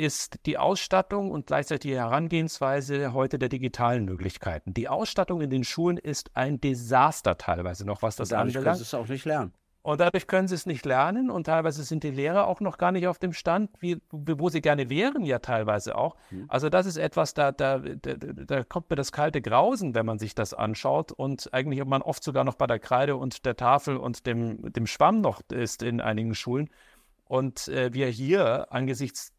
ist 0.00 0.46
die 0.46 0.56
Ausstattung 0.56 1.30
und 1.30 1.46
gleichzeitig 1.46 1.90
die 1.90 1.96
Herangehensweise 1.96 3.12
heute 3.12 3.38
der 3.38 3.50
digitalen 3.50 4.06
Möglichkeiten. 4.06 4.72
Die 4.72 4.88
Ausstattung 4.88 5.42
in 5.42 5.50
den 5.50 5.62
Schulen 5.62 5.98
ist 5.98 6.30
ein 6.34 6.58
Desaster 6.58 7.36
teilweise 7.36 7.84
noch, 7.84 8.00
was 8.00 8.16
das 8.16 8.30
und 8.30 8.32
dadurch 8.32 8.56
anbelangt. 8.56 8.64
Können 8.64 8.76
sie 8.78 8.82
es 8.82 8.94
auch 8.94 9.08
nicht 9.08 9.26
lernen. 9.26 9.52
Und 9.82 10.00
dadurch 10.00 10.26
können 10.26 10.48
sie 10.48 10.54
es 10.54 10.66
nicht 10.66 10.84
lernen 10.84 11.30
und 11.30 11.44
teilweise 11.44 11.84
sind 11.84 12.02
die 12.02 12.10
Lehrer 12.10 12.46
auch 12.46 12.60
noch 12.60 12.76
gar 12.76 12.92
nicht 12.92 13.06
auf 13.08 13.18
dem 13.18 13.32
Stand, 13.32 13.70
wie, 13.80 13.98
wo 14.10 14.48
sie 14.50 14.60
gerne 14.60 14.90
wären, 14.90 15.24
ja 15.24 15.38
teilweise 15.38 15.96
auch. 15.96 16.16
Mhm. 16.30 16.46
Also 16.48 16.68
das 16.68 16.84
ist 16.84 16.96
etwas, 16.96 17.32
da, 17.32 17.52
da, 17.52 17.78
da, 17.78 18.14
da, 18.14 18.64
kommt 18.64 18.90
mir 18.90 18.96
das 18.96 19.10
kalte 19.10 19.40
Grausen, 19.40 19.94
wenn 19.94 20.04
man 20.04 20.18
sich 20.18 20.34
das 20.34 20.52
anschaut 20.52 21.12
und 21.12 21.52
eigentlich 21.54 21.82
man 21.84 22.02
oft 22.02 22.22
sogar 22.22 22.44
noch 22.44 22.56
bei 22.56 22.66
der 22.66 22.78
Kreide 22.78 23.16
und 23.16 23.46
der 23.46 23.56
Tafel 23.56 23.96
und 23.96 24.26
dem, 24.26 24.70
dem 24.72 24.86
Schwamm 24.86 25.22
noch 25.22 25.40
ist 25.50 25.82
in 25.82 26.02
einigen 26.02 26.34
Schulen. 26.34 26.68
Und 27.24 27.68
äh, 27.68 27.94
wir 27.94 28.08
hier 28.08 28.70
angesichts 28.72 29.32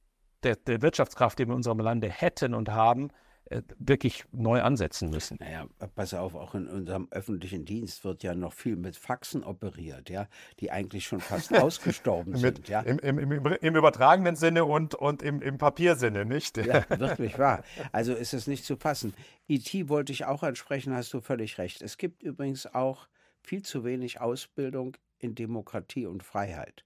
der, 0.44 0.56
der 0.56 0.82
Wirtschaftskraft, 0.82 1.40
die 1.40 1.44
wir 1.44 1.52
in 1.52 1.58
unserem 1.58 1.80
Lande 1.80 2.10
hätten 2.10 2.54
und 2.54 2.70
haben, 2.70 3.12
äh, 3.52 3.64
wirklich 3.80 4.24
neu 4.32 4.62
ansetzen 4.62 5.10
müssen. 5.10 5.38
Naja, 5.42 5.68
pass 5.96 6.14
auf, 6.14 6.36
auch 6.36 6.56
in 6.56 6.68
unserem 6.68 7.10
öffentlichen 7.12 7.66
Dienst 7.66 8.06
wird 8.06 8.24
ja 8.24 8.34
noch 8.34 8.54
viel 8.54 8.78
mit 8.78 8.96
Faxen 8.96 9.44
operiert, 9.44 10.10
ja, 10.10 10.28
die 10.62 10.72
eigentlich 10.72 11.06
schon 11.06 11.20
fast 11.20 11.54
ausgestorben 11.58 12.38
sind. 12.38 12.60
Mit, 12.60 12.70
ja. 12.70 12.80
Im, 12.80 13.00
im, 13.00 13.20
im, 13.20 13.46
Im, 13.46 13.76
übertragenen 13.76 14.38
Sinne 14.38 14.64
und, 14.64 14.96
und 14.96 15.22
im, 15.22 15.42
im 15.42 15.58
Papiersinne, 15.58 16.24
nicht? 16.24 16.56
Ja, 16.58 16.86
wirklich 16.98 17.38
wahr. 17.38 17.64
Also 17.92 18.14
ist 18.14 18.34
es 18.34 18.48
nicht 18.48 18.64
zu 18.64 18.78
fassen. 18.78 19.14
IT 19.48 19.90
wollte 19.90 20.14
ich 20.14 20.24
auch 20.24 20.44
ansprechen, 20.44 20.94
hast 20.96 21.14
du 21.14 21.20
völlig 21.20 21.58
recht. 21.58 21.82
Es 21.82 21.98
gibt 21.98 22.24
übrigens 22.24 22.74
auch 22.74 23.10
viel 23.42 23.64
zu 23.64 23.84
wenig 23.84 24.22
Ausbildung 24.22 24.96
in 25.20 25.36
Demokratie 25.36 26.06
und 26.06 26.24
Freiheit 26.24 26.86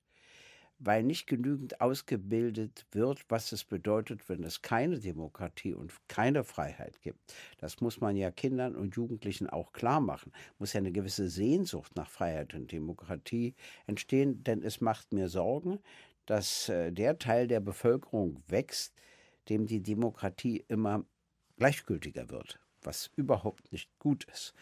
weil 0.79 1.03
nicht 1.03 1.27
genügend 1.27 1.81
ausgebildet 1.81 2.85
wird, 2.91 3.25
was 3.29 3.51
es 3.51 3.63
bedeutet, 3.63 4.27
wenn 4.29 4.43
es 4.43 4.61
keine 4.61 4.99
Demokratie 4.99 5.73
und 5.73 5.93
keine 6.07 6.43
Freiheit 6.43 7.01
gibt. 7.01 7.19
Das 7.57 7.81
muss 7.81 8.01
man 8.01 8.15
ja 8.15 8.31
Kindern 8.31 8.75
und 8.75 8.95
Jugendlichen 8.95 9.49
auch 9.49 9.71
klar 9.73 10.01
machen. 10.01 10.31
Muss 10.59 10.73
ja 10.73 10.79
eine 10.79 10.91
gewisse 10.91 11.29
Sehnsucht 11.29 11.95
nach 11.95 12.09
Freiheit 12.09 12.53
und 12.53 12.71
Demokratie 12.71 13.55
entstehen, 13.87 14.43
denn 14.43 14.63
es 14.63 14.81
macht 14.81 15.13
mir 15.13 15.29
Sorgen, 15.29 15.79
dass 16.25 16.69
äh, 16.69 16.91
der 16.91 17.19
Teil 17.19 17.47
der 17.47 17.59
Bevölkerung 17.59 18.43
wächst, 18.47 18.93
dem 19.49 19.67
die 19.67 19.81
Demokratie 19.81 20.65
immer 20.67 21.05
gleichgültiger 21.57 22.29
wird, 22.29 22.59
was 22.81 23.11
überhaupt 23.15 23.71
nicht 23.71 23.89
gut 23.99 24.25
ist. 24.25 24.53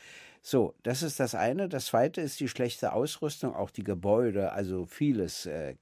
So, 0.46 0.76
das 0.84 1.04
ist 1.04 1.22
das 1.22 1.36
eine. 1.36 1.70
Das 1.70 1.86
zweite 1.86 2.20
ist 2.20 2.38
die 2.42 2.50
schlechte 2.50 2.92
Ausrüstung, 2.92 3.56
auch 3.56 3.72
die 3.72 3.86
Gebäude, 3.86 4.52
also 4.52 4.86
vieles 4.86 5.46
äh, 5.46 5.76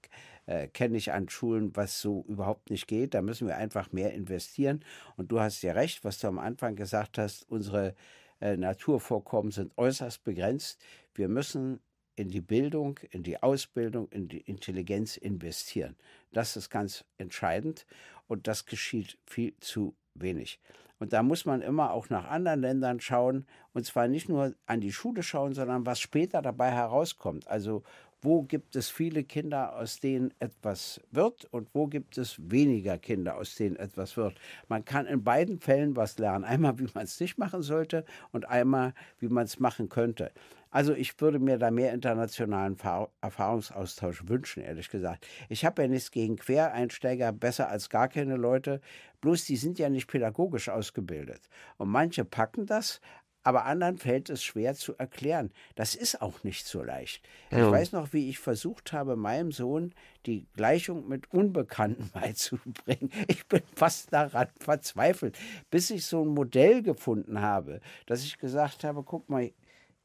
äh, 0.45 0.67
kenne 0.67 0.97
ich 0.97 1.11
an 1.11 1.27
Schulen, 1.29 1.75
was 1.75 1.99
so 1.99 2.23
überhaupt 2.27 2.69
nicht 2.69 2.87
geht. 2.87 3.15
Da 3.15 3.23
müssen 3.23 3.47
wir 3.47 3.57
einfach 3.57 3.91
mehr 3.91 4.13
investieren. 4.13 4.85
Und 5.17 5.31
du 5.31 5.39
hast 5.39 5.63
ja 5.63 5.73
recht, 5.73 6.03
was 6.05 6.19
du 6.19 6.27
am 6.27 6.37
Anfang 6.37 6.75
gesagt 6.75 7.17
hast, 7.17 7.49
unsere 7.49 7.95
äh, 8.39 8.55
Naturvorkommen 8.55 9.51
sind 9.51 9.75
äußerst 9.79 10.23
begrenzt. 10.23 10.79
Wir 11.15 11.27
müssen 11.27 11.79
in 12.15 12.29
die 12.29 12.41
Bildung, 12.41 12.99
in 13.09 13.23
die 13.23 13.41
Ausbildung, 13.41 14.09
in 14.09 14.27
die 14.27 14.41
Intelligenz 14.41 15.17
investieren. 15.17 15.95
Das 16.33 16.55
ist 16.55 16.69
ganz 16.69 17.03
entscheidend 17.17 17.87
und 18.27 18.47
das 18.47 18.67
geschieht 18.67 19.17
viel 19.25 19.55
zu 19.59 19.95
wenig. 20.13 20.59
Und 21.01 21.13
da 21.13 21.23
muss 21.23 21.45
man 21.45 21.63
immer 21.63 21.93
auch 21.93 22.11
nach 22.11 22.29
anderen 22.29 22.61
Ländern 22.61 22.99
schauen 22.99 23.47
und 23.73 23.87
zwar 23.87 24.07
nicht 24.07 24.29
nur 24.29 24.53
an 24.67 24.81
die 24.81 24.91
Schule 24.91 25.23
schauen, 25.23 25.55
sondern 25.55 25.83
was 25.83 25.99
später 25.99 26.43
dabei 26.43 26.69
herauskommt. 26.69 27.47
Also 27.47 27.81
wo 28.21 28.43
gibt 28.43 28.75
es 28.75 28.89
viele 28.89 29.23
Kinder, 29.23 29.75
aus 29.75 29.99
denen 29.99 30.31
etwas 30.39 31.01
wird 31.11 31.45
und 31.45 31.69
wo 31.73 31.87
gibt 31.87 32.17
es 32.17 32.37
weniger 32.39 32.97
Kinder, 32.97 33.35
aus 33.37 33.55
denen 33.55 33.75
etwas 33.75 34.15
wird. 34.15 34.39
Man 34.67 34.85
kann 34.85 35.07
in 35.07 35.23
beiden 35.23 35.59
Fällen 35.59 35.95
was 35.95 36.19
lernen. 36.19 36.45
Einmal, 36.45 36.77
wie 36.77 36.87
man 36.93 37.05
es 37.05 37.19
nicht 37.19 37.37
machen 37.37 37.63
sollte 37.63 38.05
und 38.31 38.47
einmal, 38.47 38.93
wie 39.19 39.27
man 39.29 39.45
es 39.45 39.59
machen 39.59 39.89
könnte. 39.89 40.31
Also 40.73 40.93
ich 40.93 41.19
würde 41.19 41.37
mir 41.37 41.57
da 41.57 41.69
mehr 41.69 41.93
internationalen 41.93 42.77
Erfahrungsaustausch 43.19 44.23
wünschen, 44.27 44.63
ehrlich 44.63 44.89
gesagt. 44.89 45.27
Ich 45.49 45.65
habe 45.65 45.81
ja 45.81 45.87
nichts 45.89 46.11
gegen 46.11 46.37
Quereinsteiger, 46.37 47.33
besser 47.33 47.67
als 47.67 47.89
gar 47.89 48.07
keine 48.07 48.37
Leute. 48.37 48.79
Bloß 49.19 49.43
die 49.45 49.57
sind 49.57 49.79
ja 49.79 49.89
nicht 49.89 50.07
pädagogisch 50.07 50.69
ausgebildet. 50.69 51.41
Und 51.77 51.89
manche 51.89 52.23
packen 52.23 52.65
das, 52.65 53.01
aber 53.43 53.65
anderen 53.65 53.97
fällt 53.97 54.29
es 54.29 54.43
schwer 54.43 54.75
zu 54.75 54.95
erklären. 54.97 55.51
Das 55.75 55.95
ist 55.95 56.21
auch 56.21 56.43
nicht 56.43 56.67
so 56.67 56.83
leicht. 56.83 57.23
Ja. 57.49 57.65
Ich 57.65 57.71
weiß 57.71 57.91
noch, 57.91 58.13
wie 58.13 58.29
ich 58.29 58.39
versucht 58.39 58.93
habe, 58.93 59.15
meinem 59.15 59.51
Sohn 59.51 59.93
die 60.25 60.45
Gleichung 60.53 61.07
mit 61.07 61.31
Unbekannten 61.31 62.09
beizubringen. 62.13 63.11
Ich 63.27 63.47
bin 63.47 63.61
fast 63.75 64.13
daran 64.13 64.47
verzweifelt, 64.59 65.37
bis 65.69 65.89
ich 65.89 66.05
so 66.05 66.23
ein 66.23 66.29
Modell 66.29 66.83
gefunden 66.83 67.41
habe, 67.41 67.81
dass 68.05 68.23
ich 68.23 68.37
gesagt 68.37 68.83
habe, 68.83 69.03
guck 69.03 69.29
mal, 69.29 69.51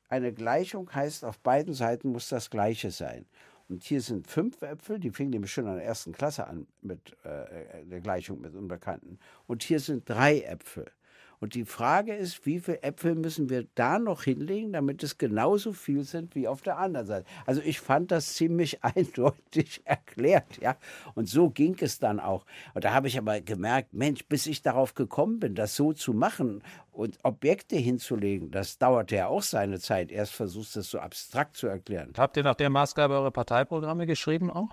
eine 0.08 0.32
Gleichung 0.32 0.94
heißt, 0.94 1.24
auf 1.24 1.38
beiden 1.40 1.74
Seiten 1.74 2.10
muss 2.12 2.28
das 2.28 2.50
Gleiche 2.50 2.90
sein. 2.90 3.26
Und 3.68 3.82
hier 3.82 4.00
sind 4.00 4.28
fünf 4.28 4.62
Äpfel, 4.62 5.00
die 5.00 5.10
fingen 5.10 5.30
nämlich 5.30 5.52
schon 5.52 5.66
in 5.66 5.74
der 5.74 5.84
ersten 5.84 6.12
Klasse 6.12 6.46
an 6.46 6.68
mit 6.82 7.16
äh, 7.24 7.84
der 7.84 8.00
Gleichung 8.00 8.40
mit 8.40 8.54
Unbekannten. 8.54 9.18
Und 9.48 9.64
hier 9.64 9.80
sind 9.80 10.08
drei 10.08 10.42
Äpfel. 10.42 10.86
Und 11.40 11.54
die 11.54 11.64
Frage 11.64 12.14
ist, 12.14 12.46
wie 12.46 12.60
viele 12.60 12.82
Äpfel 12.82 13.14
müssen 13.14 13.50
wir 13.50 13.66
da 13.74 13.98
noch 13.98 14.22
hinlegen, 14.22 14.72
damit 14.72 15.02
es 15.02 15.18
genauso 15.18 15.72
viel 15.72 16.04
sind 16.04 16.34
wie 16.34 16.48
auf 16.48 16.62
der 16.62 16.78
anderen 16.78 17.06
Seite. 17.06 17.26
Also 17.46 17.60
ich 17.62 17.80
fand 17.80 18.10
das 18.10 18.34
ziemlich 18.34 18.82
eindeutig 18.84 19.82
erklärt, 19.84 20.58
ja. 20.60 20.76
Und 21.14 21.28
so 21.28 21.50
ging 21.50 21.76
es 21.80 21.98
dann 21.98 22.20
auch. 22.20 22.46
Und 22.74 22.84
da 22.84 22.92
habe 22.92 23.08
ich 23.08 23.18
aber 23.18 23.40
gemerkt, 23.40 23.92
Mensch, 23.92 24.24
bis 24.26 24.46
ich 24.46 24.62
darauf 24.62 24.94
gekommen 24.94 25.40
bin, 25.40 25.54
das 25.54 25.76
so 25.76 25.92
zu 25.92 26.12
machen 26.12 26.62
und 26.92 27.18
Objekte 27.22 27.76
hinzulegen, 27.76 28.50
das 28.50 28.78
dauerte 28.78 29.16
ja 29.16 29.26
auch 29.28 29.42
seine 29.42 29.78
Zeit. 29.80 30.10
Erst 30.10 30.34
versuchst 30.34 30.76
du 30.76 30.80
es 30.80 30.90
so 30.90 30.98
abstrakt 30.98 31.56
zu 31.56 31.66
erklären. 31.66 32.12
Habt 32.16 32.36
ihr 32.36 32.42
nach 32.42 32.54
der 32.54 32.70
Maßgabe 32.70 33.14
eure 33.14 33.30
Parteiprogramme 33.30 34.06
geschrieben 34.06 34.50
auch? 34.50 34.70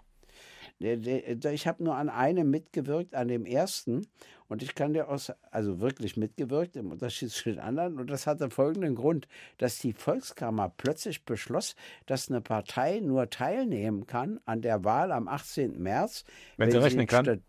Ich 0.79 1.67
habe 1.67 1.83
nur 1.83 1.95
an 1.95 2.09
einem 2.09 2.49
mitgewirkt, 2.49 3.15
an 3.15 3.27
dem 3.27 3.45
ersten. 3.45 4.07
Und 4.47 4.61
ich 4.61 4.75
kann 4.75 4.93
dir 4.93 5.09
aus, 5.09 5.31
also 5.51 5.79
wirklich 5.79 6.17
mitgewirkt, 6.17 6.75
im 6.75 6.91
Unterschied 6.91 7.31
zu 7.31 7.49
den 7.49 7.59
anderen. 7.59 7.99
Und 7.99 8.09
das 8.09 8.27
hatte 8.27 8.49
folgenden 8.49 8.95
Grund, 8.95 9.27
dass 9.57 9.79
die 9.79 9.93
Volkskammer 9.93 10.71
plötzlich 10.75 11.25
beschloss, 11.25 11.75
dass 12.05 12.29
eine 12.29 12.41
Partei 12.41 12.99
nur 12.99 13.29
teilnehmen 13.29 14.07
kann 14.07 14.39
an 14.45 14.61
der 14.61 14.83
Wahl 14.83 15.11
am 15.11 15.27
18. 15.27 15.81
März, 15.81 16.23
wenn, 16.57 16.67
wenn 16.67 16.71
sie 16.71 16.83
rechnen 16.83 17.07
kann. 17.07 17.41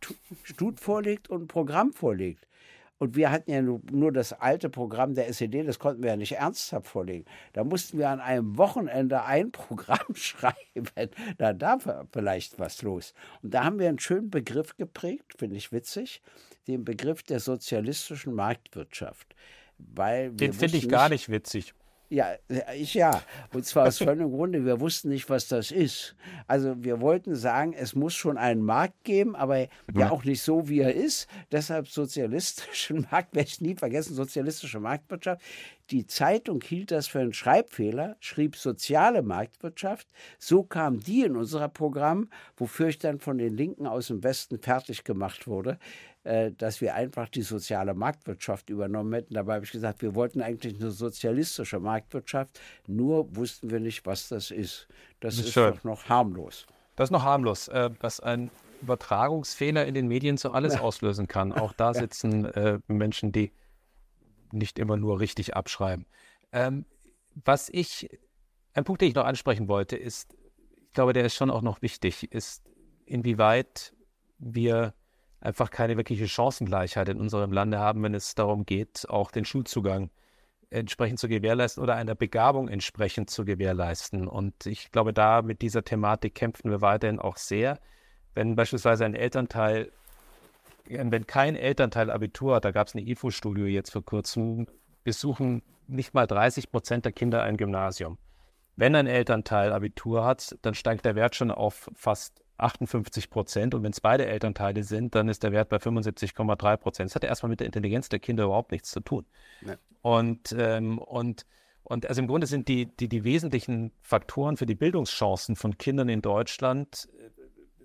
Statut 0.44 0.80
vorlegt 0.80 1.28
und 1.30 1.42
ein 1.42 1.48
Programm 1.48 1.92
vorlegt. 1.92 2.46
Und 2.98 3.16
wir 3.16 3.30
hatten 3.30 3.50
ja 3.50 3.60
nur 3.60 4.12
das 4.12 4.32
alte 4.32 4.70
Programm 4.70 5.14
der 5.14 5.28
SED, 5.28 5.64
das 5.66 5.78
konnten 5.78 6.02
wir 6.02 6.10
ja 6.10 6.16
nicht 6.16 6.36
ernsthaft 6.36 6.86
vorlegen. 6.86 7.24
Da 7.52 7.64
mussten 7.64 7.98
wir 7.98 8.08
an 8.08 8.20
einem 8.20 8.56
Wochenende 8.56 9.24
ein 9.24 9.50
Programm 9.50 9.98
schreiben. 10.14 10.88
Da 11.36 11.52
darf 11.52 11.88
vielleicht 12.12 12.58
was 12.58 12.82
los. 12.82 13.12
Und 13.42 13.52
da 13.52 13.64
haben 13.64 13.78
wir 13.78 13.88
einen 13.88 13.98
schönen 13.98 14.30
Begriff 14.30 14.76
geprägt, 14.76 15.34
finde 15.36 15.56
ich 15.56 15.72
witzig, 15.72 16.22
den 16.66 16.84
Begriff 16.84 17.22
der 17.22 17.40
sozialistischen 17.40 18.34
Marktwirtschaft. 18.34 19.34
Weil 19.78 20.32
den 20.32 20.52
finde 20.52 20.76
ich 20.76 20.88
gar 20.88 21.08
nicht 21.08 21.28
witzig. 21.28 21.74
Ja, 22.10 22.34
ich 22.76 22.94
ja. 22.94 23.22
Und 23.52 23.64
zwar 23.64 23.88
aus 23.88 23.98
folgendem 23.98 24.30
Grunde, 24.30 24.64
wir 24.64 24.78
wussten 24.78 25.08
nicht, 25.08 25.28
was 25.30 25.48
das 25.48 25.70
ist. 25.70 26.14
Also 26.46 26.84
wir 26.84 27.00
wollten 27.00 27.34
sagen, 27.34 27.72
es 27.72 27.94
muss 27.94 28.14
schon 28.14 28.36
einen 28.36 28.62
Markt 28.62 29.02
geben, 29.04 29.34
aber 29.34 29.66
ja 29.92 30.10
auch 30.10 30.22
nicht 30.22 30.42
so, 30.42 30.68
wie 30.68 30.80
er 30.80 30.94
ist. 30.94 31.28
Deshalb 31.50 31.88
sozialistischen 31.88 33.08
Markt, 33.10 33.34
werde 33.34 33.48
ich 33.48 33.60
nie 33.60 33.74
vergessen, 33.74 34.14
sozialistische 34.14 34.80
Marktwirtschaft. 34.80 35.42
Die 35.90 36.06
Zeitung 36.06 36.62
hielt 36.62 36.90
das 36.90 37.08
für 37.08 37.20
einen 37.20 37.32
Schreibfehler, 37.32 38.16
schrieb 38.20 38.56
soziale 38.56 39.22
Marktwirtschaft. 39.22 40.06
So 40.38 40.62
kam 40.62 41.00
die 41.00 41.22
in 41.22 41.36
unser 41.36 41.68
Programm, 41.68 42.28
wofür 42.56 42.88
ich 42.88 42.98
dann 42.98 43.18
von 43.18 43.38
den 43.38 43.56
Linken 43.56 43.86
aus 43.86 44.06
dem 44.06 44.22
Westen 44.22 44.58
fertig 44.58 45.04
gemacht 45.04 45.46
wurde. 45.46 45.78
Äh, 46.24 46.52
dass 46.52 46.80
wir 46.80 46.94
einfach 46.94 47.28
die 47.28 47.42
soziale 47.42 47.92
Marktwirtschaft 47.92 48.70
übernommen 48.70 49.12
hätten. 49.12 49.34
Dabei 49.34 49.56
habe 49.56 49.66
ich 49.66 49.70
gesagt, 49.70 50.00
wir 50.00 50.14
wollten 50.14 50.40
eigentlich 50.40 50.80
eine 50.80 50.90
sozialistische 50.90 51.78
Marktwirtschaft, 51.80 52.58
nur 52.86 53.36
wussten 53.36 53.68
wir 53.68 53.78
nicht, 53.78 54.06
was 54.06 54.28
das 54.28 54.50
ist. 54.50 54.88
Das, 55.20 55.36
das 55.36 55.48
ist, 55.48 55.56
doch 55.58 55.84
noch 55.84 56.08
harmlos. 56.08 56.66
Das 56.96 57.08
ist 57.08 57.10
noch 57.10 57.24
harmlos, 57.24 57.68
äh, 57.68 57.90
was 58.00 58.20
ein 58.20 58.50
Übertragungsfehler 58.80 59.84
in 59.84 59.92
den 59.92 60.08
Medien 60.08 60.38
so 60.38 60.52
alles 60.52 60.76
auslösen 60.80 61.28
kann. 61.28 61.52
Auch 61.52 61.74
da 61.74 61.92
sitzen 61.92 62.46
äh, 62.46 62.78
Menschen, 62.88 63.30
die 63.30 63.52
nicht 64.50 64.78
immer 64.78 64.96
nur 64.96 65.20
richtig 65.20 65.54
abschreiben. 65.54 66.06
Ähm, 66.52 66.86
was 67.44 67.68
ich, 67.68 68.08
ein 68.72 68.84
Punkt, 68.84 69.02
den 69.02 69.10
ich 69.10 69.14
noch 69.14 69.26
ansprechen 69.26 69.68
wollte, 69.68 69.96
ist, 69.96 70.34
ich 70.86 70.94
glaube, 70.94 71.12
der 71.12 71.26
ist 71.26 71.34
schon 71.34 71.50
auch 71.50 71.60
noch 71.60 71.82
wichtig, 71.82 72.32
ist, 72.32 72.62
inwieweit 73.04 73.92
wir 74.38 74.94
einfach 75.44 75.70
keine 75.70 75.96
wirkliche 75.96 76.26
Chancengleichheit 76.26 77.08
in 77.08 77.20
unserem 77.20 77.52
Lande 77.52 77.78
haben, 77.78 78.02
wenn 78.02 78.14
es 78.14 78.34
darum 78.34 78.64
geht, 78.64 79.08
auch 79.08 79.30
den 79.30 79.44
Schulzugang 79.44 80.10
entsprechend 80.70 81.18
zu 81.20 81.28
gewährleisten 81.28 81.82
oder 81.82 81.94
einer 81.94 82.14
Begabung 82.14 82.68
entsprechend 82.68 83.30
zu 83.30 83.44
gewährleisten. 83.44 84.26
Und 84.26 84.66
ich 84.66 84.90
glaube, 84.90 85.12
da 85.12 85.42
mit 85.42 85.62
dieser 85.62 85.84
Thematik 85.84 86.34
kämpfen 86.34 86.70
wir 86.70 86.80
weiterhin 86.80 87.20
auch 87.20 87.36
sehr. 87.36 87.78
Wenn 88.34 88.56
beispielsweise 88.56 89.04
ein 89.04 89.14
Elternteil, 89.14 89.92
wenn 90.86 91.26
kein 91.26 91.56
Elternteil 91.56 92.10
Abitur 92.10 92.56
hat, 92.56 92.64
da 92.64 92.72
gab 92.72 92.88
es 92.88 92.94
eine 92.94 93.06
IFO-Studie 93.06 93.66
jetzt 93.66 93.90
vor 93.90 94.04
kurzem, 94.04 94.66
besuchen 95.04 95.62
nicht 95.86 96.14
mal 96.14 96.26
30 96.26 96.72
Prozent 96.72 97.04
der 97.04 97.12
Kinder 97.12 97.42
ein 97.42 97.58
Gymnasium. 97.58 98.18
Wenn 98.76 98.96
ein 98.96 99.06
Elternteil 99.06 99.72
Abitur 99.72 100.24
hat, 100.24 100.56
dann 100.62 100.74
steigt 100.74 101.04
der 101.04 101.14
Wert 101.14 101.36
schon 101.36 101.50
auf 101.50 101.90
fast 101.94 102.43
58 102.58 103.30
Prozent. 103.30 103.74
Und 103.74 103.82
wenn 103.82 103.92
es 103.92 104.00
beide 104.00 104.26
Elternteile 104.26 104.82
sind, 104.84 105.14
dann 105.14 105.28
ist 105.28 105.42
der 105.42 105.52
Wert 105.52 105.68
bei 105.68 105.76
75,3 105.76 106.76
Prozent. 106.76 107.10
Das 107.10 107.14
hat 107.14 107.22
ja 107.22 107.28
erstmal 107.28 107.50
mit 107.50 107.60
der 107.60 107.66
Intelligenz 107.66 108.08
der 108.08 108.18
Kinder 108.18 108.44
überhaupt 108.44 108.72
nichts 108.72 108.90
zu 108.90 109.00
tun. 109.00 109.26
Ja. 109.62 109.76
Und, 110.02 110.54
ähm, 110.58 110.98
und, 110.98 111.46
und 111.82 112.06
also 112.06 112.20
im 112.20 112.28
Grunde 112.28 112.46
sind 112.46 112.68
die, 112.68 112.86
die, 112.86 113.08
die 113.08 113.24
wesentlichen 113.24 113.92
Faktoren 114.02 114.56
für 114.56 114.66
die 114.66 114.74
Bildungschancen 114.74 115.56
von 115.56 115.78
Kindern 115.78 116.08
in 116.08 116.22
Deutschland 116.22 117.08
äh, 117.18 117.30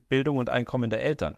Bildung 0.10 0.38
und 0.38 0.50
Einkommen 0.50 0.90
der 0.90 1.02
Eltern. 1.02 1.38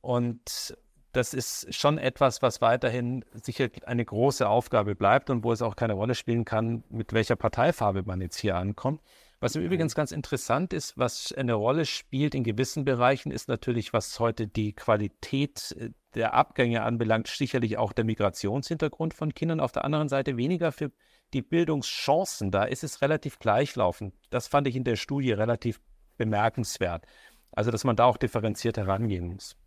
Und 0.00 0.76
das 1.14 1.32
ist 1.32 1.72
schon 1.74 1.96
etwas, 1.96 2.42
was 2.42 2.60
weiterhin 2.60 3.24
sicher 3.32 3.68
eine 3.86 4.04
große 4.04 4.46
Aufgabe 4.48 4.94
bleibt 4.94 5.30
und 5.30 5.44
wo 5.44 5.52
es 5.52 5.62
auch 5.62 5.76
keine 5.76 5.94
Rolle 5.94 6.14
spielen 6.14 6.44
kann, 6.44 6.84
mit 6.90 7.12
welcher 7.12 7.36
Parteifarbe 7.36 8.02
man 8.04 8.20
jetzt 8.20 8.38
hier 8.38 8.56
ankommt. 8.56 9.00
Was 9.44 9.56
übrigens 9.56 9.94
ganz 9.94 10.10
interessant 10.10 10.72
ist, 10.72 10.96
was 10.96 11.30
eine 11.30 11.52
Rolle 11.52 11.84
spielt 11.84 12.34
in 12.34 12.44
gewissen 12.44 12.86
Bereichen, 12.86 13.30
ist 13.30 13.46
natürlich, 13.46 13.92
was 13.92 14.18
heute 14.18 14.48
die 14.48 14.72
Qualität 14.72 15.76
äh, 15.78 15.90
der 16.14 16.32
Abgänge 16.32 16.82
anbelangt, 16.82 17.26
sicherlich 17.28 17.76
auch 17.76 17.92
der 17.92 18.06
Migrationshintergrund 18.06 19.12
von 19.12 19.34
Kindern. 19.34 19.60
Auf 19.60 19.70
der 19.70 19.84
anderen 19.84 20.08
Seite 20.08 20.38
weniger 20.38 20.72
für 20.72 20.92
die 21.34 21.42
Bildungschancen. 21.42 22.52
Da 22.52 22.64
ist 22.64 22.84
es 22.84 23.02
relativ 23.02 23.38
gleichlaufend. 23.38 24.14
Das 24.30 24.48
fand 24.48 24.66
ich 24.66 24.76
in 24.76 24.84
der 24.84 24.96
Studie 24.96 25.32
relativ 25.32 25.78
bemerkenswert. 26.16 27.04
Also, 27.52 27.70
dass 27.70 27.84
man 27.84 27.96
da 27.96 28.06
auch 28.06 28.16
differenziert 28.16 28.78
herangehen 28.78 29.26
muss. 29.26 29.58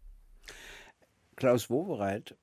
Klaus 1.36 1.70
Wowereit, 1.70 2.36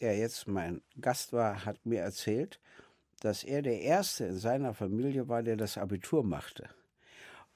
der 0.00 0.16
jetzt 0.16 0.48
mein 0.48 0.80
Gast 0.98 1.34
war, 1.34 1.66
hat 1.66 1.84
mir 1.84 2.00
erzählt, 2.00 2.58
dass 3.20 3.44
er 3.44 3.60
der 3.60 3.82
Erste 3.82 4.24
in 4.24 4.38
seiner 4.38 4.72
Familie 4.72 5.28
war, 5.28 5.42
der 5.42 5.58
das 5.58 5.76
Abitur 5.76 6.24
machte 6.24 6.70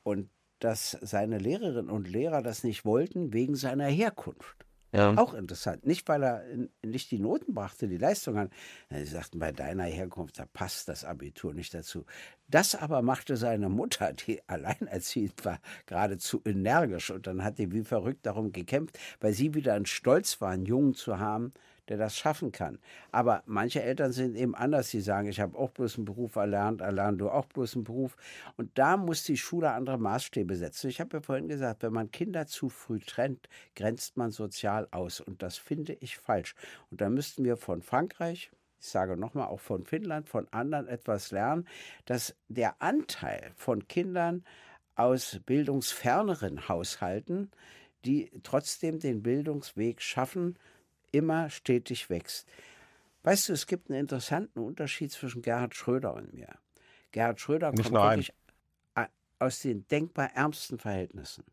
und 0.02 0.30
dass 0.58 0.96
seine 1.00 1.38
Lehrerinnen 1.38 1.90
und 1.90 2.08
Lehrer 2.08 2.42
das 2.42 2.62
nicht 2.62 2.84
wollten 2.84 3.32
wegen 3.32 3.56
seiner 3.56 3.86
Herkunft. 3.86 4.66
Ja. 4.94 5.16
Auch 5.16 5.32
interessant. 5.32 5.86
Nicht, 5.86 6.06
weil 6.06 6.22
er 6.22 6.44
nicht 6.84 7.10
die 7.10 7.18
Noten 7.18 7.54
brachte, 7.54 7.88
die 7.88 7.96
Leistung 7.96 8.36
an. 8.36 8.50
Sie 8.90 9.04
sagten, 9.06 9.38
bei 9.38 9.50
deiner 9.50 9.84
Herkunft, 9.84 10.38
da 10.38 10.44
passt 10.44 10.86
das 10.86 11.02
Abitur 11.04 11.54
nicht 11.54 11.72
dazu. 11.72 12.04
Das 12.46 12.74
aber 12.74 13.00
machte 13.00 13.38
seine 13.38 13.70
Mutter, 13.70 14.12
die 14.12 14.42
alleinerziehend 14.48 15.46
war, 15.46 15.60
geradezu 15.86 16.42
energisch. 16.44 17.10
Und 17.10 17.26
dann 17.26 17.42
hat 17.42 17.58
die 17.58 17.72
wie 17.72 17.84
verrückt 17.84 18.26
darum 18.26 18.52
gekämpft, 18.52 18.98
weil 19.20 19.32
sie 19.32 19.54
wieder 19.54 19.72
einen 19.72 19.86
Stolz 19.86 20.42
war, 20.42 20.50
einen 20.50 20.66
Jungen 20.66 20.94
zu 20.94 21.18
haben, 21.18 21.54
der 21.88 21.96
das 21.96 22.16
schaffen 22.16 22.52
kann. 22.52 22.78
Aber 23.10 23.42
manche 23.46 23.82
Eltern 23.82 24.12
sind 24.12 24.36
eben 24.36 24.54
anders. 24.54 24.90
Sie 24.90 25.00
sagen, 25.00 25.28
ich 25.28 25.40
habe 25.40 25.58
auch 25.58 25.70
bloß 25.70 25.96
einen 25.96 26.04
Beruf 26.04 26.36
erlernt, 26.36 26.80
erlernt 26.80 27.20
du 27.20 27.30
auch 27.30 27.46
bloß 27.46 27.74
einen 27.74 27.84
Beruf. 27.84 28.16
Und 28.56 28.70
da 28.78 28.96
muss 28.96 29.24
die 29.24 29.36
Schule 29.36 29.72
andere 29.72 29.98
Maßstäbe 29.98 30.56
setzen. 30.56 30.88
Ich 30.88 31.00
habe 31.00 31.16
ja 31.16 31.20
vorhin 31.20 31.48
gesagt, 31.48 31.82
wenn 31.82 31.92
man 31.92 32.10
Kinder 32.10 32.46
zu 32.46 32.68
früh 32.68 33.00
trennt, 33.00 33.48
grenzt 33.74 34.16
man 34.16 34.30
sozial 34.30 34.88
aus. 34.90 35.20
Und 35.20 35.42
das 35.42 35.58
finde 35.58 35.94
ich 36.00 36.18
falsch. 36.18 36.54
Und 36.90 37.00
da 37.00 37.10
müssten 37.10 37.44
wir 37.44 37.56
von 37.56 37.82
Frankreich, 37.82 38.50
ich 38.80 38.88
sage 38.88 39.16
nochmal 39.16 39.46
auch 39.46 39.60
von 39.60 39.84
Finnland, 39.84 40.28
von 40.28 40.48
anderen 40.50 40.88
etwas 40.88 41.30
lernen, 41.30 41.68
dass 42.04 42.34
der 42.48 42.82
Anteil 42.82 43.52
von 43.54 43.86
Kindern 43.86 44.44
aus 44.94 45.40
bildungsferneren 45.46 46.68
Haushalten, 46.68 47.50
die 48.04 48.30
trotzdem 48.42 48.98
den 48.98 49.22
Bildungsweg 49.22 50.02
schaffen, 50.02 50.58
immer 51.12 51.48
stetig 51.50 52.10
wächst. 52.10 52.48
Weißt 53.22 53.48
du, 53.48 53.52
es 53.52 53.66
gibt 53.66 53.88
einen 53.88 54.00
interessanten 54.00 54.58
Unterschied 54.58 55.12
zwischen 55.12 55.42
Gerhard 55.42 55.74
Schröder 55.76 56.14
und 56.14 56.34
mir. 56.34 56.48
Gerhard 57.12 57.40
Schröder 57.40 57.70
Nicht 57.70 57.90
kommt 57.90 58.02
wirklich 58.02 58.32
aus 59.42 59.60
den 59.60 59.86
denkbar 59.88 60.30
ärmsten 60.34 60.78
Verhältnissen. 60.78 61.44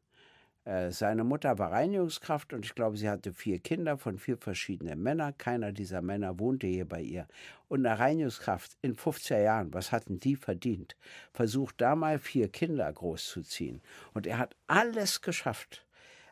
Äh, 0.64 0.92
seine 0.92 1.24
Mutter 1.24 1.58
war 1.58 1.72
Reinigungskraft 1.72 2.54
und 2.54 2.64
ich 2.64 2.76
glaube, 2.76 2.98
sie 2.98 3.10
hatte 3.10 3.34
vier 3.34 3.60
Kinder 3.60 3.98
von 3.98 4.20
vier 4.20 4.38
verschiedenen 4.38 5.02
Männern. 5.02 5.36
Keiner 5.38 5.72
dieser 5.72 6.02
Männer 6.02 6.40
wohnte 6.40 6.68
hier 6.68 6.88
bei 6.88 7.02
ihr. 7.02 7.28
Und 7.68 7.86
eine 7.86 7.98
Reinigungskraft 7.98 8.78
in 8.82 8.96
50er 8.96 9.42
Jahren, 9.42 9.74
was 9.74 9.92
hatten 9.92 10.20
die 10.20 10.36
verdient? 10.36 10.96
Versucht 11.34 11.82
da 11.82 11.96
mal 11.96 12.20
vier 12.20 12.50
Kinder 12.50 12.92
großzuziehen. 12.92 13.82
Und 14.14 14.28
er 14.28 14.38
hat 14.38 14.56
alles 14.68 15.22
geschafft. 15.22 15.86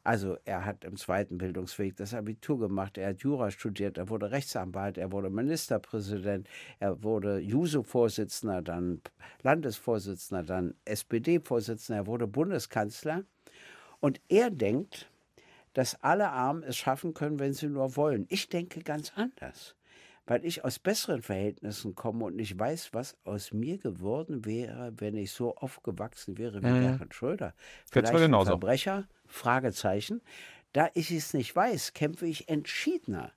Also 0.08 0.38
er 0.46 0.64
hat 0.64 0.86
im 0.86 0.96
zweiten 0.96 1.38
Bildungsweg 1.38 1.98
das 1.98 2.14
Abitur 2.14 2.58
gemacht, 2.60 2.98
er 2.98 3.10
hat 3.10 3.24
Jura 3.24 3.52
studiert, 3.52 3.98
er 3.98 4.08
wurde 4.08 4.32
Rechtsanwalt, 4.32 4.98
er 4.98 5.12
wurde 5.12 5.30
Ministerpräsident, 5.30 6.48
er 6.80 7.04
wurde 7.04 7.40
JUSO-Vorsitzender, 7.40 8.62
dann 8.62 9.02
Landesvorsitzender, 9.44 10.44
dann 10.44 10.76
SPD-Vorsitzender, 10.86 12.04
er 12.04 12.08
wurde 12.08 12.26
Bundeskanzler. 12.26 13.26
Und 14.00 14.22
er 14.30 14.50
denkt, 14.50 15.12
dass 15.74 16.02
alle 16.02 16.30
Armen 16.30 16.64
es 16.64 16.78
schaffen 16.78 17.14
können, 17.14 17.40
wenn 17.40 17.52
sie 17.52 17.68
nur 17.68 17.98
wollen. 17.98 18.28
Ich 18.30 18.48
denke 18.48 18.84
ganz 18.84 19.12
anders, 19.14 19.76
weil 20.28 20.46
ich 20.46 20.64
aus 20.64 20.78
besseren 20.78 21.22
Verhältnissen 21.22 21.96
komme 21.96 22.26
und 22.26 22.36
nicht 22.36 22.60
weiß, 22.60 22.94
was 22.94 23.18
aus 23.24 23.54
mir 23.54 23.78
geworden 23.78 24.46
wäre, 24.46 24.94
wenn 24.98 25.16
ich 25.16 25.32
so 25.32 25.56
aufgewachsen 25.56 26.38
wäre 26.38 26.62
wie 26.62 26.68
mhm. 26.68 26.82
Gerhard 26.82 27.16
Schröder. 27.16 27.54
Vielleicht 27.90 28.14
ein 28.14 28.46
Verbrecher, 28.46 29.08
Fragezeichen. 29.26 30.22
Da 30.74 30.90
ich 30.94 31.12
es 31.12 31.34
nicht 31.34 31.56
weiß, 31.56 31.94
kämpfe 31.94 32.28
ich 32.28 32.50
entschiedener 32.50 33.32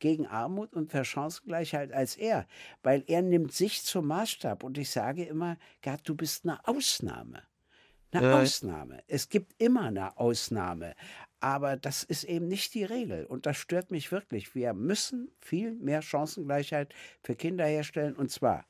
gegen 0.00 0.26
Armut 0.26 0.74
und 0.74 0.90
für 0.90 1.04
Chancengleichheit 1.04 1.92
als 1.92 2.16
er, 2.16 2.46
weil 2.82 3.04
er 3.06 3.22
nimmt 3.22 3.52
sich 3.52 3.84
zum 3.84 4.08
Maßstab 4.08 4.64
und 4.64 4.76
ich 4.76 4.90
sage 4.90 5.22
immer, 5.24 5.56
Gerd, 5.80 6.08
du 6.08 6.16
bist 6.16 6.44
eine 6.44 6.66
Ausnahme. 6.66 7.42
Eine 8.10 8.26
äh. 8.26 8.32
Ausnahme. 8.32 9.04
Es 9.06 9.28
gibt 9.28 9.54
immer 9.62 9.84
eine 9.84 10.18
Ausnahme. 10.18 10.94
Aber 11.42 11.76
das 11.76 12.04
ist 12.04 12.22
eben 12.22 12.46
nicht 12.46 12.72
die 12.72 12.84
Regel. 12.84 13.26
Und 13.26 13.46
das 13.46 13.56
stört 13.56 13.90
mich 13.90 14.12
wirklich. 14.12 14.54
Wir 14.54 14.74
müssen 14.74 15.28
viel 15.40 15.74
mehr 15.74 16.00
Chancengleichheit 16.00 16.94
für 17.20 17.34
Kinder 17.34 17.66
herstellen. 17.66 18.14
Und 18.14 18.30
zwar 18.30 18.64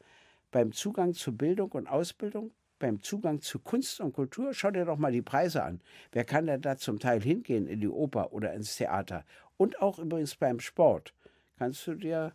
beim 0.50 0.72
Zugang 0.72 1.12
zu 1.12 1.36
Bildung 1.36 1.70
und 1.72 1.86
Ausbildung, 1.86 2.50
beim 2.78 3.02
Zugang 3.02 3.42
zu 3.42 3.58
Kunst 3.58 4.00
und 4.00 4.14
Kultur. 4.14 4.54
Schau 4.54 4.70
dir 4.70 4.86
doch 4.86 4.96
mal 4.96 5.12
die 5.12 5.20
Preise 5.20 5.62
an. 5.62 5.82
Wer 6.12 6.24
kann 6.24 6.46
denn 6.46 6.62
da 6.62 6.78
zum 6.78 6.98
Teil 6.98 7.20
hingehen 7.20 7.66
in 7.66 7.80
die 7.80 7.88
Oper 7.88 8.32
oder 8.32 8.54
ins 8.54 8.74
Theater? 8.76 9.26
Und 9.58 9.82
auch 9.82 9.98
übrigens 9.98 10.34
beim 10.34 10.58
Sport. 10.58 11.12
Kannst 11.58 11.86
du 11.86 11.94
dir 11.94 12.32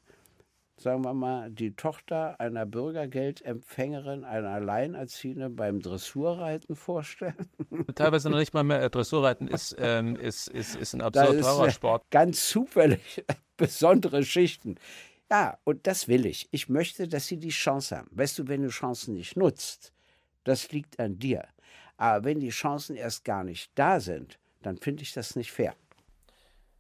sagen 0.79 1.03
wir 1.03 1.13
mal, 1.13 1.49
die 1.49 1.75
Tochter 1.75 2.39
einer 2.39 2.65
Bürgergeldempfängerin, 2.65 4.23
einer 4.23 4.49
Alleinerziehenden 4.49 5.55
beim 5.55 5.81
Dressurreiten 5.81 6.75
vorstellen? 6.75 7.49
Teilweise 7.95 8.29
noch 8.29 8.37
nicht 8.37 8.53
mal 8.53 8.63
mehr. 8.63 8.81
Äh, 8.81 8.89
Dressurreiten 8.89 9.47
ist, 9.47 9.75
ähm, 9.79 10.15
ist, 10.15 10.47
ist, 10.47 10.75
ist 10.75 10.93
ein 10.93 11.01
absurd 11.01 11.41
teurer 11.41 11.71
Sport. 11.71 12.05
Ganz 12.11 12.47
zufällig 12.47 13.23
besondere 13.57 14.23
Schichten. 14.23 14.75
Ja, 15.29 15.57
und 15.63 15.87
das 15.87 16.07
will 16.07 16.25
ich. 16.25 16.47
Ich 16.51 16.69
möchte, 16.69 17.07
dass 17.07 17.27
sie 17.27 17.37
die 17.37 17.49
Chance 17.49 17.97
haben. 17.97 18.07
Weißt 18.11 18.39
du, 18.39 18.47
wenn 18.47 18.61
du 18.61 18.69
Chancen 18.69 19.15
nicht 19.15 19.35
nutzt, 19.35 19.91
das 20.43 20.71
liegt 20.71 20.99
an 20.99 21.19
dir. 21.19 21.45
Aber 21.97 22.23
wenn 22.23 22.39
die 22.39 22.49
Chancen 22.49 22.95
erst 22.95 23.25
gar 23.25 23.43
nicht 23.43 23.71
da 23.75 23.99
sind, 23.99 24.39
dann 24.61 24.77
finde 24.77 25.03
ich 25.03 25.13
das 25.13 25.35
nicht 25.35 25.51
fair. 25.51 25.75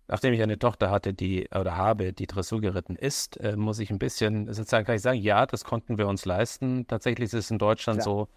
Nachdem 0.07 0.33
ich 0.33 0.41
eine 0.41 0.57
Tochter 0.57 0.89
hatte, 0.89 1.13
die 1.13 1.49
oder 1.53 1.75
habe, 1.75 2.13
die 2.13 2.27
Dressur 2.27 2.61
geritten 2.61 2.95
ist, 2.95 3.37
äh, 3.37 3.57
muss 3.57 3.79
ich 3.79 3.89
ein 3.89 3.99
bisschen 3.99 4.53
sozusagen 4.53 4.85
kann 4.85 4.95
ich 4.95 5.01
sagen, 5.01 5.19
ja, 5.19 5.45
das 5.45 5.65
konnten 5.65 5.97
wir 5.97 6.07
uns 6.07 6.25
leisten. 6.25 6.87
Tatsächlich 6.87 7.25
ist 7.27 7.33
es 7.33 7.51
in 7.51 7.57
Deutschland 7.57 8.01
Klar. 8.01 8.05
so, 8.05 8.27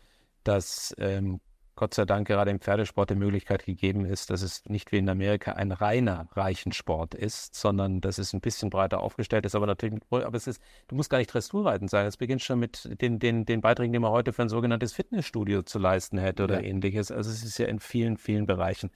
dass 0.42 0.94
ähm, 0.98 1.40
Gott 1.80 1.94
sei 1.94 2.04
Dank 2.04 2.26
gerade 2.28 2.50
im 2.50 2.60
Pferdesport 2.60 3.08
die 3.08 3.14
Möglichkeit 3.14 3.64
gegeben 3.64 4.04
ist, 4.04 4.28
dass 4.28 4.42
es 4.42 4.66
nicht 4.66 4.92
wie 4.92 4.98
in 4.98 5.08
Amerika 5.08 5.52
ein 5.52 5.72
reiner 5.72 6.28
Reichensport 6.32 7.14
ist, 7.14 7.54
sondern 7.54 8.02
dass 8.02 8.18
es 8.18 8.34
ein 8.34 8.42
bisschen 8.42 8.68
breiter 8.68 9.00
aufgestellt 9.00 9.46
ist. 9.46 9.54
Aber 9.54 9.66
natürlich, 9.66 9.98
aber 10.10 10.36
es 10.36 10.46
ist, 10.46 10.60
du 10.88 10.96
musst 10.96 11.08
gar 11.08 11.16
nicht 11.16 11.32
Dressurreiten 11.32 11.88
sein. 11.88 12.04
Es 12.04 12.18
beginnt 12.18 12.42
schon 12.42 12.58
mit 12.58 13.00
den, 13.00 13.18
den, 13.18 13.46
den 13.46 13.62
Beiträgen, 13.62 13.94
die 13.94 13.98
man 13.98 14.10
heute 14.10 14.34
für 14.34 14.42
ein 14.42 14.50
sogenanntes 14.50 14.92
Fitnessstudio 14.92 15.62
zu 15.62 15.78
leisten 15.78 16.18
hätte 16.18 16.44
oder 16.44 16.60
ja. 16.60 16.68
ähnliches. 16.68 17.10
Also 17.10 17.30
es 17.30 17.44
ist 17.44 17.56
ja 17.56 17.66
in 17.66 17.80
vielen, 17.80 18.18
vielen 18.18 18.44
Bereichen, 18.44 18.90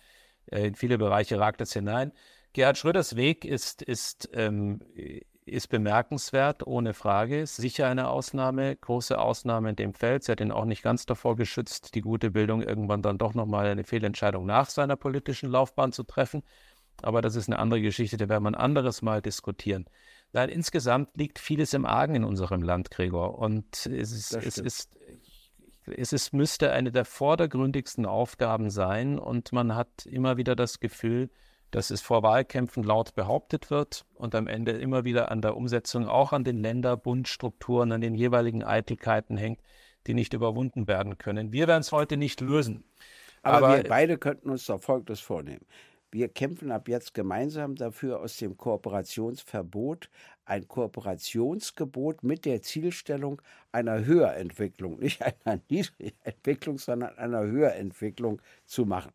äh, 0.50 0.66
in 0.66 0.74
viele 0.74 0.98
Bereiche 0.98 1.38
ragt 1.38 1.62
es 1.62 1.72
hinein. 1.72 2.12
Gerhard 2.54 2.78
Schröders 2.78 3.16
Weg 3.16 3.44
ist, 3.44 3.82
ist, 3.82 4.30
ähm, 4.32 4.80
ist 5.44 5.68
bemerkenswert, 5.68 6.64
ohne 6.64 6.94
Frage. 6.94 7.40
Ist 7.40 7.56
sicher 7.56 7.88
eine 7.88 8.08
Ausnahme, 8.08 8.76
große 8.76 9.18
Ausnahme 9.18 9.70
in 9.70 9.76
dem 9.76 9.92
Feld. 9.92 10.22
Sie 10.22 10.30
hat 10.30 10.40
ihn 10.40 10.52
auch 10.52 10.64
nicht 10.64 10.82
ganz 10.82 11.04
davor 11.04 11.34
geschützt, 11.34 11.96
die 11.96 12.00
gute 12.00 12.30
Bildung 12.30 12.62
irgendwann 12.62 13.02
dann 13.02 13.18
doch 13.18 13.34
nochmal 13.34 13.66
eine 13.66 13.82
Fehlentscheidung 13.82 14.46
nach 14.46 14.70
seiner 14.70 14.94
politischen 14.94 15.50
Laufbahn 15.50 15.90
zu 15.90 16.04
treffen. 16.04 16.44
Aber 17.02 17.22
das 17.22 17.34
ist 17.34 17.48
eine 17.48 17.58
andere 17.58 17.82
Geschichte, 17.82 18.16
die 18.16 18.28
werden 18.28 18.44
wir 18.44 18.50
ein 18.50 18.54
anderes 18.54 19.02
Mal 19.02 19.20
diskutieren. 19.20 19.86
Nein, 20.32 20.48
insgesamt 20.48 21.16
liegt 21.16 21.40
vieles 21.40 21.74
im 21.74 21.84
Argen 21.84 22.14
in 22.14 22.24
unserem 22.24 22.62
Land, 22.62 22.92
Gregor. 22.92 23.36
Und 23.36 23.86
es 23.86 24.12
ist, 24.12 24.32
es 24.32 24.58
ist, 24.58 24.96
es 25.86 26.12
ist, 26.12 26.32
müsste 26.32 26.70
eine 26.70 26.92
der 26.92 27.04
vordergründigsten 27.04 28.06
Aufgaben 28.06 28.70
sein. 28.70 29.18
Und 29.18 29.52
man 29.52 29.74
hat 29.74 30.06
immer 30.06 30.36
wieder 30.36 30.54
das 30.54 30.78
Gefühl, 30.78 31.30
dass 31.74 31.90
es 31.90 32.00
vor 32.00 32.22
Wahlkämpfen 32.22 32.84
laut 32.84 33.16
behauptet 33.16 33.68
wird 33.68 34.06
und 34.14 34.36
am 34.36 34.46
Ende 34.46 34.70
immer 34.70 35.04
wieder 35.04 35.32
an 35.32 35.42
der 35.42 35.56
Umsetzung 35.56 36.06
auch 36.06 36.32
an 36.32 36.44
den 36.44 36.58
Länderbundstrukturen, 36.58 37.90
an 37.90 38.00
den 38.00 38.14
jeweiligen 38.14 38.62
Eitelkeiten 38.62 39.36
hängt, 39.36 39.60
die 40.06 40.14
nicht 40.14 40.34
überwunden 40.34 40.86
werden 40.86 41.18
können. 41.18 41.52
Wir 41.52 41.66
werden 41.66 41.80
es 41.80 41.90
heute 41.90 42.16
nicht 42.16 42.40
lösen. 42.40 42.84
Aber, 43.42 43.66
Aber 43.66 43.76
wir 43.78 43.88
beide 43.88 44.18
könnten 44.18 44.50
uns 44.50 44.66
doch 44.66 44.80
Folgendes 44.80 45.18
vornehmen. 45.18 45.66
Wir 46.12 46.28
kämpfen 46.28 46.70
ab 46.70 46.88
jetzt 46.88 47.12
gemeinsam 47.12 47.74
dafür, 47.74 48.20
aus 48.20 48.36
dem 48.36 48.56
Kooperationsverbot 48.56 50.10
ein 50.44 50.68
Kooperationsgebot 50.68 52.22
mit 52.22 52.44
der 52.44 52.62
Zielstellung 52.62 53.42
einer 53.72 54.04
Höherentwicklung, 54.04 54.98
nicht 55.00 55.20
einer 55.22 55.60
Niedrigentwicklung, 55.68 56.78
sondern 56.78 57.18
einer 57.18 57.42
Höherentwicklung 57.42 58.40
zu 58.64 58.86
machen. 58.86 59.10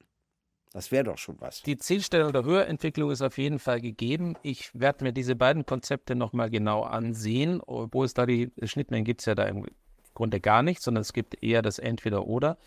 Das 0.72 0.92
wäre 0.92 1.04
doch 1.04 1.18
schon 1.18 1.36
was. 1.40 1.64
Die 1.64 1.78
Zielstellung 1.78 2.32
der 2.32 2.44
Höherentwicklung 2.44 3.10
ist 3.10 3.24
auf 3.24 3.38
jeden 3.40 3.58
Fall 3.58 3.82
gegeben. 3.82 4.36
Ich 4.44 4.70
werde 4.80 5.04
mir 5.04 5.14
diese 5.14 5.36
beiden 5.36 5.66
Konzepte 5.66 6.16
nochmal 6.16 6.52
genau 6.52 6.84
ansehen. 6.84 7.60
Obwohl 7.66 8.06
es 8.06 8.14
da 8.14 8.28
die 8.28 8.52
Schnittmengen 8.64 9.06
gibt, 9.06 9.22
es 9.22 9.26
ja 9.26 9.34
da 9.34 9.46
im 9.46 9.66
Grunde 10.14 10.40
gar 10.40 10.62
nicht, 10.62 10.82
sondern 10.82 11.02
es 11.02 11.14
gibt 11.14 11.42
eher 11.44 11.64
das 11.64 11.80
Entweder-Oder. 11.80 12.58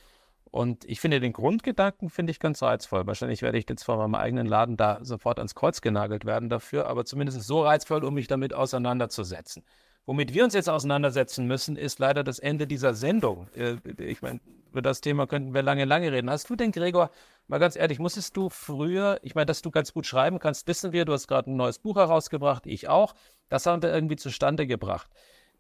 Und 0.51 0.85
ich 0.85 1.01
finde 1.01 1.21
den 1.21 1.33
Grundgedanken 1.33 2.11
finde 2.11 2.33
ich 2.33 2.41
ganz 2.41 2.63
reizvoll. 2.63 3.07
Wahrscheinlich 3.07 3.41
werde 3.41 3.57
ich 3.57 3.67
jetzt 3.69 3.85
vor 3.85 3.97
meinem 3.97 4.17
eigenen 4.17 4.47
Laden 4.47 4.77
da 4.77 4.99
sofort 5.03 5.39
ans 5.39 5.55
Kreuz 5.55 5.81
genagelt 5.81 6.27
werden 6.27 6.51
dafür, 6.51 6.89
aber 6.89 7.05
zumindest 7.05 7.41
so 7.43 7.63
reizvoll, 7.63 8.05
um 8.05 8.15
mich 8.15 8.27
damit 8.27 8.53
auseinanderzusetzen. 8.53 9.65
Womit 10.05 10.35
wir 10.35 10.45
uns 10.45 10.53
jetzt 10.53 10.69
auseinandersetzen 10.69 11.47
müssen, 11.47 11.77
ist 11.77 12.01
leider 12.01 12.25
das 12.25 12.39
Ende 12.39 12.67
dieser 12.67 12.93
Sendung. 12.93 13.47
Äh, 13.55 13.77
ich 13.99 14.21
meine, 14.21 14.41
über 14.71 14.83
das 14.83 15.01
Thema 15.01 15.27
könnten 15.27 15.55
wir 15.55 15.63
lange, 15.63 15.85
lange 15.85 16.11
reden. 16.11 16.29
Hast 16.29 16.51
du 16.51 16.57
denn, 16.57 16.73
Gregor, 16.73 17.11
mal 17.53 17.59
ganz 17.59 17.77
ehrlich, 17.77 17.99
musstest 17.99 18.35
du 18.35 18.49
früher, 18.49 19.21
ich 19.23 19.35
meine, 19.35 19.45
dass 19.45 19.61
du 19.61 19.71
ganz 19.71 19.93
gut 19.93 20.07
schreiben 20.07 20.39
kannst, 20.39 20.67
wissen 20.67 20.93
wir, 20.93 21.05
du 21.05 21.13
hast 21.13 21.29
gerade 21.29 21.51
ein 21.51 21.57
neues 21.57 21.79
Buch 21.79 21.97
herausgebracht, 21.97 22.67
ich 22.67 22.89
auch. 22.89 23.15
Das 23.51 23.67
haben 23.67 23.83
wir 23.83 23.93
irgendwie 23.93 24.17
zustande 24.17 24.67
gebracht. 24.67 25.11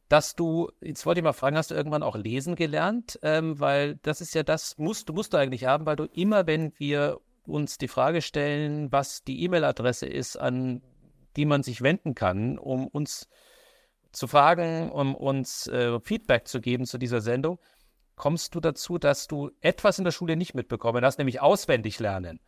Dass 0.08 0.34
du, 0.34 0.70
jetzt 0.80 1.04
wollte 1.04 1.20
ich 1.20 1.24
mal 1.24 1.34
fragen, 1.34 1.56
hast 1.56 1.70
du 1.70 1.74
irgendwann 1.74 2.02
auch 2.02 2.16
lesen 2.16 2.56
gelernt? 2.56 3.18
Ähm, 3.22 3.60
weil 3.60 3.96
das 3.96 4.22
ist 4.22 4.34
ja 4.34 4.42
das, 4.42 4.78
musst, 4.78 5.10
du 5.10 5.12
musst 5.12 5.34
du 5.34 5.36
eigentlich 5.36 5.66
haben, 5.66 5.84
weil 5.84 5.96
du 5.96 6.04
immer, 6.04 6.46
wenn 6.46 6.72
wir 6.78 7.20
uns 7.46 7.76
die 7.76 7.88
Frage 7.88 8.22
stellen, 8.22 8.90
was 8.90 9.22
die 9.22 9.42
E-Mail-Adresse 9.42 10.06
ist, 10.06 10.36
an 10.36 10.80
die 11.36 11.44
man 11.44 11.62
sich 11.62 11.82
wenden 11.82 12.14
kann, 12.14 12.56
um 12.56 12.86
uns 12.86 13.28
zu 14.12 14.28
fragen, 14.28 14.90
um 14.90 15.14
uns 15.14 15.66
äh, 15.66 16.00
Feedback 16.00 16.48
zu 16.48 16.62
geben 16.62 16.86
zu 16.86 16.96
dieser 16.96 17.20
Sendung, 17.20 17.58
kommst 18.22 18.54
du 18.54 18.60
dazu, 18.60 18.98
dass 18.98 19.26
du 19.26 19.50
etwas 19.62 19.98
in 19.98 20.04
der 20.04 20.12
Schule 20.12 20.36
nicht 20.36 20.54
mitbekommen 20.54 21.04
hast, 21.04 21.18
nämlich 21.18 21.40
auswendig 21.40 21.98
lernen. 21.98 22.38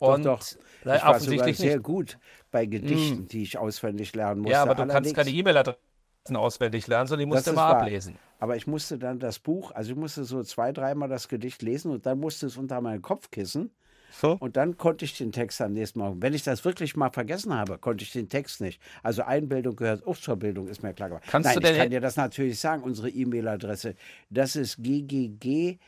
Und 0.00 0.24
doch, 0.24 0.40
doch. 0.40 0.94
Ich 0.96 1.04
war 1.04 1.20
sogar 1.20 1.54
sehr 1.54 1.74
nicht. 1.76 1.84
gut 1.84 2.18
bei 2.50 2.66
Gedichten, 2.66 3.22
mm. 3.22 3.28
die 3.28 3.44
ich 3.44 3.56
auswendig 3.56 4.12
lernen 4.16 4.40
musste. 4.40 4.54
Ja, 4.54 4.62
aber 4.62 4.74
du 4.74 4.82
Allerdings, 4.82 5.14
kannst 5.14 5.14
keine 5.14 5.30
E-Mail-Adressen 5.30 6.34
auswendig 6.34 6.88
lernen, 6.88 7.06
sondern 7.06 7.28
die 7.28 7.32
musst 7.32 7.46
du 7.46 7.52
immer 7.52 7.62
ablesen. 7.62 8.18
Aber 8.40 8.56
ich 8.56 8.66
musste 8.66 8.98
dann 8.98 9.20
das 9.20 9.38
Buch, 9.38 9.70
also 9.70 9.92
ich 9.92 9.96
musste 9.96 10.24
so 10.24 10.42
zwei, 10.42 10.72
dreimal 10.72 11.08
das 11.08 11.28
Gedicht 11.28 11.62
lesen 11.62 11.92
und 11.92 12.06
dann 12.06 12.18
musste 12.18 12.46
es 12.46 12.56
unter 12.56 12.80
mein 12.80 13.00
Kopfkissen 13.00 13.70
so. 14.10 14.36
Und 14.40 14.56
dann 14.56 14.76
konnte 14.76 15.04
ich 15.04 15.16
den 15.16 15.30
Text 15.32 15.60
am 15.60 15.72
nächsten 15.72 15.98
Morgen. 16.00 16.20
Wenn 16.22 16.34
ich 16.34 16.42
das 16.42 16.64
wirklich 16.64 16.96
mal 16.96 17.10
vergessen 17.10 17.54
habe, 17.54 17.78
konnte 17.78 18.02
ich 18.04 18.12
den 18.12 18.28
Text 18.28 18.60
nicht. 18.60 18.80
Also 19.02 19.22
Einbildung 19.22 19.76
gehört 19.76 20.06
auch 20.06 20.16
zur 20.16 20.36
Bildung, 20.36 20.68
ist 20.68 20.82
mir 20.82 20.92
klar. 20.94 21.20
Kannst 21.30 21.46
Nein, 21.46 21.54
du 21.54 21.60
denn 21.60 21.74
ich 21.74 21.80
kann 21.80 21.90
dir 21.90 22.00
das 22.00 22.16
natürlich 22.16 22.58
sagen, 22.60 22.82
unsere 22.82 23.08
E-Mail-Adresse. 23.08 23.94
Das 24.30 24.56
ist 24.56 24.78
ggg 24.82 25.78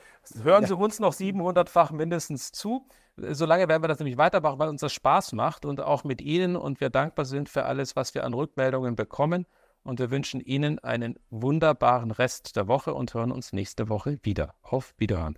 hören 0.42 0.66
Sie 0.66 0.74
uns 0.74 1.00
noch 1.00 1.14
700-fach 1.14 1.92
mindestens 1.92 2.52
zu. 2.52 2.86
Solange 3.16 3.68
werden 3.68 3.82
wir 3.82 3.88
das 3.88 3.98
nämlich 3.98 4.16
weitermachen, 4.16 4.58
weil 4.58 4.68
uns 4.68 4.80
das 4.80 4.92
Spaß 4.92 5.32
macht 5.32 5.66
und 5.66 5.80
auch 5.80 6.04
mit 6.04 6.22
Ihnen 6.22 6.56
und 6.56 6.80
wir 6.80 6.88
dankbar 6.88 7.26
sind 7.26 7.48
für 7.48 7.64
alles, 7.64 7.94
was 7.94 8.14
wir 8.14 8.24
an 8.24 8.32
Rückmeldungen 8.32 8.96
bekommen. 8.96 9.46
Und 9.84 9.98
wir 9.98 10.10
wünschen 10.10 10.40
Ihnen 10.40 10.78
einen 10.78 11.18
wunderbaren 11.30 12.12
Rest 12.12 12.56
der 12.56 12.68
Woche 12.68 12.94
und 12.94 13.14
hören 13.14 13.32
uns 13.32 13.52
nächste 13.52 13.88
Woche 13.88 14.18
wieder. 14.22 14.54
Auf 14.62 14.94
Wiederhören. 14.96 15.36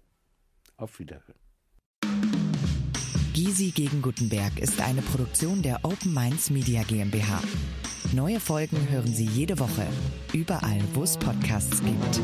Auf 0.76 0.98
Wiederhören. 0.98 1.38
Gysi 3.54 3.70
gegen 3.70 4.02
Gutenberg 4.02 4.58
ist 4.58 4.80
eine 4.80 5.00
Produktion 5.00 5.62
der 5.62 5.78
Open 5.84 6.12
Minds 6.12 6.50
Media 6.50 6.82
GmbH. 6.82 7.40
Neue 8.12 8.40
Folgen 8.40 8.88
hören 8.90 9.14
Sie 9.14 9.26
jede 9.26 9.60
Woche, 9.60 9.86
überall, 10.32 10.80
wo 10.92 11.04
es 11.04 11.16
Podcasts 11.16 11.80
gibt. 11.80 12.20